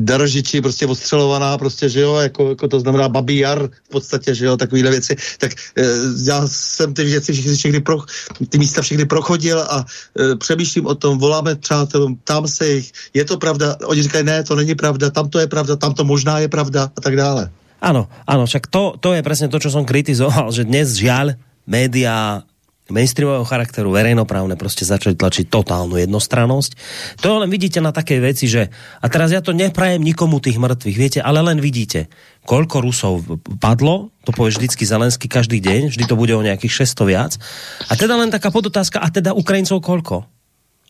[0.07, 4.45] Daražiči prostě odstřelovaná, prostě, že jo, jako, jako to znamená Babí Jar v podstatě, že
[4.45, 5.83] jo, takovýhle věci, tak e,
[6.27, 7.97] já jsem ty věci všechny, všechny pro,
[8.49, 9.85] ty místa všechny prochodil a
[10.37, 14.55] přemýšlím o tom, voláme přátelům, tam se jich, je to pravda, oni říkají, ne, to
[14.55, 17.49] není pravda, tam to je pravda, tam to možná je pravda a tak dále.
[17.81, 22.41] Ano, ano, však to, to je přesně to, co jsem kritizoval, že dnes žiaľ média
[22.89, 26.71] mainstreamového charakteru, verejnoprávne, prostě začali tlačiť totálnu jednostrannosť.
[27.21, 28.69] To len vidíte na také veci, že
[29.01, 32.07] a teraz ja to neprajem nikomu tých mŕtvych, viete, ale len vidíte,
[32.47, 33.13] koľko Rusov
[33.59, 37.31] padlo, to povie vždycky Zelensky každý deň, vždy to bude o nejakých 600 viac.
[37.91, 40.23] A teda len taká podotázka, a teda Ukrajincov koľko?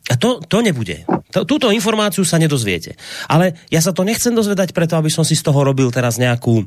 [0.08, 1.04] A to, to nebude.
[1.04, 2.96] T túto informáciu sa nedozviete.
[3.28, 6.64] Ale ja sa to nechcem dozvedať preto, aby som si z toho robil teraz nejakú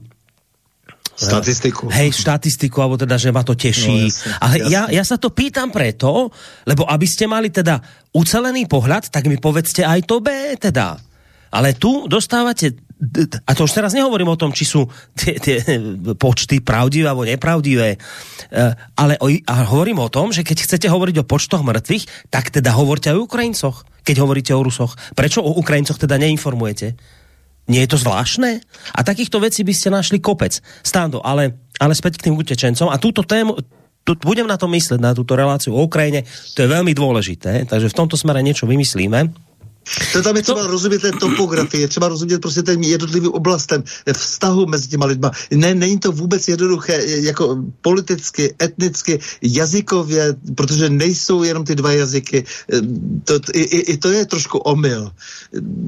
[1.20, 1.84] Statistiku.
[1.92, 3.92] Hej, štatistiku, alebo teda, že ma to teší.
[3.92, 4.72] No, jasne, Ale jasne.
[4.72, 6.32] Ja, ja sa to pýtam preto,
[6.64, 7.76] lebo aby ste mali teda
[8.16, 10.97] ucelený pohľad, tak mi povedzte aj to B teda.
[11.51, 12.90] Ale tu dostávate
[13.48, 14.84] a to už teraz nehovorím o tom, či sú
[15.16, 15.56] tie, tie
[16.20, 17.98] počty pravdivé alebo nepravdivé, e,
[18.92, 22.76] ale o, a hovorím o tom, že keď chcete hovoriť o počtoch mŕtvych, tak teda
[22.76, 25.01] hovorte aj o Ukrajincoch, keď hovoríte o Rusoch.
[25.16, 26.92] Prečo o Ukrajincoch teda neinformujete?
[27.70, 28.59] Nie je to zvláštne?
[28.98, 30.59] A takýchto vecí by ste našli kopec.
[30.82, 32.90] Stando, ale, ale späť k tým utečencom.
[32.90, 33.55] A túto tému,
[34.02, 36.26] tu, budem na to mysleť, na túto reláciu o Ukrajine.
[36.59, 39.49] To je veľmi dôležité, takže v tomto smere niečo vymyslíme.
[40.12, 40.66] To tam je třeba to...
[40.66, 45.31] rozumět té topografie, třeba rozumět prostě těm jednotlivým oblastem, vztahu mezi těma lidma.
[45.51, 52.44] Ne, není to vůbec jednoduché, jako politicky, etnicky, jazykově, protože nejsou jenom ty dva jazyky.
[53.24, 55.11] To, i, i, to je trošku omyl.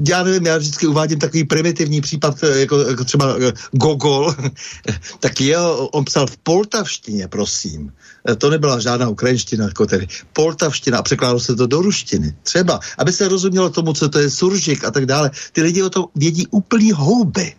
[0.07, 3.35] Já nevím, já vždycky uvádím takový primitivní případ, jako, jako třeba
[3.71, 4.35] Gogol,
[5.19, 7.91] tak jeho, on psal v poltavštině, prosím.
[8.23, 12.35] To nebyla žádná ukrajinština, jako tedy poltavština a překládalo se to do ruštiny.
[12.43, 15.31] Třeba, aby se rozumělo tomu, co to je suržik a tak dále.
[15.51, 17.53] Ty lidi o tom vědí úplný houby.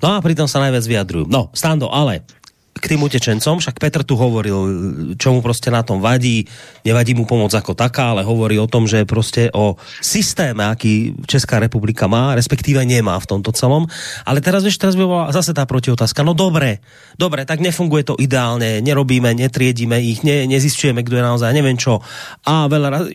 [0.00, 1.28] No a pritom sa najviac vyjadrujú.
[1.28, 2.24] No, Stando, ale
[2.70, 4.56] k tým utečencom, však Petr tu hovoril,
[5.18, 6.46] čo mu prostě na tom vadí,
[6.84, 11.58] nevadí mu pomoc ako taká, ale hovorí o tom, že prostě o systéme, aký Česká
[11.58, 13.86] republika má, respektíve nemá v tomto celom.
[14.26, 16.22] Ale teraz, vieš, teraz by bola zase tá protiotázka.
[16.22, 16.80] No dobre,
[17.18, 22.00] dobre, tak nefunguje to ideálne, nerobíme, netriedíme ich, ne, nezistujeme, kdo je naozaj, neviem čo.
[22.46, 23.12] A veľa razy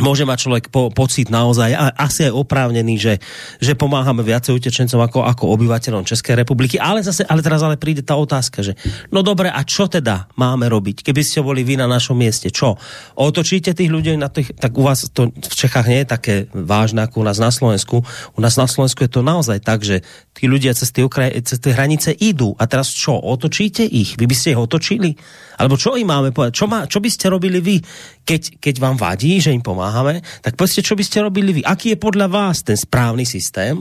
[0.00, 3.14] môže mať človek po, pocit naozaj a asi aj oprávnený, že,
[3.60, 6.76] že pomáhame viacej utečencom ako, ako obyvateľom Českej republiky.
[6.76, 8.76] Ale zase, ale teraz ale príde tá otázka, že
[9.08, 11.00] no dobre, a čo teda máme robiť?
[11.00, 12.76] Keby ste boli vy na našom mieste, čo?
[13.16, 17.08] Otočíte tých ľudí na tých, tak u vás to v Čechách nie je také vážne
[17.08, 18.04] ako u nás na Slovensku.
[18.36, 20.04] U nás na Slovensku je to naozaj tak, že
[20.36, 22.52] tí ľudia cez tie, okraj, cez tie hranice idú.
[22.60, 23.16] A teraz čo?
[23.16, 24.20] Otočíte ich?
[24.20, 25.16] Vy by ste ich otočili?
[25.56, 26.52] Alebo čo im máme povedať?
[26.52, 27.80] Čo, má, čo by ste robili vy,
[28.20, 30.20] keď, keď vám vadí, že im pomáhame?
[30.44, 31.62] Tak povedzte, čo by ste robili vy?
[31.64, 33.80] Aký je podľa vás ten správny systém?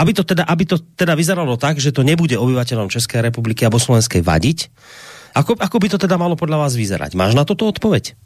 [0.00, 3.76] Aby to teda, aby to teda vyzeralo tak, že to nebude obyvateľom Českej republiky alebo
[3.76, 4.58] Slovenskej vadiť?
[5.36, 7.12] Ako, ako by to teda malo podľa vás vyzerať?
[7.14, 8.16] Máš na toto odpoveď?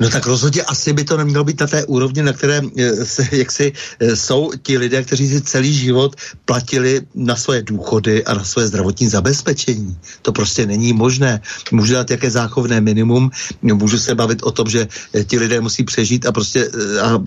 [0.00, 3.28] No tak rozhodně asi by to nemělo být na té úrovni, na které eh, se,
[3.36, 8.34] jak si, eh, jsou ti lidé, kteří si celý život platili na svoje důchody a
[8.34, 9.96] na svoje zdravotní zabezpečení.
[10.22, 11.40] To prostě není možné.
[11.72, 13.30] Můžu dát jaké záchovné minimum,
[13.62, 16.70] můžu se bavit o tom, že eh, ti lidé musí přežít a prostě
[17.02, 17.18] a,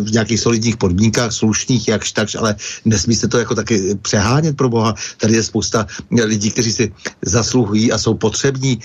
[0.00, 4.68] v nějakých solidních podmínkách, slušných, jakž takž, ale nesmí se to jako taky přehánět pro
[4.68, 4.94] boha.
[5.16, 6.92] Tady je spousta lidí, kteří si
[7.22, 8.80] zasluhují a jsou potřební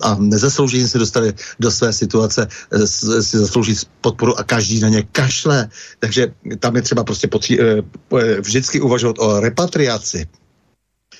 [0.00, 2.86] a nezaslouží se dostali do své situace eh,
[3.22, 5.68] si zaslouží podporu a každý na ně kašle.
[5.98, 7.82] Takže tam je třeba prostě potří, eh,
[8.18, 10.26] eh, vždycky uvažovat o repatriaci.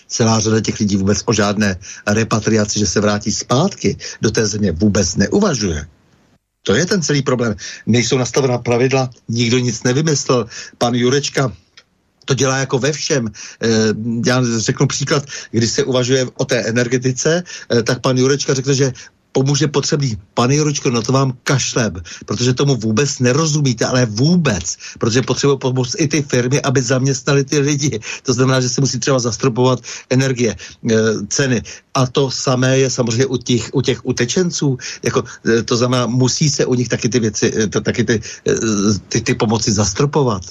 [0.06, 1.76] Celá řada těch lidí vůbec o žádné
[2.06, 5.86] repatriaci, že se vrátí zpátky do té země, vůbec neuvažuje.
[6.62, 7.54] To je ten celý problém.
[7.86, 10.46] Nejsou nastavená pravidla, nikdo nic nevymyslel.
[10.78, 11.52] Pan Jurečka
[12.24, 13.30] to dělá jako ve všem.
[14.26, 17.42] Já řeknu příklad, když se uvažuje o té energetice,
[17.84, 18.92] tak pan Jurečka řekl, že
[19.32, 20.16] pomůže potřebný.
[20.34, 25.96] Pane Juročko, no to vám kašlem, protože tomu vůbec nerozumíte, ale vůbec, protože potřebují pomoct
[25.98, 28.00] i ty firmy, aby zaměstnali ty lidi.
[28.22, 29.80] To znamená, že se musí třeba zastropovat
[30.10, 30.56] energie,
[30.90, 30.96] e,
[31.28, 31.62] ceny.
[31.94, 34.78] A to samé je samozřejmě u těch, u těch utečenců.
[35.02, 38.52] Jako, e, to znamená, musí se u nich taky ty věci, e, taky ty, e,
[39.08, 40.42] ty, ty pomoci zastropovat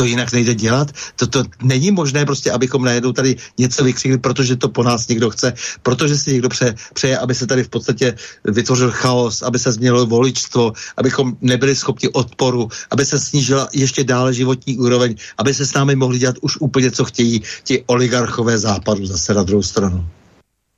[0.00, 0.92] to jinak nejde dělat.
[1.16, 5.30] To, to není možné prostě, abychom najednou tady něco vykřikli, protože to po nás někdo
[5.30, 5.52] chce,
[5.82, 10.06] protože si někdo pře, přeje, aby se tady v podstatě vytvořil chaos, aby se změnilo
[10.06, 15.74] voličstvo, abychom nebyli schopni odporu, aby se snížila ještě dále životní úroveň, aby se s
[15.74, 20.06] námi mohli dělat už úplně, co chtějí ti oligarchové západu zase na druhou stranu.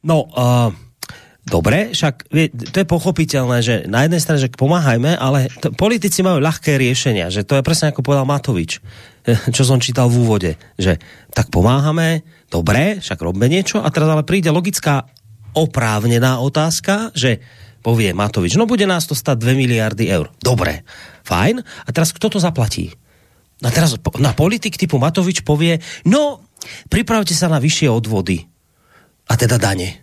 [0.03, 0.92] No, uh
[1.43, 2.31] Dobre, však
[2.71, 7.35] to je pochopiteľné, že na jednej strane, že pomáhajme, ale to, politici majú ľahké riešenia,
[7.35, 8.79] že to je presne ako povedal Matovič,
[9.57, 11.03] čo som čítal v úvode, že
[11.35, 15.11] tak pomáhame, dobre, však robme niečo a teraz ale príde logická
[15.59, 17.43] oprávnená otázka, že
[17.83, 20.31] povie Matovič, no bude nás to stať 2 miliardy eur.
[20.39, 20.87] Dobre,
[21.27, 21.59] fajn.
[21.59, 22.95] A teraz kto to zaplatí?
[23.67, 26.47] A teraz na politik typu Matovič povie, no
[26.87, 28.47] pripravte sa na vyššie odvody
[29.27, 30.02] a teda dane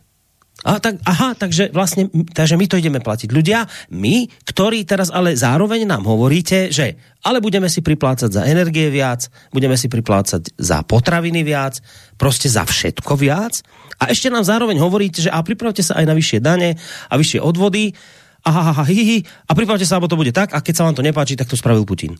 [0.68, 3.32] A tak, aha, takže vlastne, takže my to ideme platiť.
[3.32, 3.64] Ľudia,
[3.96, 9.32] my, ktorí teraz ale zároveň nám hovoríte, že ale budeme si priplácať za energie viac,
[9.56, 11.80] budeme si priplácať za potraviny viac,
[12.20, 13.64] proste za všetko viac.
[14.04, 16.76] A ešte nám zároveň hovoríte, že a pripravte sa aj na vyššie dane
[17.08, 17.96] a vyššie odvody,
[18.44, 19.18] aha, aha, hi, hi,
[19.48, 21.60] a pripravte sa, alebo to bude tak, a keď sa vám to nepáči, tak to
[21.60, 22.20] spravil Putin.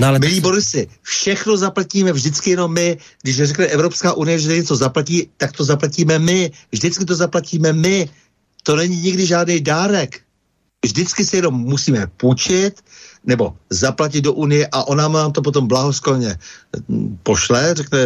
[0.00, 2.98] No ale Milí Borisy, všechno zaplatíme vždycky jenom my.
[3.22, 6.50] Když řekne Evropská unie, že něco zaplatí, tak to zaplatíme my.
[6.72, 8.08] Vždycky to zaplatíme my.
[8.62, 10.20] To není nikdy žádný dárek.
[10.84, 12.82] Vždycky si jenom musíme půjčit
[13.24, 16.38] nebo zaplatit do Unie a ona nám to potom blahoskolně
[17.22, 17.98] pošle, řekne,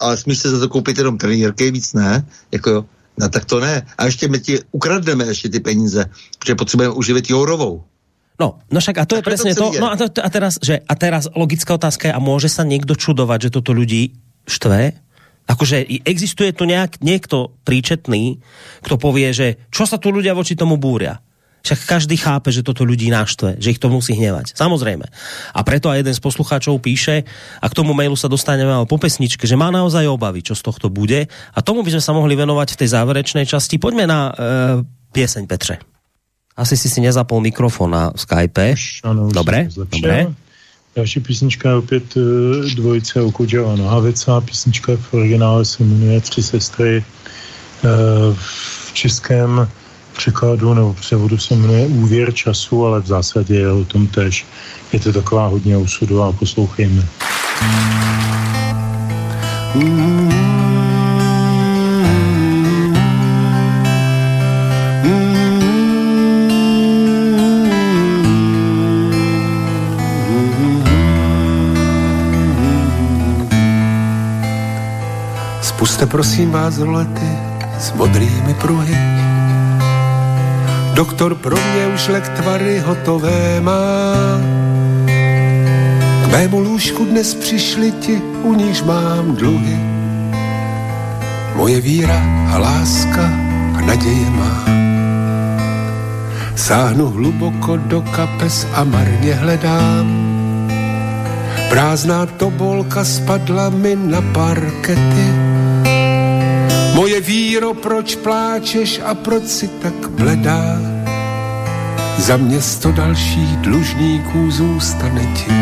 [0.00, 2.84] ale smíš se za to koupit jenom trenírky, víc ne, jako jo.
[3.18, 3.86] No tak to ne.
[3.98, 6.04] A ještě my ti ukradneme ještě ty peníze,
[6.38, 7.84] protože potřebujeme uživit Jourovou.
[8.34, 9.70] No, no však a to a je presne to.
[9.78, 12.98] No a, to, a, teraz, že, a teraz logická otázka je, a môže sa niekto
[12.98, 14.18] čudovať, že toto ľudí
[14.50, 14.98] štve?
[15.44, 18.40] Akože existuje tu nejak, niekto príčetný,
[18.80, 21.20] kto povie, že čo sa tu ľudia voči tomu búria?
[21.64, 24.52] Však každý chápe, že toto ľudí naštve, že ich to musí hnevať.
[24.52, 25.06] Samozrejme.
[25.56, 27.24] A preto aj jeden z poslucháčov píše,
[27.60, 30.60] a k tomu mailu sa dostaneme ale po pesničke, že má naozaj obavy, čo z
[30.60, 31.24] tohto bude.
[31.56, 33.80] A tomu by sme sa mohli venovať v tej záverečnej časti.
[33.80, 34.32] Poďme na e,
[35.16, 35.93] pieseň Petře.
[36.56, 38.72] Asi si si nezapol mikrofon na Skype.
[38.72, 40.26] Už, ano, už Dobre, dobre.
[40.96, 42.22] Další písnička je opět uh,
[42.74, 44.40] dvojice Okudžava Nohavica.
[44.40, 47.04] Písnička v originále se jmenuje Tři sestry.
[47.84, 47.90] Uh,
[48.38, 49.68] v českém
[50.16, 54.46] překladu nebo převodu se jmenuje Úvěr času, ale v zásadě je o tom tež.
[54.92, 57.02] Je to taková hodně osudová, poslouchejme.
[59.74, 60.83] Mm-hmm.
[75.84, 77.28] Puste prosím vás rolety
[77.78, 78.96] s modrými pruhy.
[80.94, 84.16] Doktor pro mě už lektvary hotové má.
[86.24, 89.78] K mému lůžku dnes přišli ti, u níž mám dluhy.
[91.56, 93.24] Moje víra a láska
[93.76, 94.64] a naděje má.
[96.56, 100.08] Sáhnu hluboko do kapes a marně hledám.
[101.68, 105.43] Prázdná tobolka spadla mi na parkety
[106.94, 110.78] Moje víro, proč pláčeš a proč si tak bledá?
[112.18, 115.52] Za město dalších dlužníků zůstane ti.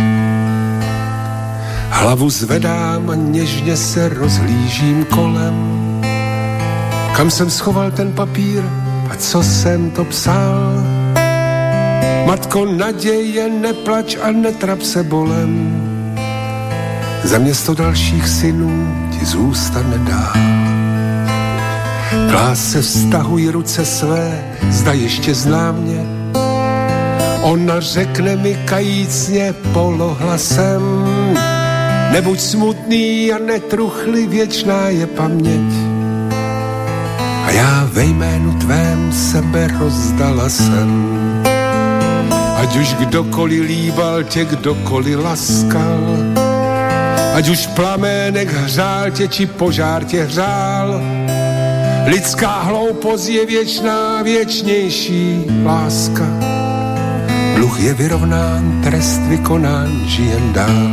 [1.90, 5.56] Hlavu zvedám a něžně se rozhlížím kolem.
[7.16, 8.62] Kam jsem schoval ten papír
[9.10, 10.84] a co jsem to psal?
[12.26, 15.82] Matko naděje, neplač a netrap se bolem.
[17.24, 20.71] Za město dalších synů ti zůstane dál.
[22.32, 26.06] Klás se vztahují ruce své, zda ještě zná mě.
[27.42, 30.82] Ona řekne mi kajícně polohlasem,
[32.12, 35.72] nebuď smutný a netruchli, věčná je paměť.
[37.44, 41.18] A já ve jménu tvém sebe rozdala jsem.
[42.56, 46.16] Ať už kdokoliv líbal tě, kdokoliv laskal,
[47.34, 51.00] ať už plamének hřál tě, či požár tě hřál,
[52.06, 56.26] Lidská hloupost je věčná, věčnější láska.
[57.56, 60.88] Dluh je vyrovnán, trest vykonán, žijem dál.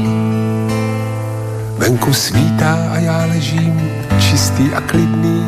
[1.77, 5.44] Venku svítá a já ležím čistý a klidný.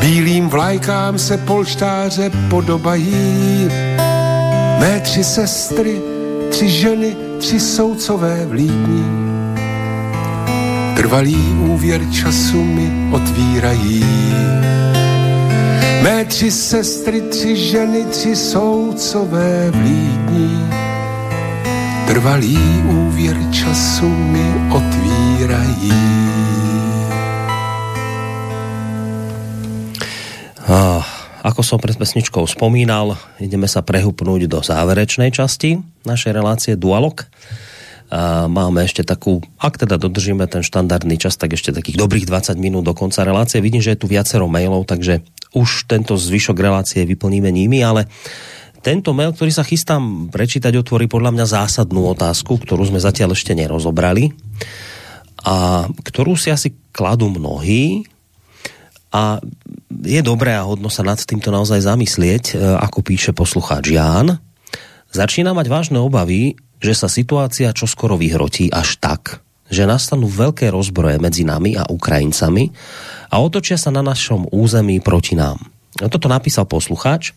[0.00, 3.68] Bílým vlajkám se polštáře podobají.
[4.80, 6.02] Mé tři sestry,
[6.50, 9.35] tři ženy, tři soucové vlídní
[11.06, 11.38] Trvalý
[11.70, 14.02] úvěr času mi otvírají.
[16.02, 20.66] Mé tři sestry, tři ženy, tři soucové vlídní.
[22.06, 22.58] Trvalý
[22.90, 25.94] úvěr času mi otvírají.
[30.66, 31.06] Ah,
[31.46, 37.30] ako som pred pesničkou spomínal, ideme sa prehupnúť do záverečnej časti našej relácie Dualog.
[38.46, 42.86] Máme ešte takú, ak teda dodržíme ten štandardný čas, tak ešte takých dobrých 20 minút
[42.86, 43.58] do konca relácie.
[43.58, 45.26] Vidím, že je tu viacero mailov, takže
[45.58, 48.06] už tento zvyšok relácie vyplníme nimi, ale
[48.86, 53.58] tento mail, ktorý sa chystám prečítať, otvorí podľa mňa zásadnú otázku, ktorú sme zatiaľ ešte
[53.58, 54.30] nerozobrali
[55.42, 58.06] a ktorú si asi kladú mnohí
[59.10, 59.42] a
[59.90, 64.38] je dobré a hodno sa nad týmto naozaj zamyslieť, e, ako píše poslucháč Ján.
[65.10, 69.40] Začína mať vážne obavy, že sa situácia čoskoro vyhrotí až tak,
[69.72, 72.70] že nastanú veľké rozbroje medzi nami a Ukrajincami
[73.32, 75.58] a otočia sa na našom území proti nám.
[75.96, 77.34] toto napísal poslucháč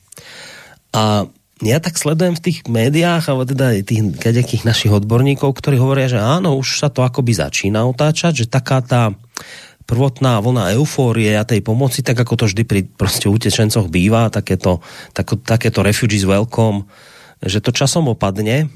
[0.94, 1.26] a
[1.60, 6.16] ja tak sledujem v tých médiách, ale teda tých kaďakých našich odborníkov, ktorí hovoria, že
[6.16, 9.12] áno, už sa to akoby začína otáčať, že taká tá
[9.84, 14.86] prvotná vlna eufórie a tej pomoci, tak ako to vždy pri proste utečencoch býva, takéto,
[15.12, 16.86] tak, takéto refugees welcome,
[17.42, 18.70] že to časom opadne.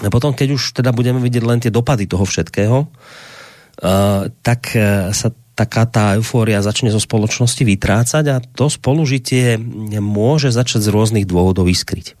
[0.00, 5.12] A potom, keď už teda budeme vidieť len tie dopady toho všetkého, uh, tak uh,
[5.12, 9.60] sa taká tá eufória začne zo spoločnosti vytrácať a to spolužitie
[10.00, 12.16] môže začať z rôznych dôvodov iskryť.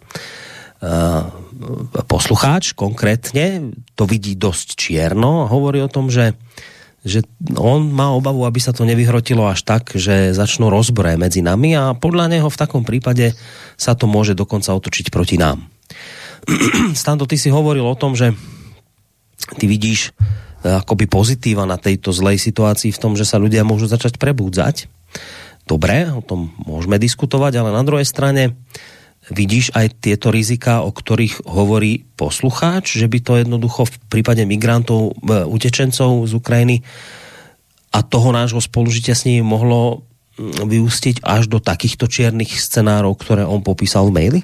[2.04, 6.36] Poslucháč konkrétne to vidí dosť čierno a hovorí o tom, že
[7.00, 7.24] že
[7.56, 11.96] on má obavu, aby sa to nevyhrotilo až tak, že začnú rozbroje medzi nami a
[11.96, 13.32] podľa neho v takom prípade
[13.80, 15.64] sa to môže dokonca otočiť proti nám.
[17.00, 18.32] Stando, ty si hovoril o tom, že
[19.58, 20.14] ty vidíš
[20.60, 24.92] Eh, akoby pozitíva na tejto zlej situácii v tom, že sa ľudia môžu začať prebúdzať.
[25.64, 28.60] Dobre, o tom môžeme diskutovať, ale na druhej strane
[29.32, 35.16] vidíš aj tieto rizika, o ktorých hovorí poslucháč, že by to jednoducho v prípade migrantov,
[35.24, 36.84] eh, utečencov z Ukrajiny
[37.96, 40.04] a toho nášho spolužitia s nimi mohlo
[40.36, 44.40] mm, vyústiť až do takýchto čiernych scenárov, které on popísal v maili?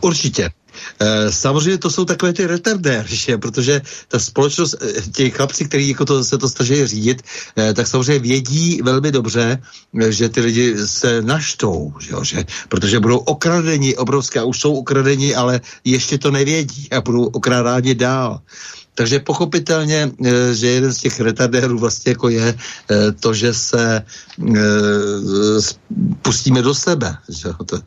[0.00, 0.57] Určitě.
[1.00, 3.38] Eh, samozřejmě to jsou takové ty retardéry, že?
[3.38, 7.22] protože ta společnost, eh, ti chlapci, kteří jako to, se to snaží řídit,
[7.56, 9.62] eh, tak samozřejmě vědí velmi dobře,
[10.08, 15.34] že ty lidi se naštou, že, že protože budou okradeni obrovské, a už jsou okradeni,
[15.34, 18.40] ale ještě to nevědí a budou okrádáni dál.
[18.98, 24.02] Takže pochopitelně, eh, že jeden z těch retardérů vlastně jako je eh, to, že se
[24.02, 25.58] eh,
[26.22, 27.14] pustíme do sebe.
[27.30, 27.48] Že?
[27.62, 27.78] To,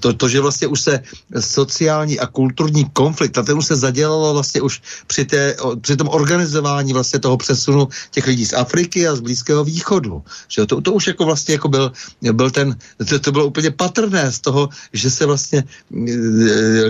[0.00, 0.94] to, to, že vlastně už se
[1.38, 6.10] sociální a kulturní konflikt, a ten už se zadělalo vlastně už při, té, při tom
[6.10, 10.22] organizování vlastně toho přesunu těch lidí z Afriky a z Blízkého východu.
[10.50, 10.66] Že?
[10.66, 11.92] To, to už jako vlastně jako byl,
[12.32, 15.62] byl ten, to, to bylo úplně patrné z toho, že se vlastně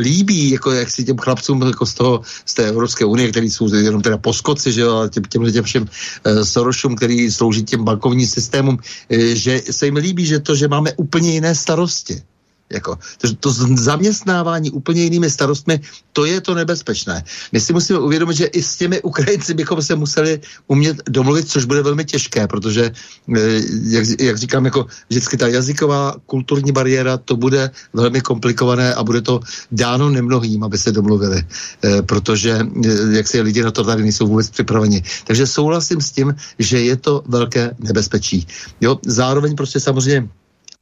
[0.01, 2.15] líbí, jako jak si těm chlapcům jako z toho,
[2.49, 5.65] z té Evropské unie, který jsou jenom teda poskoci, že jo, ale těm, těm, těm
[5.65, 10.55] všem uh, Sorošům, který slouží těm bankovním systémům, uh, že se jim líbí, že to,
[10.55, 12.23] že máme úplně jiné starosti.
[12.71, 15.81] Jako, to, to zaměstnávání úplně jinými starostmi,
[16.13, 17.25] to je to nebezpečné.
[17.53, 21.65] My si musíme uvědomit, že i s těmi Ukrajinci bychom se museli umět domluvit, což
[21.65, 22.93] bude velmi těžké, protože,
[23.37, 23.41] eh,
[23.83, 29.21] jak, jak říkám, jako vždycky ta jazyková kulturní bariéra, to bude velmi komplikované a bude
[29.21, 29.41] to
[29.73, 34.27] dáno nemnohým, aby se domluvili, eh, protože eh, jak si lidi na to tady nejsou
[34.27, 35.03] vůbec připraveni.
[35.27, 38.47] Takže souhlasím s tím, že je to velké nebezpečí.
[38.81, 40.29] Jo, zároveň prostě samozřejmě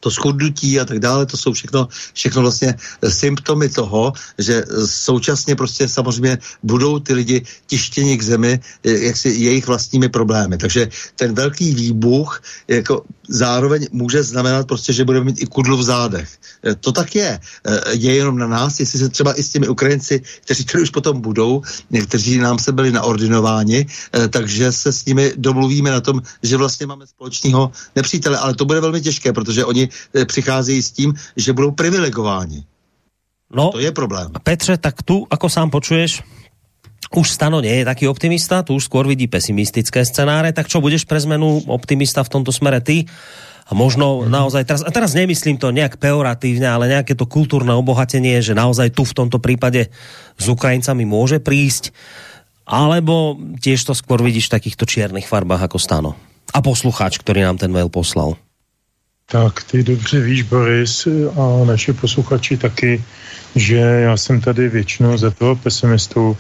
[0.00, 2.74] to schudnutí a tak dále, to jsou všechno, všechno vlastně
[3.08, 9.66] symptomy toho, že současně prostě samozřejmě budou ty lidi tištěni k zemi, jak si jejich
[9.66, 10.58] vlastními problémy.
[10.58, 15.82] Takže ten velký výbuch jako zároveň může znamenat prostě, že budeme mít i kudlu v
[15.82, 16.28] zádech.
[16.66, 17.28] E, to tak je.
[17.28, 17.40] E,
[17.92, 21.20] je jenom na nás, jestli se třeba i s těmi Ukrajinci, kteří tady už potom
[21.20, 23.86] budou, někteří nám se byli naordinováni,
[24.30, 28.80] takže se s nimi domluvíme na tom, že vlastně máme společného nepřítele, ale to bude
[28.80, 29.87] velmi těžké, protože oni
[30.24, 32.64] přicházejí s tím, že budou privilegováni.
[33.48, 34.28] No, to je problém.
[34.42, 36.20] Petře, tak tu, ako sám počuješ,
[37.08, 41.08] už Stano nie je taký optimista, tu už skôr vidí pesimistické scenáre, tak čo budeš
[41.08, 43.08] pre zmenu optimista v tomto smere ty?
[43.68, 44.28] A možno mm.
[44.28, 48.92] naozaj, teraz, a teraz nemyslím to nejak peoratívne, ale nejaké to kultúrne obohatenie, že naozaj
[48.92, 49.88] tu v tomto prípade
[50.36, 51.96] s Ukrajincami môže prísť,
[52.68, 56.12] alebo tiež to skôr vidíš v takýchto čiernych farbách ako Stano.
[56.52, 58.36] A poslucháč, ktorý nám ten mail poslal.
[59.30, 63.04] Tak ty dobře víš, Boris, a naše posluchači taky,
[63.56, 66.36] že já jsem tady většinou za toho pesimistu,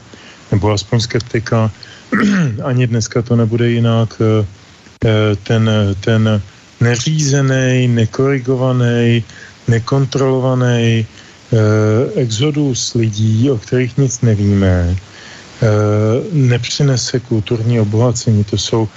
[0.52, 1.70] nebo aspoň skeptika.
[2.64, 4.16] Ani dneska to nebude jinak.
[4.20, 4.46] Eh,
[5.04, 5.70] eh, ten,
[6.00, 6.42] ten
[6.80, 9.24] neřízený, nekorigovaný,
[9.68, 11.56] nekontrolovaný eh,
[12.16, 14.96] exodus lidí, o kterých nic nevíme,
[16.32, 18.44] nepřinese kulturní obohacení.
[18.44, 18.88] To jsou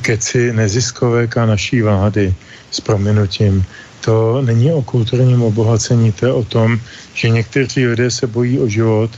[0.00, 2.34] keci neziskovek a naší vlády
[2.70, 3.64] s prominutím.
[4.04, 6.80] To není o kulturním obohacení, to je o tom,
[7.14, 9.10] že někteří lidé se bojí o život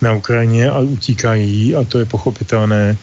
[0.00, 2.96] na Ukrajině a utíkají a to je pochopitelné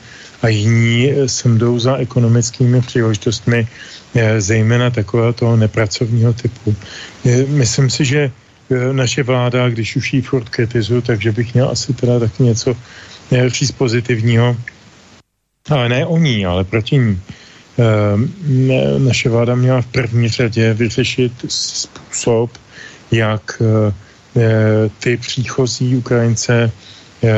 [0.43, 3.67] a jiní sem jdou za ekonomickými příležitostmi,
[4.15, 6.75] eh, zejména takového toho nepracovního typu.
[7.47, 11.93] Myslím si, že eh, naše vláda, když už ji furt kritizuju, takže bych měl asi
[11.93, 12.75] teda taky něco
[13.31, 14.57] eh, říct pozitivního,
[15.69, 17.21] ale ne o ní, ale proti ní.
[18.97, 22.51] Naše vláda měla v první řadě vyřešit způsob,
[23.11, 23.61] jak
[24.35, 26.71] Eh, ty příchozí Ukrajince
[27.23, 27.29] eh,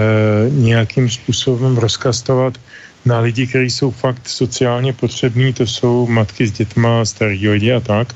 [0.49, 2.57] nějakým způsobem rozkastovat
[3.05, 7.79] na lidi, kteří jsou fakt sociálně potřební, to jsou matky s dětma, starý lidi a
[7.79, 8.15] tak.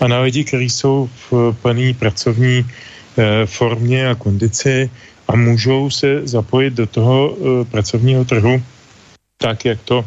[0.00, 4.90] a na lidi, kteří jsou v plné pracovní eh, formě a kondici
[5.28, 8.62] a můžou se zapojit do toho eh, pracovního trhu
[9.38, 10.04] tak, jak to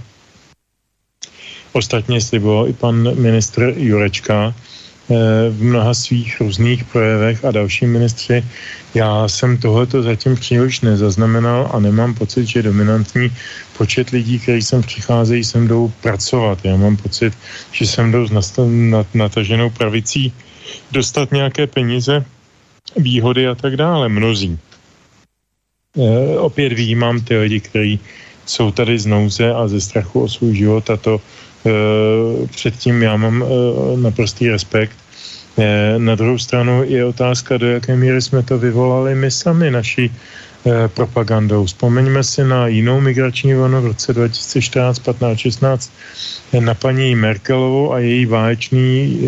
[1.73, 5.15] ostatně sliboval i pan ministr Jurečka eh,
[5.49, 8.43] v mnoha svých různých projevech a další ministři.
[8.93, 13.31] Já jsem tohleto zatím příliš nezaznamenal a nemám pocit, že dominantní
[13.77, 16.59] počet lidí, kteří sem přicházejí, sem jdou pracovat.
[16.63, 17.33] Já mám pocit,
[17.71, 18.31] že sem jdou s
[19.13, 20.33] nataženou pravicí
[20.91, 22.25] dostat nějaké peníze,
[22.97, 24.09] výhody a tak dále.
[24.09, 24.59] Mnozí.
[25.97, 27.99] E, opět výjímám ty lidi, kteří
[28.45, 31.21] jsou tady z nouze a ze strachu o svůj život a to
[32.49, 33.45] předtím já mám e,
[33.97, 34.97] naprostý respekt.
[35.57, 40.11] E, na druhou stranu je otázka, do jaké míry jsme to vyvolali my sami, naši
[40.11, 41.65] e, propagandou.
[41.65, 45.91] Vzpomeňme si na jinou migrační vlnu v roce 2014, 15, 16
[46.59, 49.19] na paní Merkelovou a její váječný,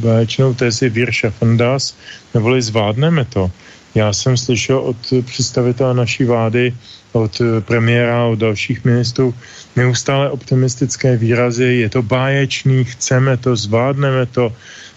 [0.00, 1.96] váječnou tézi Wir schaffen das,
[2.34, 3.50] neboli zvládneme to.
[3.94, 6.74] Já jsem slyšel od představitele naší vlády,
[7.12, 9.34] od premiéra, od dalších ministrů
[9.76, 11.64] neustále optimistické výrazy.
[11.64, 14.52] Je to báječný, chceme to, zvládneme to,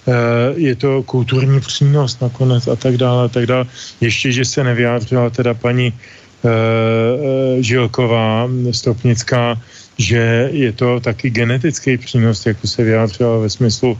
[0.08, 0.12] eh,
[0.56, 3.66] je to kulturní přínos nakonec a tak dále a tak dále.
[4.02, 9.56] Ještě, že se nevyjádřila teda paní eh, eh, Žilková, Stropnická,
[9.98, 13.98] že je to taky genetický přínos, jako se vyjádřila ve smyslu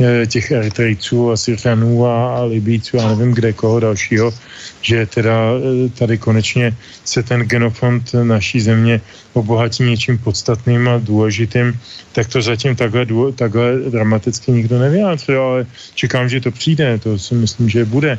[0.00, 4.34] e, těch Eritrejců a Syřanů a, a Libíců a nevím kde koho dalšího,
[4.82, 9.00] že teda e, tady konečně se ten genofond naší země
[9.32, 11.78] obohatí něčím podstatným a důležitým,
[12.12, 17.34] tak to zatím takhle, takhle dramaticky nikdo nevyjádřil, ale čekám, že to přijde, to si
[17.34, 18.18] myslím, že bude.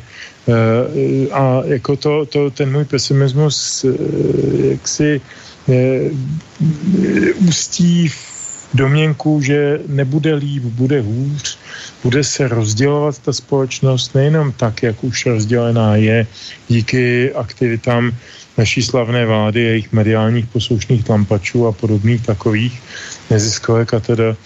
[1.32, 3.84] a jako to, to ten můj pesimismus,
[4.70, 5.20] jak si
[7.48, 8.16] ústí v
[8.74, 11.58] domněnku, že nebude líp, bude hůř,
[12.02, 16.26] bude se rozdělovat ta společnost nejenom tak, jak už rozdělená je
[16.68, 18.12] díky aktivitám
[18.58, 22.82] naší slavné vlády, jejich mediálních poslušných tlampačů a podobných takových
[23.30, 24.36] neziskovek a teda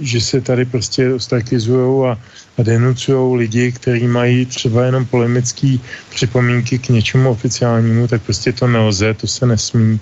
[0.00, 2.18] že se tady prostě ostrakizují a,
[2.58, 5.78] a denucují lidi, kteří mají třeba jenom polemické
[6.10, 10.00] připomínky k něčemu oficiálnímu, tak prostě to nelze, to se nesmí.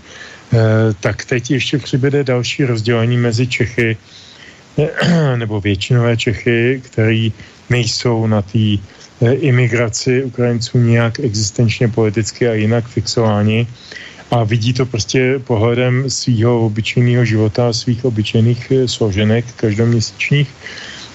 [0.52, 0.58] E,
[1.00, 3.96] tak teď ještě přibude další rozdělení mezi Čechy,
[5.36, 7.32] nebo většinové Čechy, který
[7.70, 8.78] nejsou na té
[9.32, 13.66] imigraci Ukrajinců nějak existenčně politicky a jinak fixováni
[14.30, 20.48] a vidí to prostě pohledem svého obyčejného života, svých obyčejných eh, složenek každoměsíčních.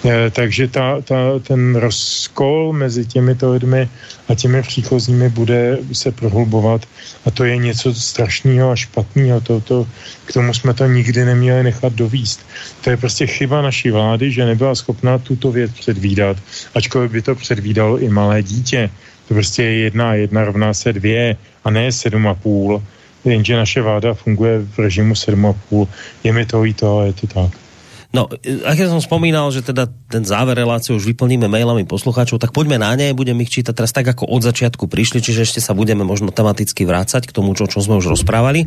[0.05, 3.89] Eh, takže ta, ta, ten rozkol mezi těmito lidmi
[4.27, 6.85] a těmi příchozími bude se prohlubovat
[7.25, 9.41] a to je něco strašného a špatného.
[9.41, 9.87] To, to,
[10.25, 12.45] k tomu jsme to nikdy neměli nechat dovíst.
[12.83, 16.37] To je prostě chyba naší vlády, že nebyla schopná tuto věc předvídat,
[16.75, 18.89] ačkoliv by to předvídalo i malé dítě.
[19.27, 22.83] To prostě je jedna jedna rovná se dvě a ne sedm a půl
[23.25, 25.87] jenže naše vláda funguje v režimu 7,5.
[26.23, 27.68] Je mi to líto, ale je to tak.
[28.09, 32.57] No, ak ja som spomínal, že teda ten záver relácie už vyplníme mailami poslucháčov, tak
[32.57, 35.77] poďme na ne, budem ich čítať teraz tak, ako od začiatku prišli, čiže ešte sa
[35.77, 38.65] budeme možno tematicky vrácať k tomu, čo, čo sme už rozprávali.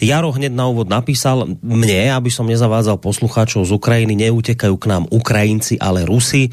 [0.00, 5.04] Jaro hneď na úvod napísal mne, aby som nezavádzal poslucháčov z Ukrajiny, neutekajú k nám
[5.12, 6.48] Ukrajinci, ale Rusi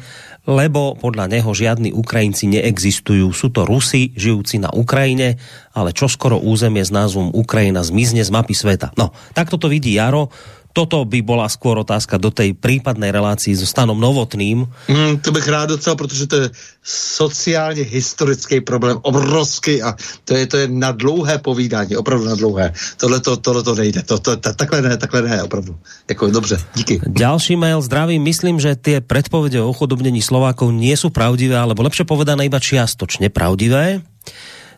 [0.48, 3.28] lebo podľa neho žiadni Ukrajinci neexistujú.
[3.36, 5.36] Sú to Rusi, žijúci na Ukrajine,
[5.76, 8.90] ale čoskoro územie s názvom Ukrajina zmizne z mapy sveta.
[8.96, 10.32] No, takto to vidí Jaro
[10.72, 14.70] toto by byla skôr otázka do tej prípadnej relácii so Stanom Novotným.
[14.86, 16.46] Mm, to bych rád docela, protože to je
[16.84, 19.94] sociálně historický problém, obrovský a
[20.24, 22.72] to je, to je na dlouhé povídání, opravdu na dlouhé.
[22.96, 25.76] Tohle to, tohle to nejde, to, to, to, takhle ne, takhle ne, opravdu.
[26.08, 27.00] Jako, dobře, díky.
[27.06, 32.06] Ďalší mail, zdravím, myslím, že tie predpovede o chudobnení Slovákov nie sú pravdivé, alebo lepšie
[32.06, 34.00] povedané iba čiastočne pravdivé.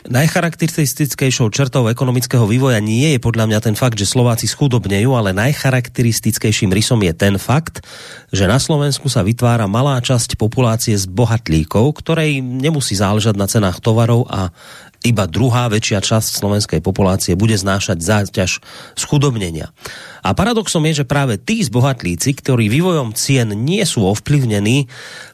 [0.03, 6.74] Najcharakteristickejšou črtou ekonomického vývoja nie je podľa mňa ten fakt, že Slováci schudobnejú, ale najcharakteristickejším
[6.74, 7.87] rysom je ten fakt,
[8.35, 13.79] že na Slovensku sa vytvára malá časť populácie z bohatlíkov, ktorej nemusí záležať na cenách
[13.79, 14.51] tovarov a
[15.03, 18.62] iba druhá väčšia časť slovenskej populácie bude znášať záťaž
[18.95, 19.74] schudobnenia.
[20.23, 24.87] A paradoxom je, že práve tí zbohatlíci, ktorí vývojom cien nie sú ovplyvnení,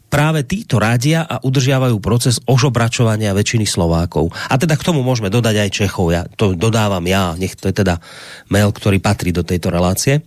[0.09, 4.33] práve títo radia a udržiavajú proces ožobračovania väčšiny Slovákov.
[4.49, 6.07] A teda k tomu môžeme dodať aj Čechov.
[6.11, 8.01] Ja to dodávam ja, nech to je teda
[8.49, 10.25] mail, ktorý patrí do tejto relácie.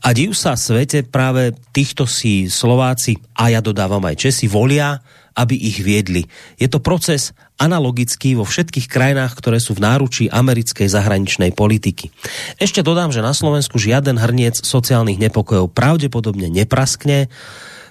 [0.00, 5.02] A div sa svete práve týchto si Slováci, a ja dodávam aj Česi, volia,
[5.36, 6.24] aby ich viedli.
[6.56, 12.08] Je to proces analogický vo všetkých krajinách, ktoré sú v náručí americkej zahraničnej politiky.
[12.56, 17.28] Ešte dodám, že na Slovensku žiaden hrniec sociálnych nepokojov pravdepodobne nepraskne,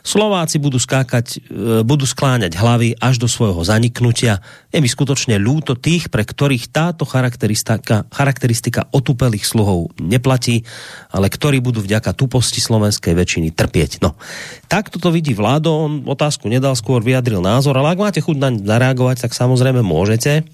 [0.05, 4.37] Slováci budú skákať, e, budú skláňať hlavy až do svojho zaniknutia.
[4.69, 10.61] Je mi skutočne ľúto tých, pre ktorých táto charakteristika, charakteristika otupelých sluhov neplatí,
[11.09, 14.05] ale ktorí budú vďaka tuposti slovenskej väčšiny trpieť.
[14.05, 14.13] No,
[14.69, 18.53] tak toto vidí vládo, on otázku nedal, skôr vyjadril názor, ale ak máte chuť na
[18.53, 20.45] zareagovať, tak samozrejme môžete.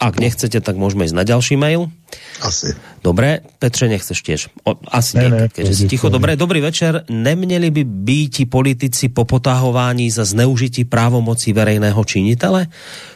[0.00, 1.92] Ak nechcete, tak môžeme ísť na ďalší mail.
[2.40, 2.72] Asi.
[3.04, 4.40] Dobre, Petře, nechceš tiež?
[4.64, 6.08] O, asi ne, nie, ne, keďže si ticho.
[6.08, 7.04] Dobre, dobrý večer.
[7.12, 12.72] Neměli by být politici po potahování za zneužití právomocí verejného činitele?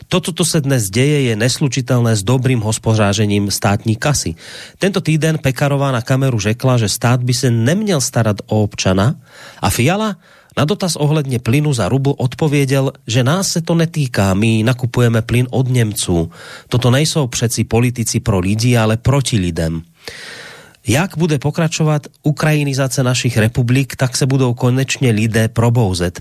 [0.09, 4.35] Toto, co se dnes děje, je neslučitelné s dobrým hospodářením státní kasy.
[4.78, 9.16] Tento týden Pekarová na kameru řekla, že stát by se neměl starat o občana
[9.61, 10.16] a Fiala
[10.56, 15.47] na dotaz ohledně plynu za rubl odpověděl, že nás se to netýká, my nakupujeme plyn
[15.51, 16.31] od Němců.
[16.68, 19.82] Toto nejsou přeci politici pro lidi, ale proti lidem.
[20.86, 26.20] Jak bude pokračovat ukrajinizace našich republik, tak se budou konečně lidé probouzet.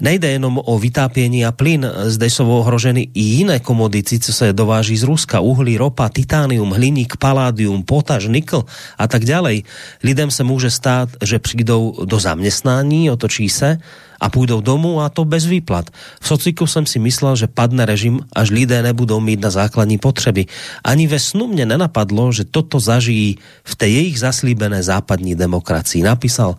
[0.00, 4.96] Nejde jenom o vytápění a plyn, zde jsou ohroženy i jiné komodity, co se dováží
[4.96, 8.64] z Ruska, uhlí, ropa, titánium, hliník, paládium, potaž, nikl
[8.98, 9.62] a tak ďalej.
[10.02, 13.78] Lidem se může stát, že přijdou do zaměstnání, otočí se
[14.22, 15.90] a půjdou domů a to bez výplat.
[16.20, 20.46] V sociku jsem si myslel, že padne režim, až lidé nebudou mít na základní potřeby.
[20.86, 26.06] Ani ve snu mě nenapadlo, že toto zažijí v té jejich zaslíbené západní demokracii.
[26.06, 26.54] Napísal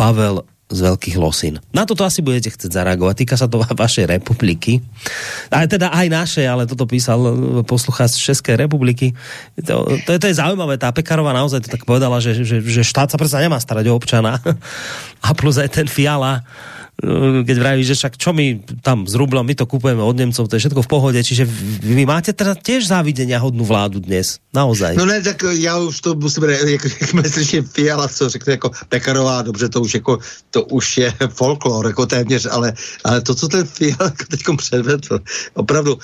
[0.00, 1.60] Pavel z veľkých losin.
[1.76, 3.14] Na toto asi budete chcieť zareagovať.
[3.20, 4.80] Týka sa to vašej republiky.
[5.52, 7.20] Ale teda aj naše, ale toto písal
[7.68, 9.12] poslucháč z Českej republiky.
[9.60, 10.80] To, to, je, to je zaujímavé.
[10.80, 13.94] Tá Pekarová naozaj to tak povedala, že, že, že štát sa predsa nemá starať o
[13.94, 14.40] občana.
[15.26, 16.40] A plus aj ten Fiala
[17.44, 20.56] keď vraví, že však čo my tam s rublom, my to kupujeme od Němcov, to
[20.56, 21.44] je všetko v pohodě, čiže
[21.82, 24.94] vy máte teda těž závidenia hodnou vládu dnes, naozaj.
[24.96, 26.84] No ne, tak já už to musím, jak,
[27.14, 30.18] jak slyším Fiala, co řekne jako Pekarová, dobře, to už jako,
[30.50, 32.72] to už je folklor, jako téměř, ale,
[33.04, 35.18] ale to, co ten Fiala teď předvedl,
[35.54, 35.98] opravdu,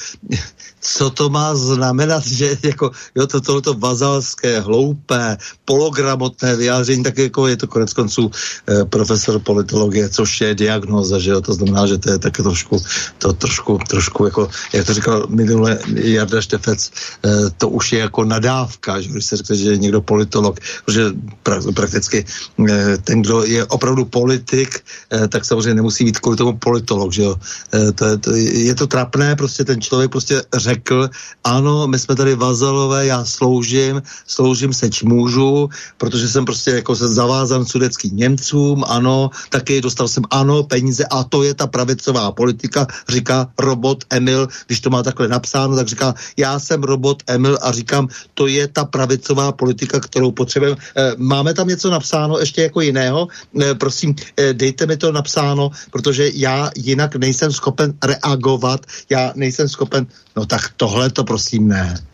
[0.80, 7.46] co to má znamenat, že jako, jo, to tohleto vazalské, hloupé, pologramotné vyjádření, tak jako
[7.46, 11.86] je to konec konců eh, profesor politologie, což je diag diagnóza, že jo, to znamená,
[11.86, 12.80] že to je také trošku,
[13.18, 16.80] to trošku, trošku jako, jak to říkal minule Jarda Štefec,
[17.24, 21.12] eh, to už je jako nadávka, že když se řekne, že je někdo politolog, protože
[21.42, 24.80] pra, prakticky eh, ten, kdo je opravdu politik,
[25.12, 27.36] eh, tak samozřejmě nemusí být kvůli tomu politolog, že jo.
[27.70, 31.10] To je, to, je to trapné, prostě ten člověk prostě řekl,
[31.44, 37.08] ano, my jsme tady vazalové, já sloužím, sloužím seč můžu, protože jsem prostě jako se
[37.08, 42.86] zavázan sudeckým Němcům, ano, taky dostal jsem ano, peníze a to je ta pravicová politika,
[43.08, 47.72] říká robot Emil, když to má takhle napsáno, tak říká, já jsem robot Emil a
[47.72, 50.76] říkám, to je ta pravicová politika, kterou potřebujeme.
[50.96, 53.28] E, máme tam něco napsáno ještě jako jiného?
[53.60, 59.68] E, prosím, e, dejte mi to napsáno, protože já jinak nejsem schopen reagovat, já nejsem
[59.68, 60.06] schopen,
[60.36, 62.09] no tak tohle to prosím ne.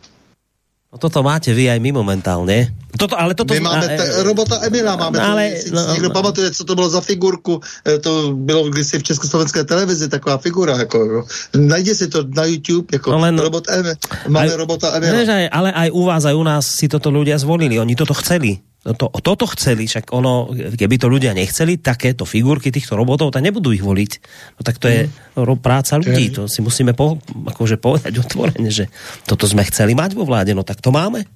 [0.97, 2.73] No toto máte vy aj my momentálne.
[2.97, 3.53] Toto, ale toto...
[3.53, 6.89] My máme t- robota Emila, máme ale, to, no, někdo no, pamatuje, co to bylo
[6.89, 11.21] za figurku, e, to bylo kdysi v Československé televizi, taková figura, jako, jo.
[11.53, 13.95] najdi si to na YouTube, jako no, len, robot Emil,
[14.29, 15.21] máme aj, robota Emila.
[15.53, 18.65] Ale aj u vás, aj u nás si toto ľudia zvolili, oni toto chceli.
[18.87, 23.43] No to, toto chceli, však ono, keby to ľudia nechceli, takéto figurky týchto robotov, tak
[23.43, 24.13] nebudú ich voliť.
[24.55, 25.59] No tak to je mm.
[25.59, 27.19] práca ľudí, to si musíme po,
[27.51, 28.87] akože povedať otvorene, že
[29.27, 31.27] toto sme chceli mať vo vláde, no tak to máme.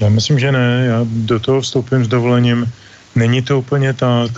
[0.00, 2.72] Já myslím, že ne, já do toho vstoupím s dovolením.
[3.14, 4.30] Není to úplně tak.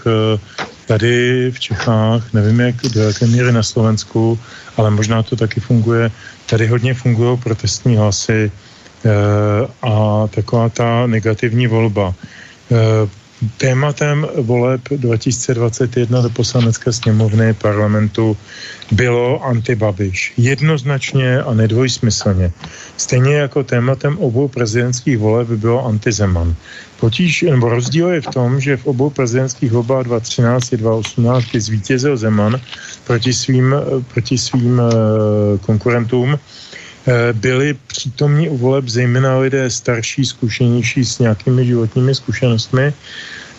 [0.87, 4.39] Tady v Čechách, nevím, jak, do jaké míry na Slovensku,
[4.77, 6.11] ale možná to taky funguje.
[6.47, 8.51] Tady hodně fungují protestní hlasy,
[9.83, 12.15] a taková ta negativní volba.
[12.73, 13.09] Eh,
[13.57, 18.37] tématem voleb 2021 do poslanecké sněmovny parlamentu
[18.93, 20.33] bylo antibabiš.
[20.37, 22.53] Jednoznačně a nedvojsmyslně.
[22.97, 26.55] Stejně jako tématem obou prezidentských voleb bylo antizeman.
[27.01, 32.17] Potíž, nebo rozdíl je v tom, že v obou prezidentských volbách 2013 a 2018 zvítězil
[32.17, 32.61] Zeman
[33.07, 33.75] proti svým,
[34.13, 34.81] proti svým
[35.61, 36.70] konkurentům Eh,
[37.33, 42.93] byli přítomní u voleb zejména lidé starší, zkušenější s nějakými životními zkušenostmi,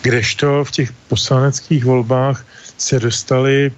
[0.02, 2.46] kdežto v těch poslaneckých volbách
[2.78, 3.72] se dostali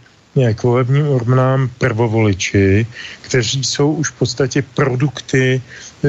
[0.54, 2.86] k volebním urnám prvovoliči,
[3.20, 6.08] kteří jsou už v podstatě produkty eh,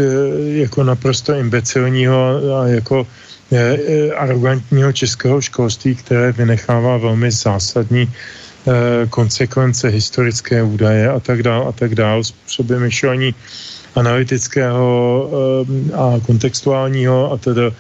[0.66, 2.18] jako naprosto imbecilního
[2.58, 3.08] a jako
[3.52, 8.45] eh, arrogantního českého školství, které vynechává velmi zásadní Eh,
[9.10, 13.36] konsekvence, historické údaje a tak dále a tak dále, způsobem myšlení
[13.96, 14.86] analytického
[15.30, 17.72] eh, a kontextuálního a teda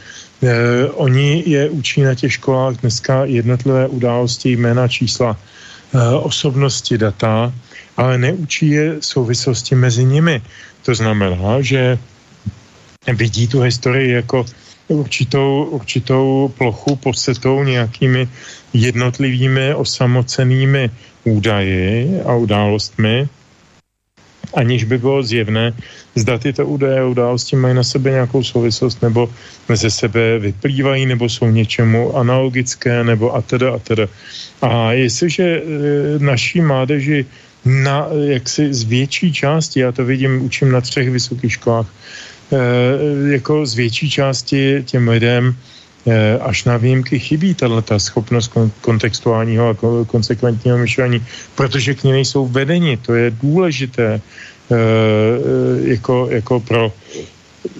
[0.43, 5.37] Eh, oni je učí na těch školách dneska jednotlivé události, jména, čísla,
[5.95, 7.53] eh, osobnosti, data,
[7.97, 10.41] ale neučí je souvislosti mezi nimi.
[10.85, 11.97] To znamená, že
[13.07, 14.45] vidí tu historii jako
[14.87, 18.29] určitou, určitou plochu podsetou nějakými
[18.76, 20.91] jednotlivými osamocenými
[21.23, 23.27] údaji a událostmi,
[24.53, 25.73] aniž by bylo zjevné,
[26.15, 29.31] zda tyto údaje a události mají na sebe nějakou souvislost, nebo
[29.73, 34.07] ze sebe vyplývají, nebo jsou něčemu analogické, nebo a teda a teda.
[34.61, 35.61] A jestliže e,
[36.19, 37.26] naší mládeži
[37.65, 41.88] na jaksi z větší části, já to vidím, učím na třech vysokých školách,
[42.52, 42.57] e,
[43.34, 45.56] jako z větší části těm lidem
[46.41, 51.26] až na výjimky chybí tato schopnost kontextuálního a konsekventního myšlení,
[51.56, 52.98] protože k ní nejsou vedeni.
[52.98, 54.76] To je důležité eh,
[55.90, 56.94] jako, jako pro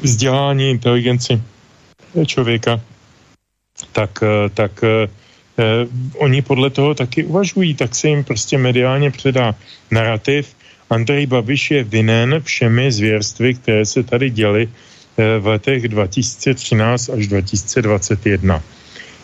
[0.02, 1.42] vzdělání inteligenci
[2.26, 2.82] člověka.
[3.92, 5.08] Tak, eh, tak eh,
[6.18, 9.56] oni podle toho taky uvažují, tak se jim prostě mediálně předá
[9.92, 10.56] narrativ.
[10.90, 14.85] Andrej Babiš je vinen všemi zvěrstvy, které se tady děly Eh,
[15.18, 18.62] v letech 2013 až 2021.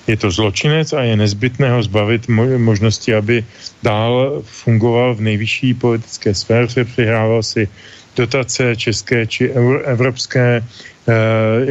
[0.08, 2.28] Je to zločinec a je nezbytné ho zbavit
[2.58, 3.46] možnosti, aby
[3.84, 7.68] dál fungoval v nejvyšší politické sféře, přihrával si
[8.16, 9.50] dotace české či
[9.86, 11.14] evropské, eh,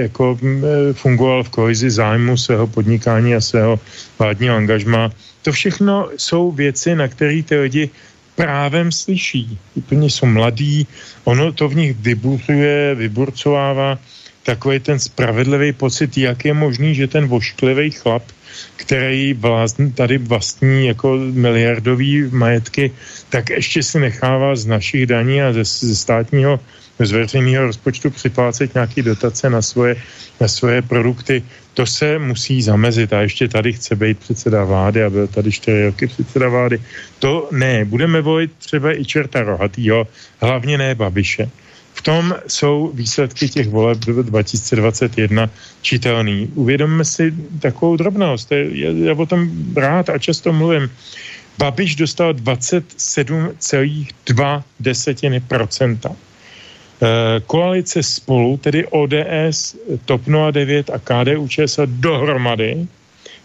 [0.08, 3.80] jako mm, eh, fungoval v kolizi zájmu svého podnikání a svého
[4.18, 5.10] vládního angažma.
[5.42, 7.90] To všechno jsou věci, na které ty lidi
[8.40, 9.58] právem slyší.
[9.74, 10.86] Úplně jsou mladí,
[11.24, 13.98] ono to v nich vyburcuje, vyburcovává
[14.42, 18.24] takový ten spravedlivý pocit, jak je možný, že ten vošklivý chlap,
[18.76, 22.90] který vlastní, tady vlastní jako miliardový majetky,
[23.28, 26.60] tak ještě si nechává z našich daní a ze, ze státního,
[26.98, 29.96] z veřejného rozpočtu připlácet nějaký dotace na svoje,
[30.40, 31.42] na svoje produkty.
[31.74, 35.84] To se musí zamezit a ještě tady chce být předseda vlády a byl tady čtyři
[35.84, 36.80] roky předseda vlády.
[37.18, 40.06] To ne, budeme volit třeba i čerta rohatýho,
[40.40, 41.50] hlavně ne Babiše.
[41.94, 45.50] V tom jsou výsledky těch voleb 2021
[45.82, 46.48] čitelný.
[46.54, 48.52] Uvědomme si takovou drobnost.
[48.52, 50.90] Já, já o tom rád a často mluvím.
[51.58, 56.08] Babiš dostal 27,2 desetiny procenta.
[56.08, 56.29] Eh,
[57.46, 60.22] koalice spolu, tedy ODS, TOP
[60.52, 62.86] 09 a KDU ČSL dohromady,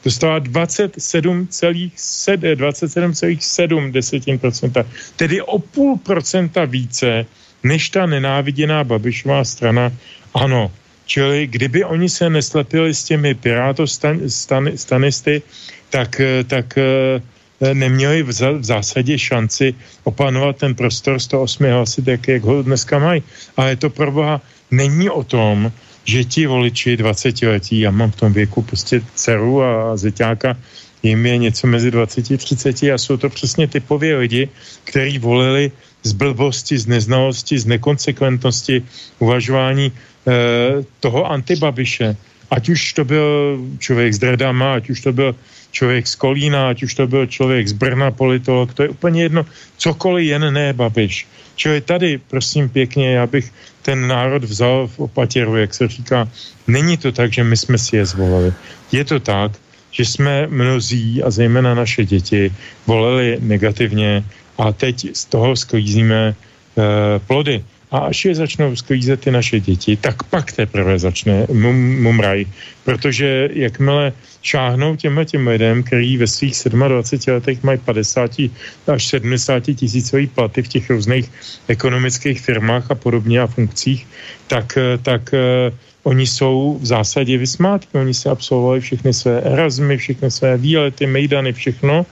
[0.03, 7.26] dostala 27,7 27, desetin procenta, tedy o půl procenta více
[7.64, 9.91] než ta nenáviděná Babišová strana.
[10.34, 10.72] Ano,
[11.06, 15.41] čili kdyby oni se neslepili s těmi pirátostanisty,
[15.90, 17.22] tak, tak eh,
[17.61, 23.23] neměli v, zásadě šanci opanovat ten prostor 108 hlasit, jak, jak ho dneska mají.
[23.57, 24.41] Ale to pro boha
[24.72, 25.72] není o tom,
[26.06, 30.57] že ti voliči 20 letí, já mám v tom věku prostě dceru a zeťáka,
[31.03, 34.49] jim je něco mezi 20 a 30 a jsou to přesně typově lidi,
[34.84, 35.72] kteří volili
[36.03, 38.84] z blbosti, z neznalosti, z nekonsekventnosti
[39.19, 40.32] uvažování eh,
[40.99, 42.15] toho antibabiše.
[42.52, 45.36] Ať už to byl člověk z Dredama, ať už to byl
[45.76, 49.43] člověk z Kolína, ať už to byl člověk z Brna, politolog, to je úplně jedno,
[49.77, 51.27] cokoliv jen ne Babiš.
[51.56, 53.52] Čili tady, prosím pěkně, já bych
[53.84, 56.27] ten národ vzal v opatěru, jak se říká.
[56.68, 58.53] Není to tak, že my jsme si je zvolili.
[58.91, 59.52] Je to tak,
[59.91, 62.52] že jsme mnozí a zejména naše děti
[62.88, 64.23] volili negativně
[64.57, 66.35] a teď z toho sklízíme e,
[67.19, 67.64] plody.
[67.91, 72.45] A až je začnou sklízet ty naše děti, tak pak teprve začne mum, mumraj.
[72.84, 78.32] Protože jakmile šáhnou těmhle těm lidem, který ve svých 27 letech mají 50
[78.88, 81.32] až 70 tisícový platy v těch různých
[81.68, 84.07] ekonomických firmách a podobně a funkcích,
[84.48, 85.72] tak, tak eh,
[86.06, 91.53] Oni jsou v zásadě vysmátky, oni se absolvovali všechny své Erasmy, všechny své výlety, mejdany,
[91.53, 92.06] všechno.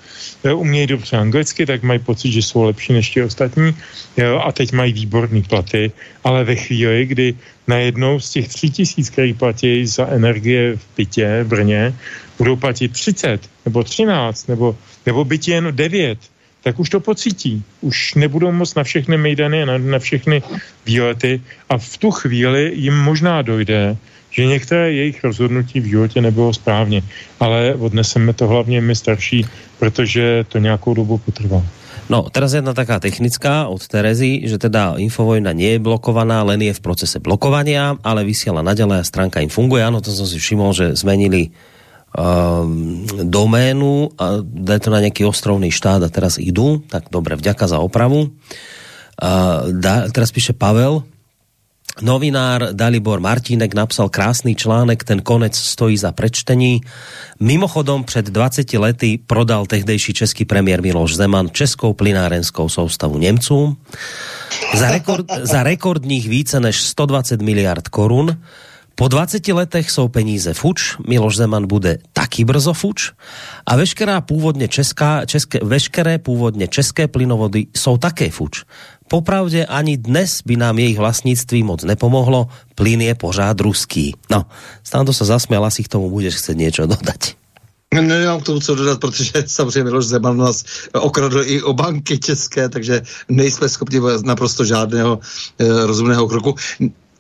[0.56, 3.76] Umějí dobře anglicky, tak mají pocit, že jsou lepší než ti ostatní
[4.18, 5.92] jo, a teď mají výborné platy,
[6.24, 7.36] ale ve chvíli, kdy
[7.68, 11.94] najednou z těch tři tisíc, který platí za energie v bytě v Brně,
[12.38, 14.76] budou platit 30 nebo 13 nebo,
[15.06, 16.20] nebo bytě jen 9,
[16.64, 17.64] tak už to pocítí.
[17.82, 20.44] Už nebudou moc na všechny mejdany, na, na všechny
[20.86, 23.98] výlety a v tu chvíli jim možná dojde,
[24.32, 27.04] že některé jejich rozhodnutí v životě nebylo správně.
[27.40, 29.46] Ale odneseme to hlavně my starší,
[29.80, 31.64] protože to nějakou dobu potrvá.
[32.10, 36.76] No, teraz jedna taká technická od Terezy, že teda Infovojna nie je blokovaná, len je
[36.76, 39.88] v procese blokovania, ale vysiela naďalej a stránka im funguje.
[39.88, 41.56] Áno, to som si všimol, že zmenili
[42.14, 47.66] um, doménu a dá to na nejaký ostrovný štát a teraz idú, tak dobre, vďaka
[47.68, 48.30] za opravu.
[49.14, 51.06] Uh, dá, teraz píše Pavel,
[52.02, 56.82] Novinár Dalibor Martinek napsal krásný článek, ten konec stojí za prečtení.
[57.38, 63.78] Mimochodom před 20 lety prodal tehdejší český premiér Miloš Zeman českou plynárenskou soustavu Němcům
[64.74, 68.42] za, rekord, za rekordních více než 120 miliard korun.
[68.96, 73.12] Po 20 letech jsou peníze fuč, Miloš Zeman bude taky brzo fuč
[73.66, 78.64] a veškerá původně česká, české, veškeré původně české plynovody jsou také fuč.
[79.08, 84.16] Popravdě ani dnes by nám jejich vlastnictví moc nepomohlo, plyn je pořád ruský.
[84.32, 84.46] No,
[84.84, 87.34] Stando se zasměl, asi k tomu budeš chcet něco dodat.
[87.94, 90.64] Nemám k tomu co dodat, protože samozřejmě Miloš Zeman nás
[90.94, 95.20] okradl i o banky české, takže nejsme schopni naprosto žádného
[95.60, 96.56] e, rozumného kroku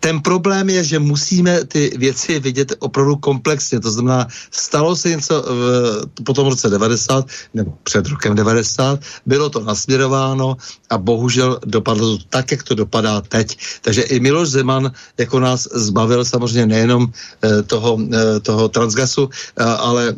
[0.03, 3.79] ten problém je, že musíme ty věci vidět opravdu komplexně.
[3.79, 9.49] To znamená, stalo se něco v, po tom roce 90, nebo před rokem 90, bylo
[9.49, 10.57] to nasměrováno
[10.89, 13.57] a bohužel dopadlo to tak, jak to dopadá teď.
[13.81, 19.63] Takže i Miloš Zeman jako nás zbavil samozřejmě nejenom eh, toho, eh, toho transgasu, eh,
[19.63, 20.15] ale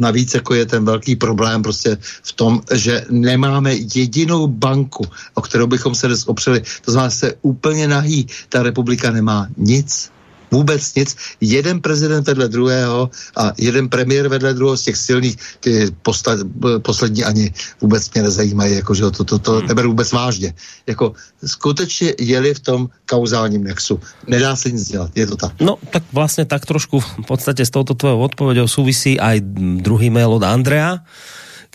[0.00, 5.04] navíc jako je ten velký problém prostě v tom, že nemáme jedinou banku,
[5.34, 6.62] o kterou bychom se dnes opřeli.
[6.84, 10.10] To znamená, se úplně nahý ta republika republika nemá nic,
[10.50, 11.16] vůbec nic.
[11.40, 16.38] Jeden prezident vedle druhého a jeden premiér vedle druhého z těch silných, ty posta,
[16.78, 17.50] poslední ani
[17.82, 19.66] vůbec mě nezajímají, jako, že to, to, to hmm.
[19.66, 20.54] neberu vůbec vážně.
[20.86, 21.12] Jako
[21.42, 23.98] skutečně jeli v tom kauzálním nexu.
[24.30, 25.52] Nedá se nic dělat, je to tak.
[25.60, 29.40] No, tak vlastně tak trošku v podstatě s touto tvojou odpověďou souvisí aj
[29.82, 31.02] druhý mail od Andrea,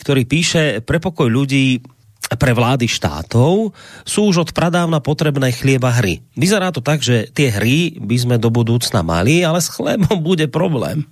[0.00, 1.84] který píše, pre pokoj ľudí
[2.20, 3.72] pre vlády štátov
[4.04, 6.20] sú už od pradávna potrebné chlieba hry.
[6.36, 10.46] Vyzerá to tak, že tie hry by sme do budúcna mali, ale s chlebom bude
[10.46, 11.08] problém.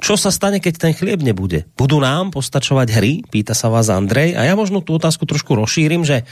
[0.00, 1.68] Čo sa stane, keď ten chlieb nebude?
[1.76, 3.12] Budú nám postačovať hry?
[3.28, 4.32] Pýta sa vás Andrej.
[4.32, 6.24] A ja možno tú otázku trošku rozšírim, že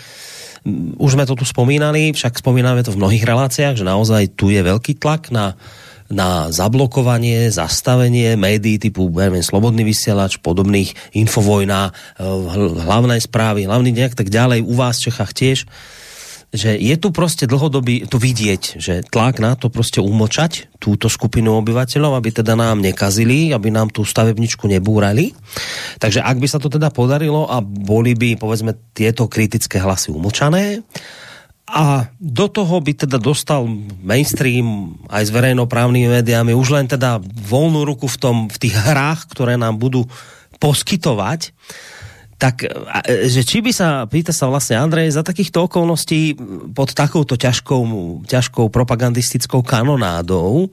[0.64, 4.48] mm, už sme to tu spomínali, však spomíname to v mnohých reláciách, že naozaj tu
[4.48, 5.60] je veľký tlak na
[6.08, 12.24] na zablokovanie, zastavenie médií typu neviem, Slobodný vysielač, podobných Infovojna, eh,
[12.88, 15.58] hlavné správy, hlavný nejak tak ďalej, u vás v Čechách tiež,
[16.48, 21.52] že je tu prostě dlhodobý, to vidieť, že tlak na to prostě umočať túto skupinu
[21.60, 25.36] obyvateľov, aby teda nám nekazili, aby nám tu stavebničku nebúrali.
[26.00, 30.80] Takže ak by sa to teda podarilo a boli by, povedzme, tieto kritické hlasy umočané,
[31.68, 33.68] a do toho by teda dostal
[34.00, 39.28] mainstream aj s verejnoprávnymi médiami už len teda volnú ruku v, tom, v tých hrách,
[39.28, 40.08] ktoré nám budú
[40.56, 41.52] poskytovať,
[42.38, 42.64] tak
[43.26, 46.38] že či by sa, pýta sa vlastne Andrej, za takýchto okolností
[46.72, 47.82] pod takouto ťažkou,
[48.24, 50.70] ťažkou propagandistickou kanonádou,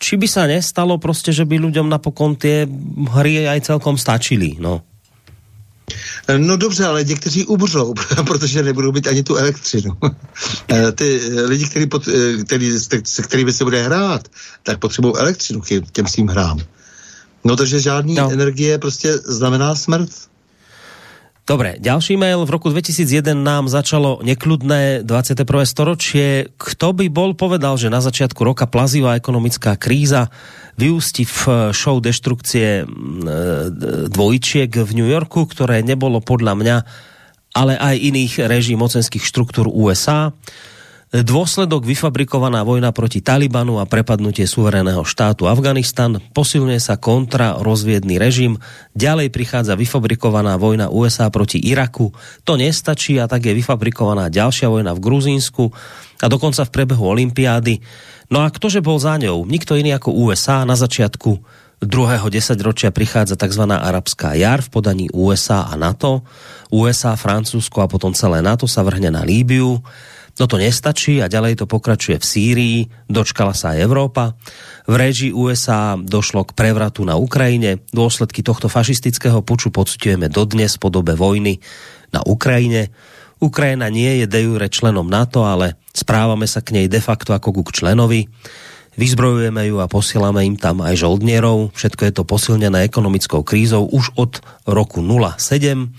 [0.00, 2.64] či by sa nestalo prostě, že by ľuďom napokon tie
[3.12, 4.84] hry aj celkom stačili, no?
[6.36, 7.94] No dobře, ale někteří umřou,
[8.26, 9.92] protože nebudou mít ani tu elektřinu.
[10.72, 12.72] Eh, ty lidi, který pot, eh, který,
[13.04, 14.28] se kterými se bude hrát,
[14.62, 16.58] tak potřebují elektřinu k těm svým hrám.
[17.44, 18.30] No takže žádný no.
[18.32, 20.10] energie prostě znamená smrt.
[21.50, 22.46] Dobre, ďalší mail.
[22.46, 25.66] V roku 2001 nám začalo nekľudné 21.
[25.66, 26.46] storočie.
[26.54, 30.30] Kto by bol povedal, že na začiatku roka plazivá ekonomická kríza
[30.78, 33.34] vyústi v eh, show deštrukcie mm, eh,
[34.10, 36.76] dvojčiek v New Yorku, ktoré nebolo podľa mňa,
[37.56, 40.30] ale aj iných režim mocenských štruktúr USA
[41.10, 48.62] dôsledok vyfabrikovaná vojna proti Talibanu a prepadnutie suverénneho štátu Afganistan, posilňuje sa kontra rozviedný režim,
[48.94, 52.14] ďalej prichádza vyfabrikovaná vojna USA proti Iraku,
[52.46, 55.74] to nestačí a tak je vyfabrikovaná ďalšia vojna v Gruzínsku
[56.22, 57.82] a dokonca v prebehu Olympiády.
[58.30, 59.42] No a ktože bol za ňou?
[59.50, 61.42] Nikto iný ako USA na začiatku
[61.80, 63.64] druhého desaťročia prichádza tzv.
[63.64, 66.22] arabská jar v podaní USA a NATO.
[66.68, 69.80] USA, Francúzsko a potom celé NATO sa vrhne na Líbiu.
[70.40, 72.78] No to nestačí a ďalej to pokračuje v Sýrii,
[73.12, 74.40] dočkala sa aj Európa.
[74.88, 77.84] V režii USA došlo k prevratu na Ukrajine.
[77.92, 81.60] Dôsledky tohto fašistického puču pocitujeme dodnes v podobe vojny
[82.16, 82.88] na Ukrajine.
[83.36, 87.60] Ukrajina nie je de jure členom NATO, ale správame sa k nej de facto ako
[87.60, 88.24] k členovi.
[88.96, 91.76] Vyzbrojujeme ju a posielame im tam aj žoldnierov.
[91.76, 95.92] Všetko je to posilnené ekonomickou krízou už od roku 07.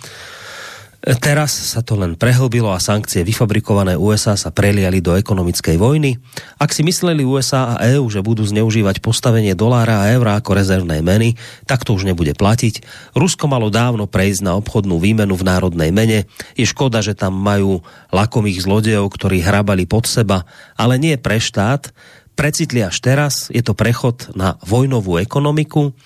[1.02, 6.22] Teraz sa to len prehlbilo a sankcie vyfabrikované USA sa preliali do ekonomickej vojny.
[6.62, 11.02] Ak si mysleli USA a EU, že budú zneužívať postavenie dolára a eura ako rezervnej
[11.02, 12.86] meny, tak to už nebude platiť.
[13.18, 16.30] Rusko malo dávno prejsť na obchodnú výmenu v národnej mene.
[16.54, 17.82] Je škoda, že tam majú
[18.14, 20.46] lakomých zlodejov, ktorí hrabali pod seba,
[20.78, 21.90] ale nie pre štát.
[22.38, 25.98] Precitli až teraz, je to prechod na vojnovú ekonomiku,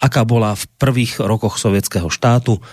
[0.00, 2.64] aká bola v prvých rokoch sovětského štátu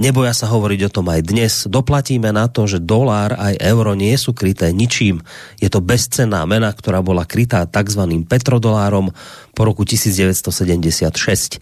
[0.00, 1.52] neboja sa hovoriť o tom aj dnes.
[1.68, 5.20] Doplatíme na to, že dolár aj euro nie sú kryté ničím.
[5.60, 8.02] Je to bezcenná mena, ktorá bola krytá tzv.
[8.24, 9.12] petrodolárom
[9.52, 11.60] po roku 1976.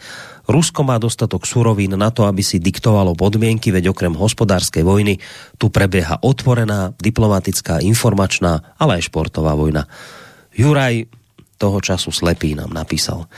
[0.48, 5.20] Rusko má dostatok surovín na to, aby si diktovalo podmienky, veď okrem hospodárskej vojny
[5.60, 9.84] tu prebieha otvorená, diplomatická, informačná, ale aj športová vojna.
[10.56, 11.04] Juraj
[11.60, 13.28] toho času slepý nám napísal.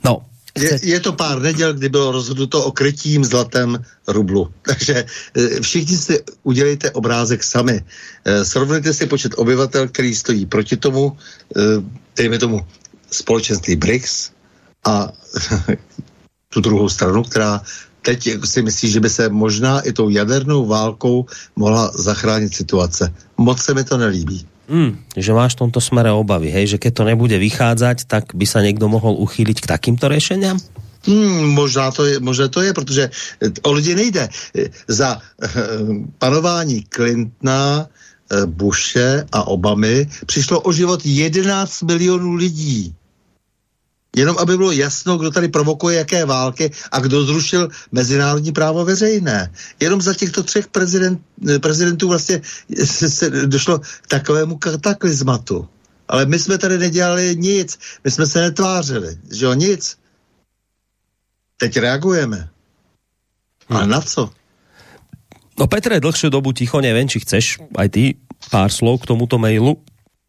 [0.00, 4.52] No, je, je to pár neděl, kdy bylo rozhodnuto o krytím zlatem rublu.
[4.62, 5.04] Takže
[5.34, 7.84] e, všichni si udělejte obrázek sami.
[8.24, 11.16] E, srovnejte si počet obyvatel, který stojí proti tomu,
[11.56, 11.60] e,
[12.16, 12.66] dejme tomu
[13.10, 14.30] společenství BRICS
[14.84, 15.12] a
[16.48, 17.62] tu druhou stranu, která
[18.02, 21.26] teď si myslí, že by se možná i tou jadernou válkou
[21.56, 23.14] mohla zachránit situace.
[23.36, 24.46] Moc se mi to nelíbí.
[24.70, 28.46] Mm, že máš v tomto smere obavy, hej, že keď to nebude vychádzať, tak by
[28.46, 30.58] sa někdo mohl uchýliť k takýmto řešeniam?
[31.02, 33.10] Hmm, možná, to je, možná to je, protože
[33.62, 34.28] o lidi nejde.
[34.88, 35.50] Za uh,
[36.18, 42.94] panování Clintona, uh, Bushe a Obamy přišlo o život 11 milionů lidí.
[44.16, 49.52] Jenom aby bylo jasno, kdo tady provokuje jaké války a kdo zrušil mezinárodní právo veřejné.
[49.80, 51.20] Jenom za těchto třech prezident,
[51.60, 52.42] prezidentů vlastně
[52.84, 55.68] se, se došlo k takovému kataklizmatu.
[56.08, 57.78] Ale my jsme tady nedělali nic.
[58.04, 59.96] My jsme se netvářili, že jo, nic.
[61.56, 62.48] Teď reagujeme.
[63.68, 63.90] A hmm.
[63.90, 64.30] na co?
[65.60, 68.02] No Petre, dlhšiu dobu ticho, nevím, či chceš aj ty
[68.50, 69.78] pár slov k tomuto mailu?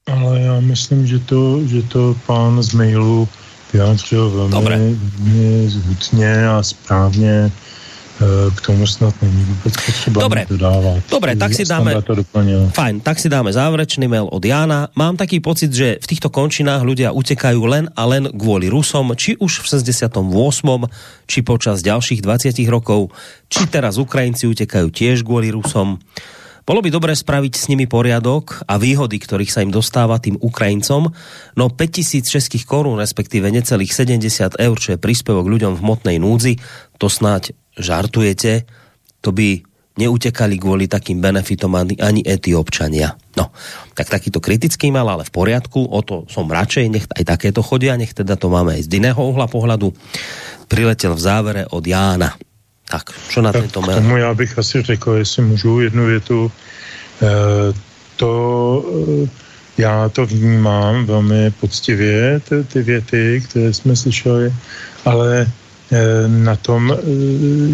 [0.08, 3.28] Ale já myslím, že to, že to pán z mailu
[3.74, 4.78] vyjádřil velmi, Dobre.
[4.78, 7.52] velmi zhutně a správně e,
[8.56, 10.46] k tomu snad není vůbec potřeba Dobre.
[10.50, 11.04] dodávat.
[11.10, 12.16] Dobre, tak si dáme, to
[12.70, 14.88] fajn, tak si dáme záverečný mail od Jana.
[14.96, 19.34] Mám taký pocit, že v týchto končinách ľudia utekajú len a len kvôli Rusom, či
[19.42, 20.22] už v 68.
[21.26, 23.10] či počas ďalších 20 rokov,
[23.50, 25.98] či teraz Ukrajinci utekajú tiež kvôli Rusom.
[26.64, 31.12] Bolo by dobré spraviť s nimi poriadok a výhody, ktorých sa im dostáva tým Ukrajincom,
[31.60, 36.64] no 5000 českých korún, respektíve necelých 70 eur, čo je príspevok ľuďom v motnej núdzi,
[36.96, 38.64] to snáď žartujete,
[39.20, 39.60] to by
[40.00, 43.14] neutekali kvôli takým benefitom ani, ani etiópčania.
[43.36, 43.52] No,
[43.94, 48.00] tak takýto kritický mal, ale v poriadku, o to som radšej, nech aj takéto chodia,
[48.00, 49.92] nech teda to máme aj z iného uhla pohľadu.
[50.72, 52.34] Priletel v závere od Jána.
[52.90, 54.02] Tak, co na tento mail?
[54.02, 56.52] Tomu já bych asi řekl, jestli můžu jednu větu.
[57.22, 57.28] E,
[58.16, 58.86] to
[59.24, 59.30] e,
[59.78, 64.54] já to vnímám velmi poctivě, ty, ty věty, které jsme slyšeli,
[65.06, 65.48] ale e,
[66.28, 66.98] na tom,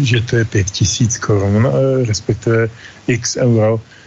[0.02, 1.68] že to je pět tisíc korun,
[2.06, 2.68] respektive
[3.06, 3.99] x euro, Eh,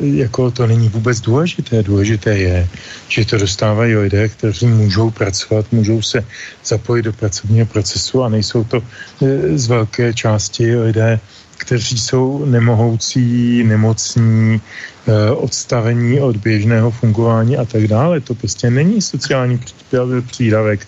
[0.00, 1.82] jako to není vůbec důležité.
[1.82, 2.68] Důležité je,
[3.08, 6.24] že to dostávají lidé, kteří můžou pracovat, můžou se
[6.64, 11.20] zapojit do pracovního procesu a nejsou to eh, z velké části lidé,
[11.56, 14.60] kteří jsou nemohoucí, nemocní,
[15.06, 18.20] eh, odstavení od běžného fungování a tak dále.
[18.20, 19.60] To prostě není sociální
[20.26, 20.86] přídavek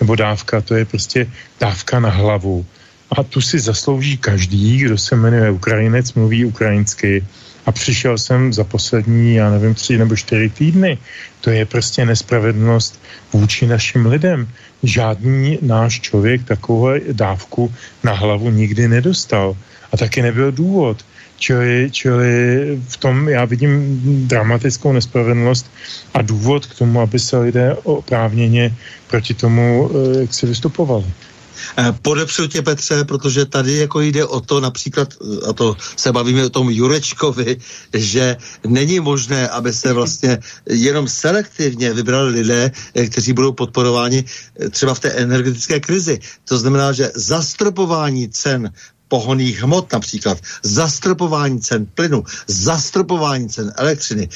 [0.00, 1.30] nebo dávka, to je prostě
[1.60, 2.66] dávka na hlavu.
[3.12, 7.24] A tu si zaslouží každý, kdo se jmenuje Ukrajinec, mluví ukrajinsky,
[7.66, 10.98] a přišel jsem za poslední, já nevím, tři nebo čtyři týdny.
[11.40, 13.00] To je prostě nespravedlnost
[13.32, 14.48] vůči našim lidem.
[14.82, 17.74] Žádný náš člověk takovou dávku
[18.04, 19.56] na hlavu nikdy nedostal.
[19.92, 21.04] A taky nebyl důvod.
[21.36, 22.30] Čili, čili
[22.88, 25.66] v tom já vidím dramatickou nespravedlnost
[26.14, 28.74] a důvod k tomu, aby se lidé oprávněně
[29.10, 31.04] proti tomu eh, jak si vystupovali.
[31.76, 36.12] Eh, podepřu tě, Petře, protože tady jako jde o to například, eh, a to se
[36.12, 37.56] bavíme o tom Jurečkovi,
[37.94, 38.36] že
[38.66, 44.24] není možné, aby se vlastně jenom selektivně vybrali lidé, eh, kteří budou podporováni
[44.70, 46.20] třeba v té energetické krizi.
[46.44, 48.72] To znamená, že zastropování cen
[49.08, 54.28] pohoných hmot například, zastropování cen plynu, zastropování cen elektřiny,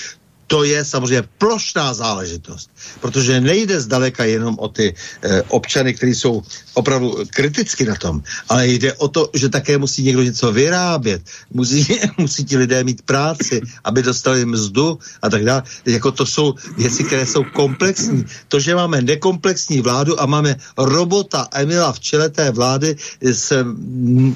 [0.46, 2.70] to je samozřejmě plošná záležitost,
[3.00, 6.42] protože nejde zdaleka jenom o ty e, občany, kteří jsou
[6.74, 11.86] opravdu kriticky na tom, ale jde o to, že také musí někdo něco vyrábět, musí,
[12.18, 15.62] musí ti lidé mít práci, aby dostali mzdu a tak dále.
[15.86, 18.24] Jako to jsou věci, které jsou komplexní.
[18.48, 23.64] To, že máme nekomplexní vládu a máme robota Emila v čele té vlády s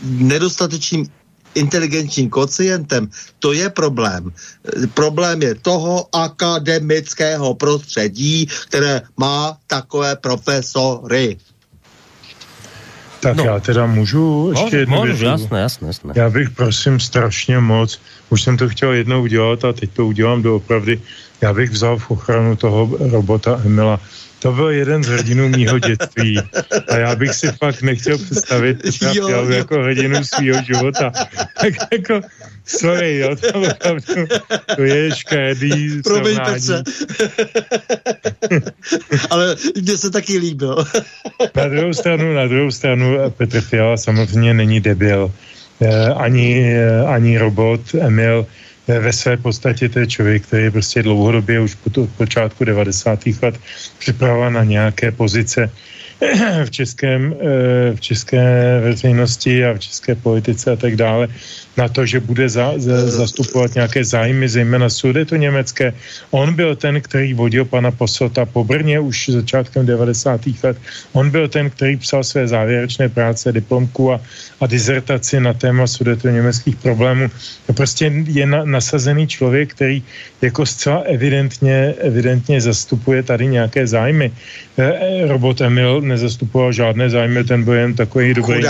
[0.02, 1.06] nedostatečným
[1.54, 3.08] inteligentním kocientem,
[3.38, 4.32] to je problém.
[4.94, 11.36] Problém je toho akademického prostředí, které má takové profesory.
[13.20, 13.44] Tak no.
[13.44, 15.24] já teda můžu ještě jednu můžu, větu.
[15.24, 16.12] jasné, jasné, jasné.
[16.16, 18.00] Já bych prosím strašně moc,
[18.30, 21.00] už jsem to chtěl jednou udělat a teď to udělám doopravdy,
[21.40, 24.00] já bych vzal v ochranu toho robota Emila
[24.40, 26.38] to byl jeden z hrdinů mýho dětství.
[26.88, 31.12] A já bych si fakt nechtěl představit Petra Fialu jako hrdinu svého života.
[31.60, 32.20] Tak jako,
[32.64, 34.26] sorry, jo, to opravdu,
[34.76, 36.82] to je škédý Promiň, Petře.
[39.30, 40.84] Ale mně se taky líbil.
[41.56, 45.32] na druhou stranu, na druhou stranu Petr Fiala samozřejmě není debil.
[45.80, 48.46] Eh, ani, eh, ani robot Emil
[48.88, 53.18] ve své podstatě to je člověk, který je prostě dlouhodobě už po to, počátku 90.
[53.42, 53.60] let
[53.98, 55.70] připravoval na nějaké pozice
[56.64, 58.44] v, českém, eh, v české
[58.80, 61.28] veřejnosti a v české politice a tak dále
[61.76, 65.92] na to, že bude za, za, zastupovat nějaké zájmy, zejména sudeto německé.
[66.30, 70.40] On byl ten, který vodil pana Posota po Brně už začátkem 90.
[70.62, 70.76] let.
[71.12, 74.20] On byl ten, který psal své závěrečné práce, diplomku a,
[74.60, 77.30] a dizertaci na téma sudeto německých problémů.
[77.66, 80.02] To prostě je na, nasazený člověk, který
[80.42, 84.32] jako zcela evidentně, evidentně zastupuje tady nějaké zájmy.
[84.78, 88.64] E, e, robot Emil nezastupoval žádné zájmy, ten byl jen takový dobrý.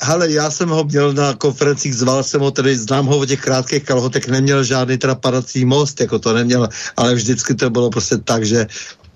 [0.00, 3.40] Ale já jsem ho měl na konferencích, zval jsem ho, tedy znám ho o těch
[3.40, 8.16] krátkých kalhotek, neměl žádný teda padací most, jako to neměl, ale vždycky to bylo prostě
[8.24, 8.66] tak, že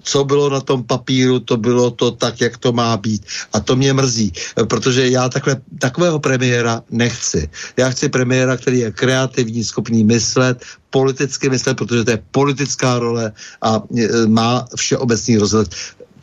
[0.06, 3.26] co bylo na tom papíru, to bylo to tak, jak to má být.
[3.52, 4.32] A to mě mrzí,
[4.70, 7.50] protože já takhle, takového premiéra nechci.
[7.74, 13.32] Já chci premiéra, který je kreativní, schopný myslet, politicky myslet, protože to je politická role
[13.62, 15.68] a e, má všeobecný rozhled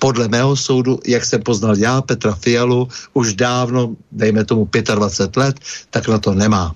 [0.03, 5.55] podle mého soudu, jak jsem poznal já, Petra Fialu, už dávno, dejme tomu 25 let,
[5.89, 6.75] tak na to nemá.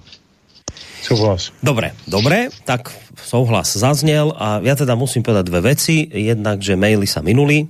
[1.04, 1.52] Souhlas.
[1.64, 2.88] Dobre, dobre, tak
[3.20, 6.08] souhlas zazněl a ja teda musím povedať dve veci.
[6.08, 7.68] Jednak, že maily sa minuli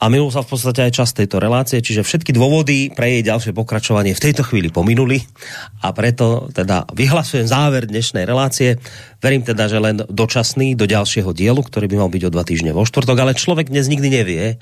[0.00, 3.52] a minul sa v podstate aj čas tejto relácie, čiže všetky dôvody pre jej ďalšie
[3.52, 5.20] pokračovanie v tejto chvíli pominuli
[5.84, 8.80] a preto teda vyhlasujem záver dnešnej relácie.
[9.20, 12.72] Verím teda, že len dočasný do ďalšieho dielu, ktorý by mal byť o dva týždne
[12.72, 14.56] vo štvrtok, ale človek dnes nikdy nevie,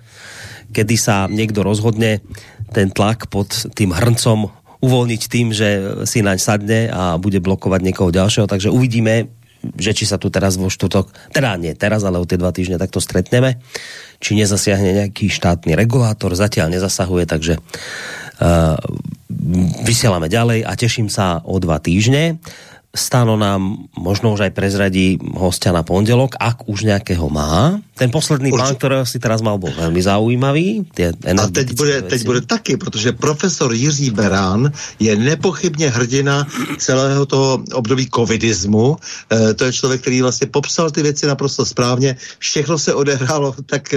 [0.74, 2.18] kedy sa niekto rozhodne
[2.74, 4.50] ten tlak pod tým hrncom
[4.82, 5.68] uvoľniť tým, že
[6.06, 9.30] si naň sadne a bude blokovať niekoho ďalšieho, takže uvidíme,
[9.62, 12.78] že či sa tu teraz vo štvrtok, teda nie teraz, ale o tie dva týždne
[12.78, 13.58] takto stretneme,
[14.22, 18.78] či nezasiahne nejaký štátny regulátor, zatiaľ nezasahuje, takže uh,
[19.82, 22.38] vysielame ďalej a teším sa o dva týždne.
[22.88, 27.78] Stano nám možno už aj prezradí hostia na pondelok, ak už nejakého má.
[27.98, 28.64] Ten posledný Určitě.
[28.64, 30.86] plán, kterého si teraz mal, byl velmi zaujímavý.
[31.42, 36.46] A teď bude, teď bude taky, protože profesor Jiří Berán je nepochybně hrdina
[36.78, 38.96] celého toho období covidismu.
[39.32, 42.16] E, to je člověk, který vlastně popsal ty věci naprosto správně.
[42.38, 43.94] Všechno se odehrálo tak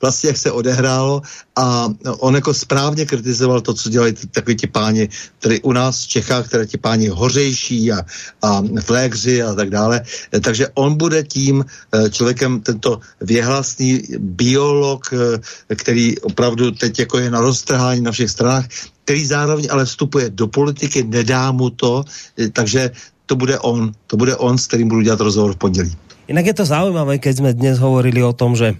[0.00, 1.22] vlastně, jak se odehrálo
[1.56, 1.88] a
[2.18, 5.08] on jako správně kritizoval to, co dělají takový ti páni,
[5.38, 8.00] který u nás v Čechách, které ti páni hořejší a,
[8.42, 10.02] a flégři a tak dále.
[10.34, 13.00] E, takže on bude tím e, člověkem, tento
[13.34, 18.64] věhlasný biolog, eh, který opravdu teď jako je na roztrhání na všech stranách,
[19.04, 22.06] který zároveň ale vstupuje do politiky, nedá mu to,
[22.38, 22.94] eh, takže
[23.26, 25.92] to bude on, to bude on, s kterým budu dělat rozhovor v pondělí.
[26.30, 28.78] Inak je to zaujímavé, keď jsme dnes hovorili o tom, že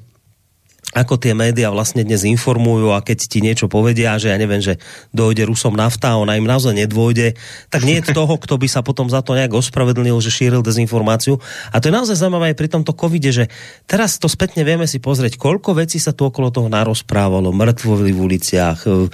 [0.94, 4.78] ako tie média vlastne dnes informujú a keď ti niečo povedia, že ja neviem, že
[5.10, 7.34] dojde Rusom nafta ona im naozaj nedôjde,
[7.68, 11.42] tak nie je toho, kto by sa potom za to nejak ospravedlnil, že šíril dezinformáciu.
[11.74, 13.50] A to je naozaj zaujímavé aj pri tomto covide, že
[13.90, 18.20] teraz to spätne vieme si pozrieť, koľko vecí sa tu okolo toho narozprávalo, mŕtvovili v
[18.22, 19.10] uliciach, e,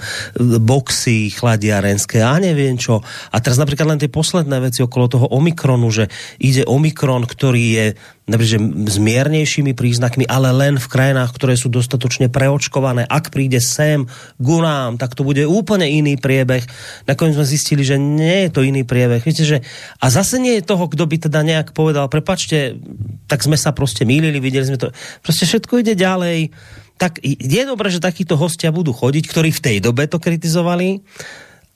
[0.61, 3.01] boxy, chladiarenské a neviem čo.
[3.33, 6.05] A teraz napríklad len tie posledné veci okolo toho Omikronu, že
[6.37, 7.85] ide Omikron, ktorý je
[8.31, 13.03] napríklad, s miernejšími príznakmi, ale len v krajinách, ktoré sú dostatočne preočkované.
[13.03, 14.07] Ak príde sem
[14.39, 16.63] ku nám, tak to bude úplne iný priebeh.
[17.11, 19.19] Nakoniec sme zistili, že nie je to iný priebeh.
[19.21, 19.59] Víte, že
[19.99, 22.79] a zase nie je toho, kdo by teda nejak povedal, prepačte,
[23.27, 24.95] tak sme sa prostě mýlili, videli sme to.
[25.21, 26.49] Prostě všetko ide ďalej.
[26.97, 31.01] Tak je dobré, že takíto hostia budú chodiť, ktorí v tej dobe to kritizovali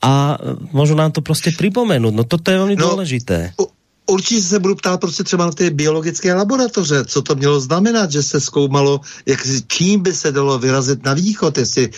[0.06, 0.38] a
[0.70, 2.14] môžu nám to prostě pripomenúť.
[2.14, 3.58] No toto je veľmi no, dôležité.
[4.06, 8.24] Určitě se budu ptát prostě třeba na ty biologické laboratoře, co to mělo znamenat, že
[8.24, 11.90] se zkoumalo, jak, čím by se dalo vyrazit na východ, jestli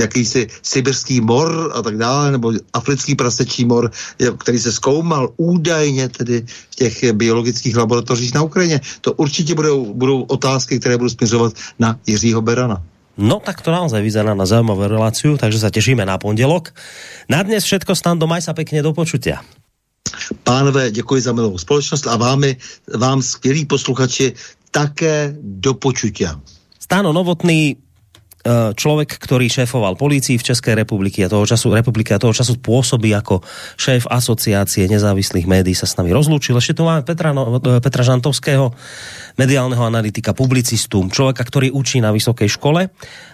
[0.00, 3.90] jakýsi sibirský mor a tak dále, nebo africký prasečí mor,
[4.38, 8.80] který se zkoumal údajně tedy v těch biologických laboratořích na Ukrajině.
[9.00, 12.82] To určitě budou, budou otázky, které budou směřovat na Jiřího Berana.
[13.20, 16.72] No tak to naozaj vyzerá na zaujímavú reláciu, takže sa tešíme na pondelok.
[17.28, 19.44] Na dnes všetko, Stando, maj sa pekne do počutia.
[20.44, 22.56] Pánové, děkuji za milou společnost a vámi,
[22.96, 24.32] vám skvělí posluchači
[24.70, 26.40] také do počutia.
[26.78, 27.76] Stáno Novotný
[28.48, 33.12] človek, ktorý šéfoval policii v Českej republiky a toho času, republiky a toho času pôsobí
[33.12, 33.44] ako
[33.76, 36.56] šéf asociácie nezávislých médií, sa s nami rozlúčil.
[36.56, 38.72] Ešte tu máme Petra, no, Petra Žantovského,
[39.36, 42.88] mediálneho analytika, publicistu, človeka, ktorý učí na vysokej škole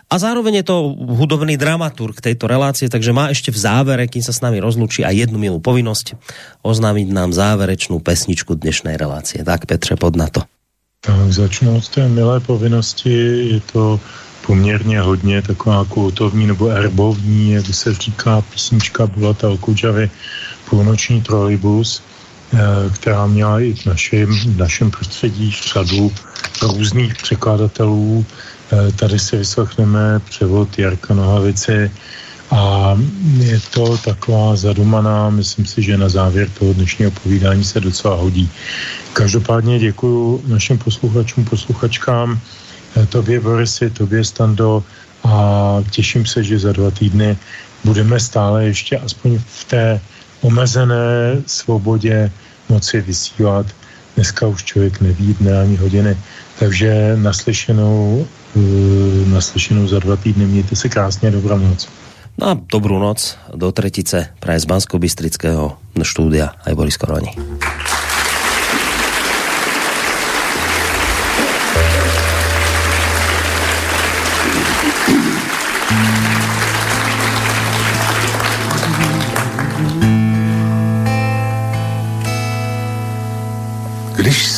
[0.06, 4.34] a zároveň je to hudobný dramaturg tejto relácie, takže má ešte v závere, kým sa
[4.34, 6.18] s nami rozlučí, aj jednu milú povinnosť
[6.66, 9.46] oznámiť nám záverečnú pesničku dnešnej relácie.
[9.46, 10.42] Tak Petře, pod na to.
[11.06, 13.14] Tak začnu od té milé povinnosti.
[13.54, 14.02] Je to
[14.47, 20.10] poměrně hodně taková kultovní nebo erbovní, jak se říká písnička Bulata Okudžavy
[20.70, 22.02] Půlnoční trolejbus,
[22.55, 22.59] eh,
[22.94, 26.12] která měla i v našem, v našem prostředí řadu
[26.62, 28.24] různých překladatelů.
[28.73, 31.90] Eh, tady si vyslechneme převod Jarka Nohavici
[32.51, 32.94] a
[33.39, 38.51] je to taková zadumaná, myslím si, že na závěr toho dnešního povídání se docela hodí.
[39.12, 42.39] Každopádně děkuji našim posluchačům, posluchačkám,
[43.09, 44.85] tobě Borisy, tobě Stando
[45.24, 45.35] a
[45.90, 47.36] těším se, že za dva týdny
[47.85, 50.01] budeme stále ještě aspoň v té
[50.40, 52.31] omezené svobodě
[52.68, 53.66] moci vysílat.
[54.14, 56.16] Dneska už člověk neví dne ani hodiny.
[56.59, 58.60] Takže naslyšenou, eh,
[59.28, 60.47] naslyšenou za dva týdny.
[60.47, 61.89] Mějte se krásně, dobrou noc.
[62.39, 67.32] No a dobrou noc do tretice praje z Bansko-Bystrického štúdia aj Boris Koroni.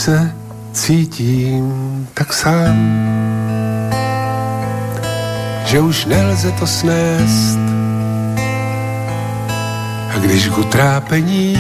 [0.09, 0.33] Se
[0.73, 2.77] cítím tak sám,
[5.65, 7.59] že už nelze to snést.
[10.15, 11.59] A když k utrápení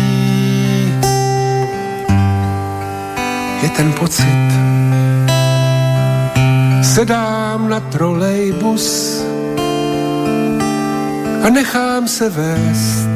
[3.62, 4.48] je ten pocit,
[6.82, 9.20] sedám na trolejbus
[11.44, 13.08] a nechám se vést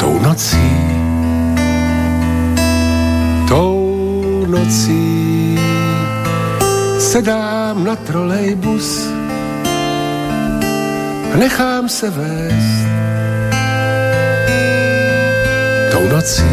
[0.00, 0.99] tou nocí
[3.50, 5.58] tou nocí.
[6.98, 9.10] Sedám na trolejbus
[11.34, 12.86] a nechám se vést
[15.90, 16.52] tou nocí,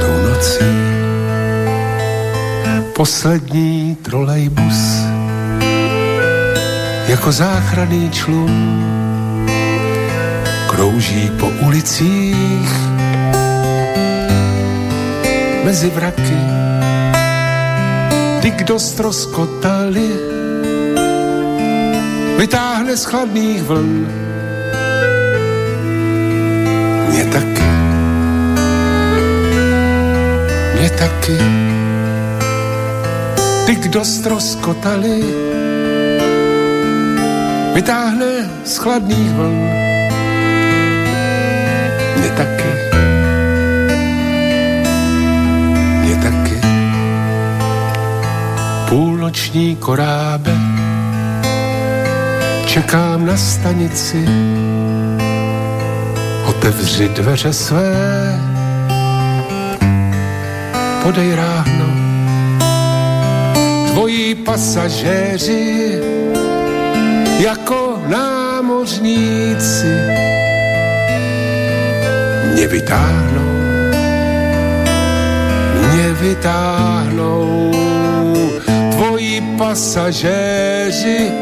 [0.00, 0.70] tou nocí.
[2.94, 5.02] Poslední trolejbus
[7.06, 8.84] jako záchranný člun
[10.68, 12.99] krouží po ulicích
[15.64, 16.40] mezi vraky.
[18.40, 20.10] Ty, kdo stroskotali,
[22.38, 24.08] vytáhne z chladných vln.
[27.10, 27.70] Mě taky,
[30.78, 31.38] mě taky.
[33.66, 35.20] Ty, kdo stroskotali,
[37.74, 39.68] vytáhne z chladných vln.
[42.16, 42.69] Mě taky.
[49.20, 50.56] Půlnoční korábe.
[52.66, 54.24] Čekám na stanici,
[56.46, 57.92] otevři dveře své,
[61.02, 61.86] podej ráno.
[63.90, 66.00] Tvoji pasažéři
[67.38, 69.96] jako námořníci.
[72.52, 73.52] Mě vytáhnou,
[75.92, 77.69] mě vytáhnou
[79.60, 81.32] pasažéři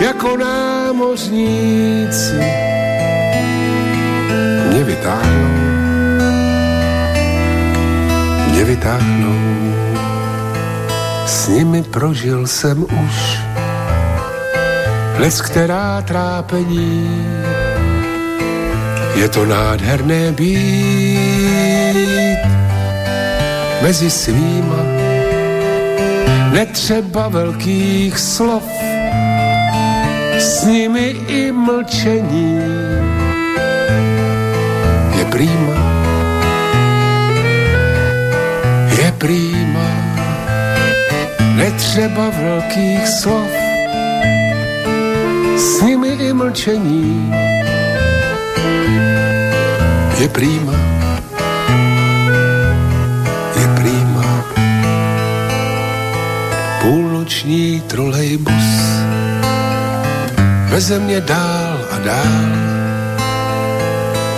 [0.00, 1.26] jako námořníci
[4.68, 5.48] mě vytáhnou,
[8.50, 9.74] mě vytáhnou.
[11.26, 13.38] S nimi prožil jsem už
[15.18, 17.26] les, která trápení.
[19.14, 21.26] Je to nádherné být
[23.82, 25.05] mezi svýma
[26.56, 28.64] netřeba velkých slov,
[30.38, 32.60] s nimi i mlčení.
[35.18, 35.78] Je prýma,
[38.96, 39.88] je prýma,
[41.56, 43.50] netřeba velkých slov,
[45.56, 47.32] s nimi i mlčení.
[50.18, 50.95] Je prýma.
[57.26, 58.68] Noční trolejbus.
[60.68, 62.46] Veze mě dál a dál.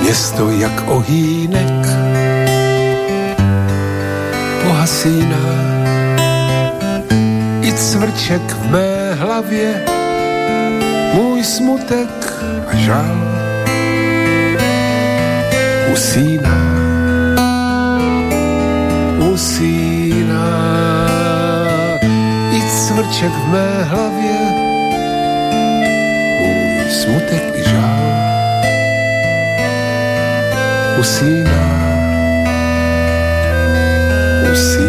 [0.00, 1.86] Město jak ohýnek.
[4.62, 5.68] Pohasíná.
[7.78, 9.84] Cvrček v mé hlavě,
[11.14, 12.32] můj smutek
[12.66, 13.16] a žal.
[15.92, 16.67] Usíná.
[22.88, 24.38] I cvrček v mé hlavě,
[26.38, 28.00] můj smutek i žal.
[31.00, 31.68] Usíná,
[34.52, 34.87] usíná.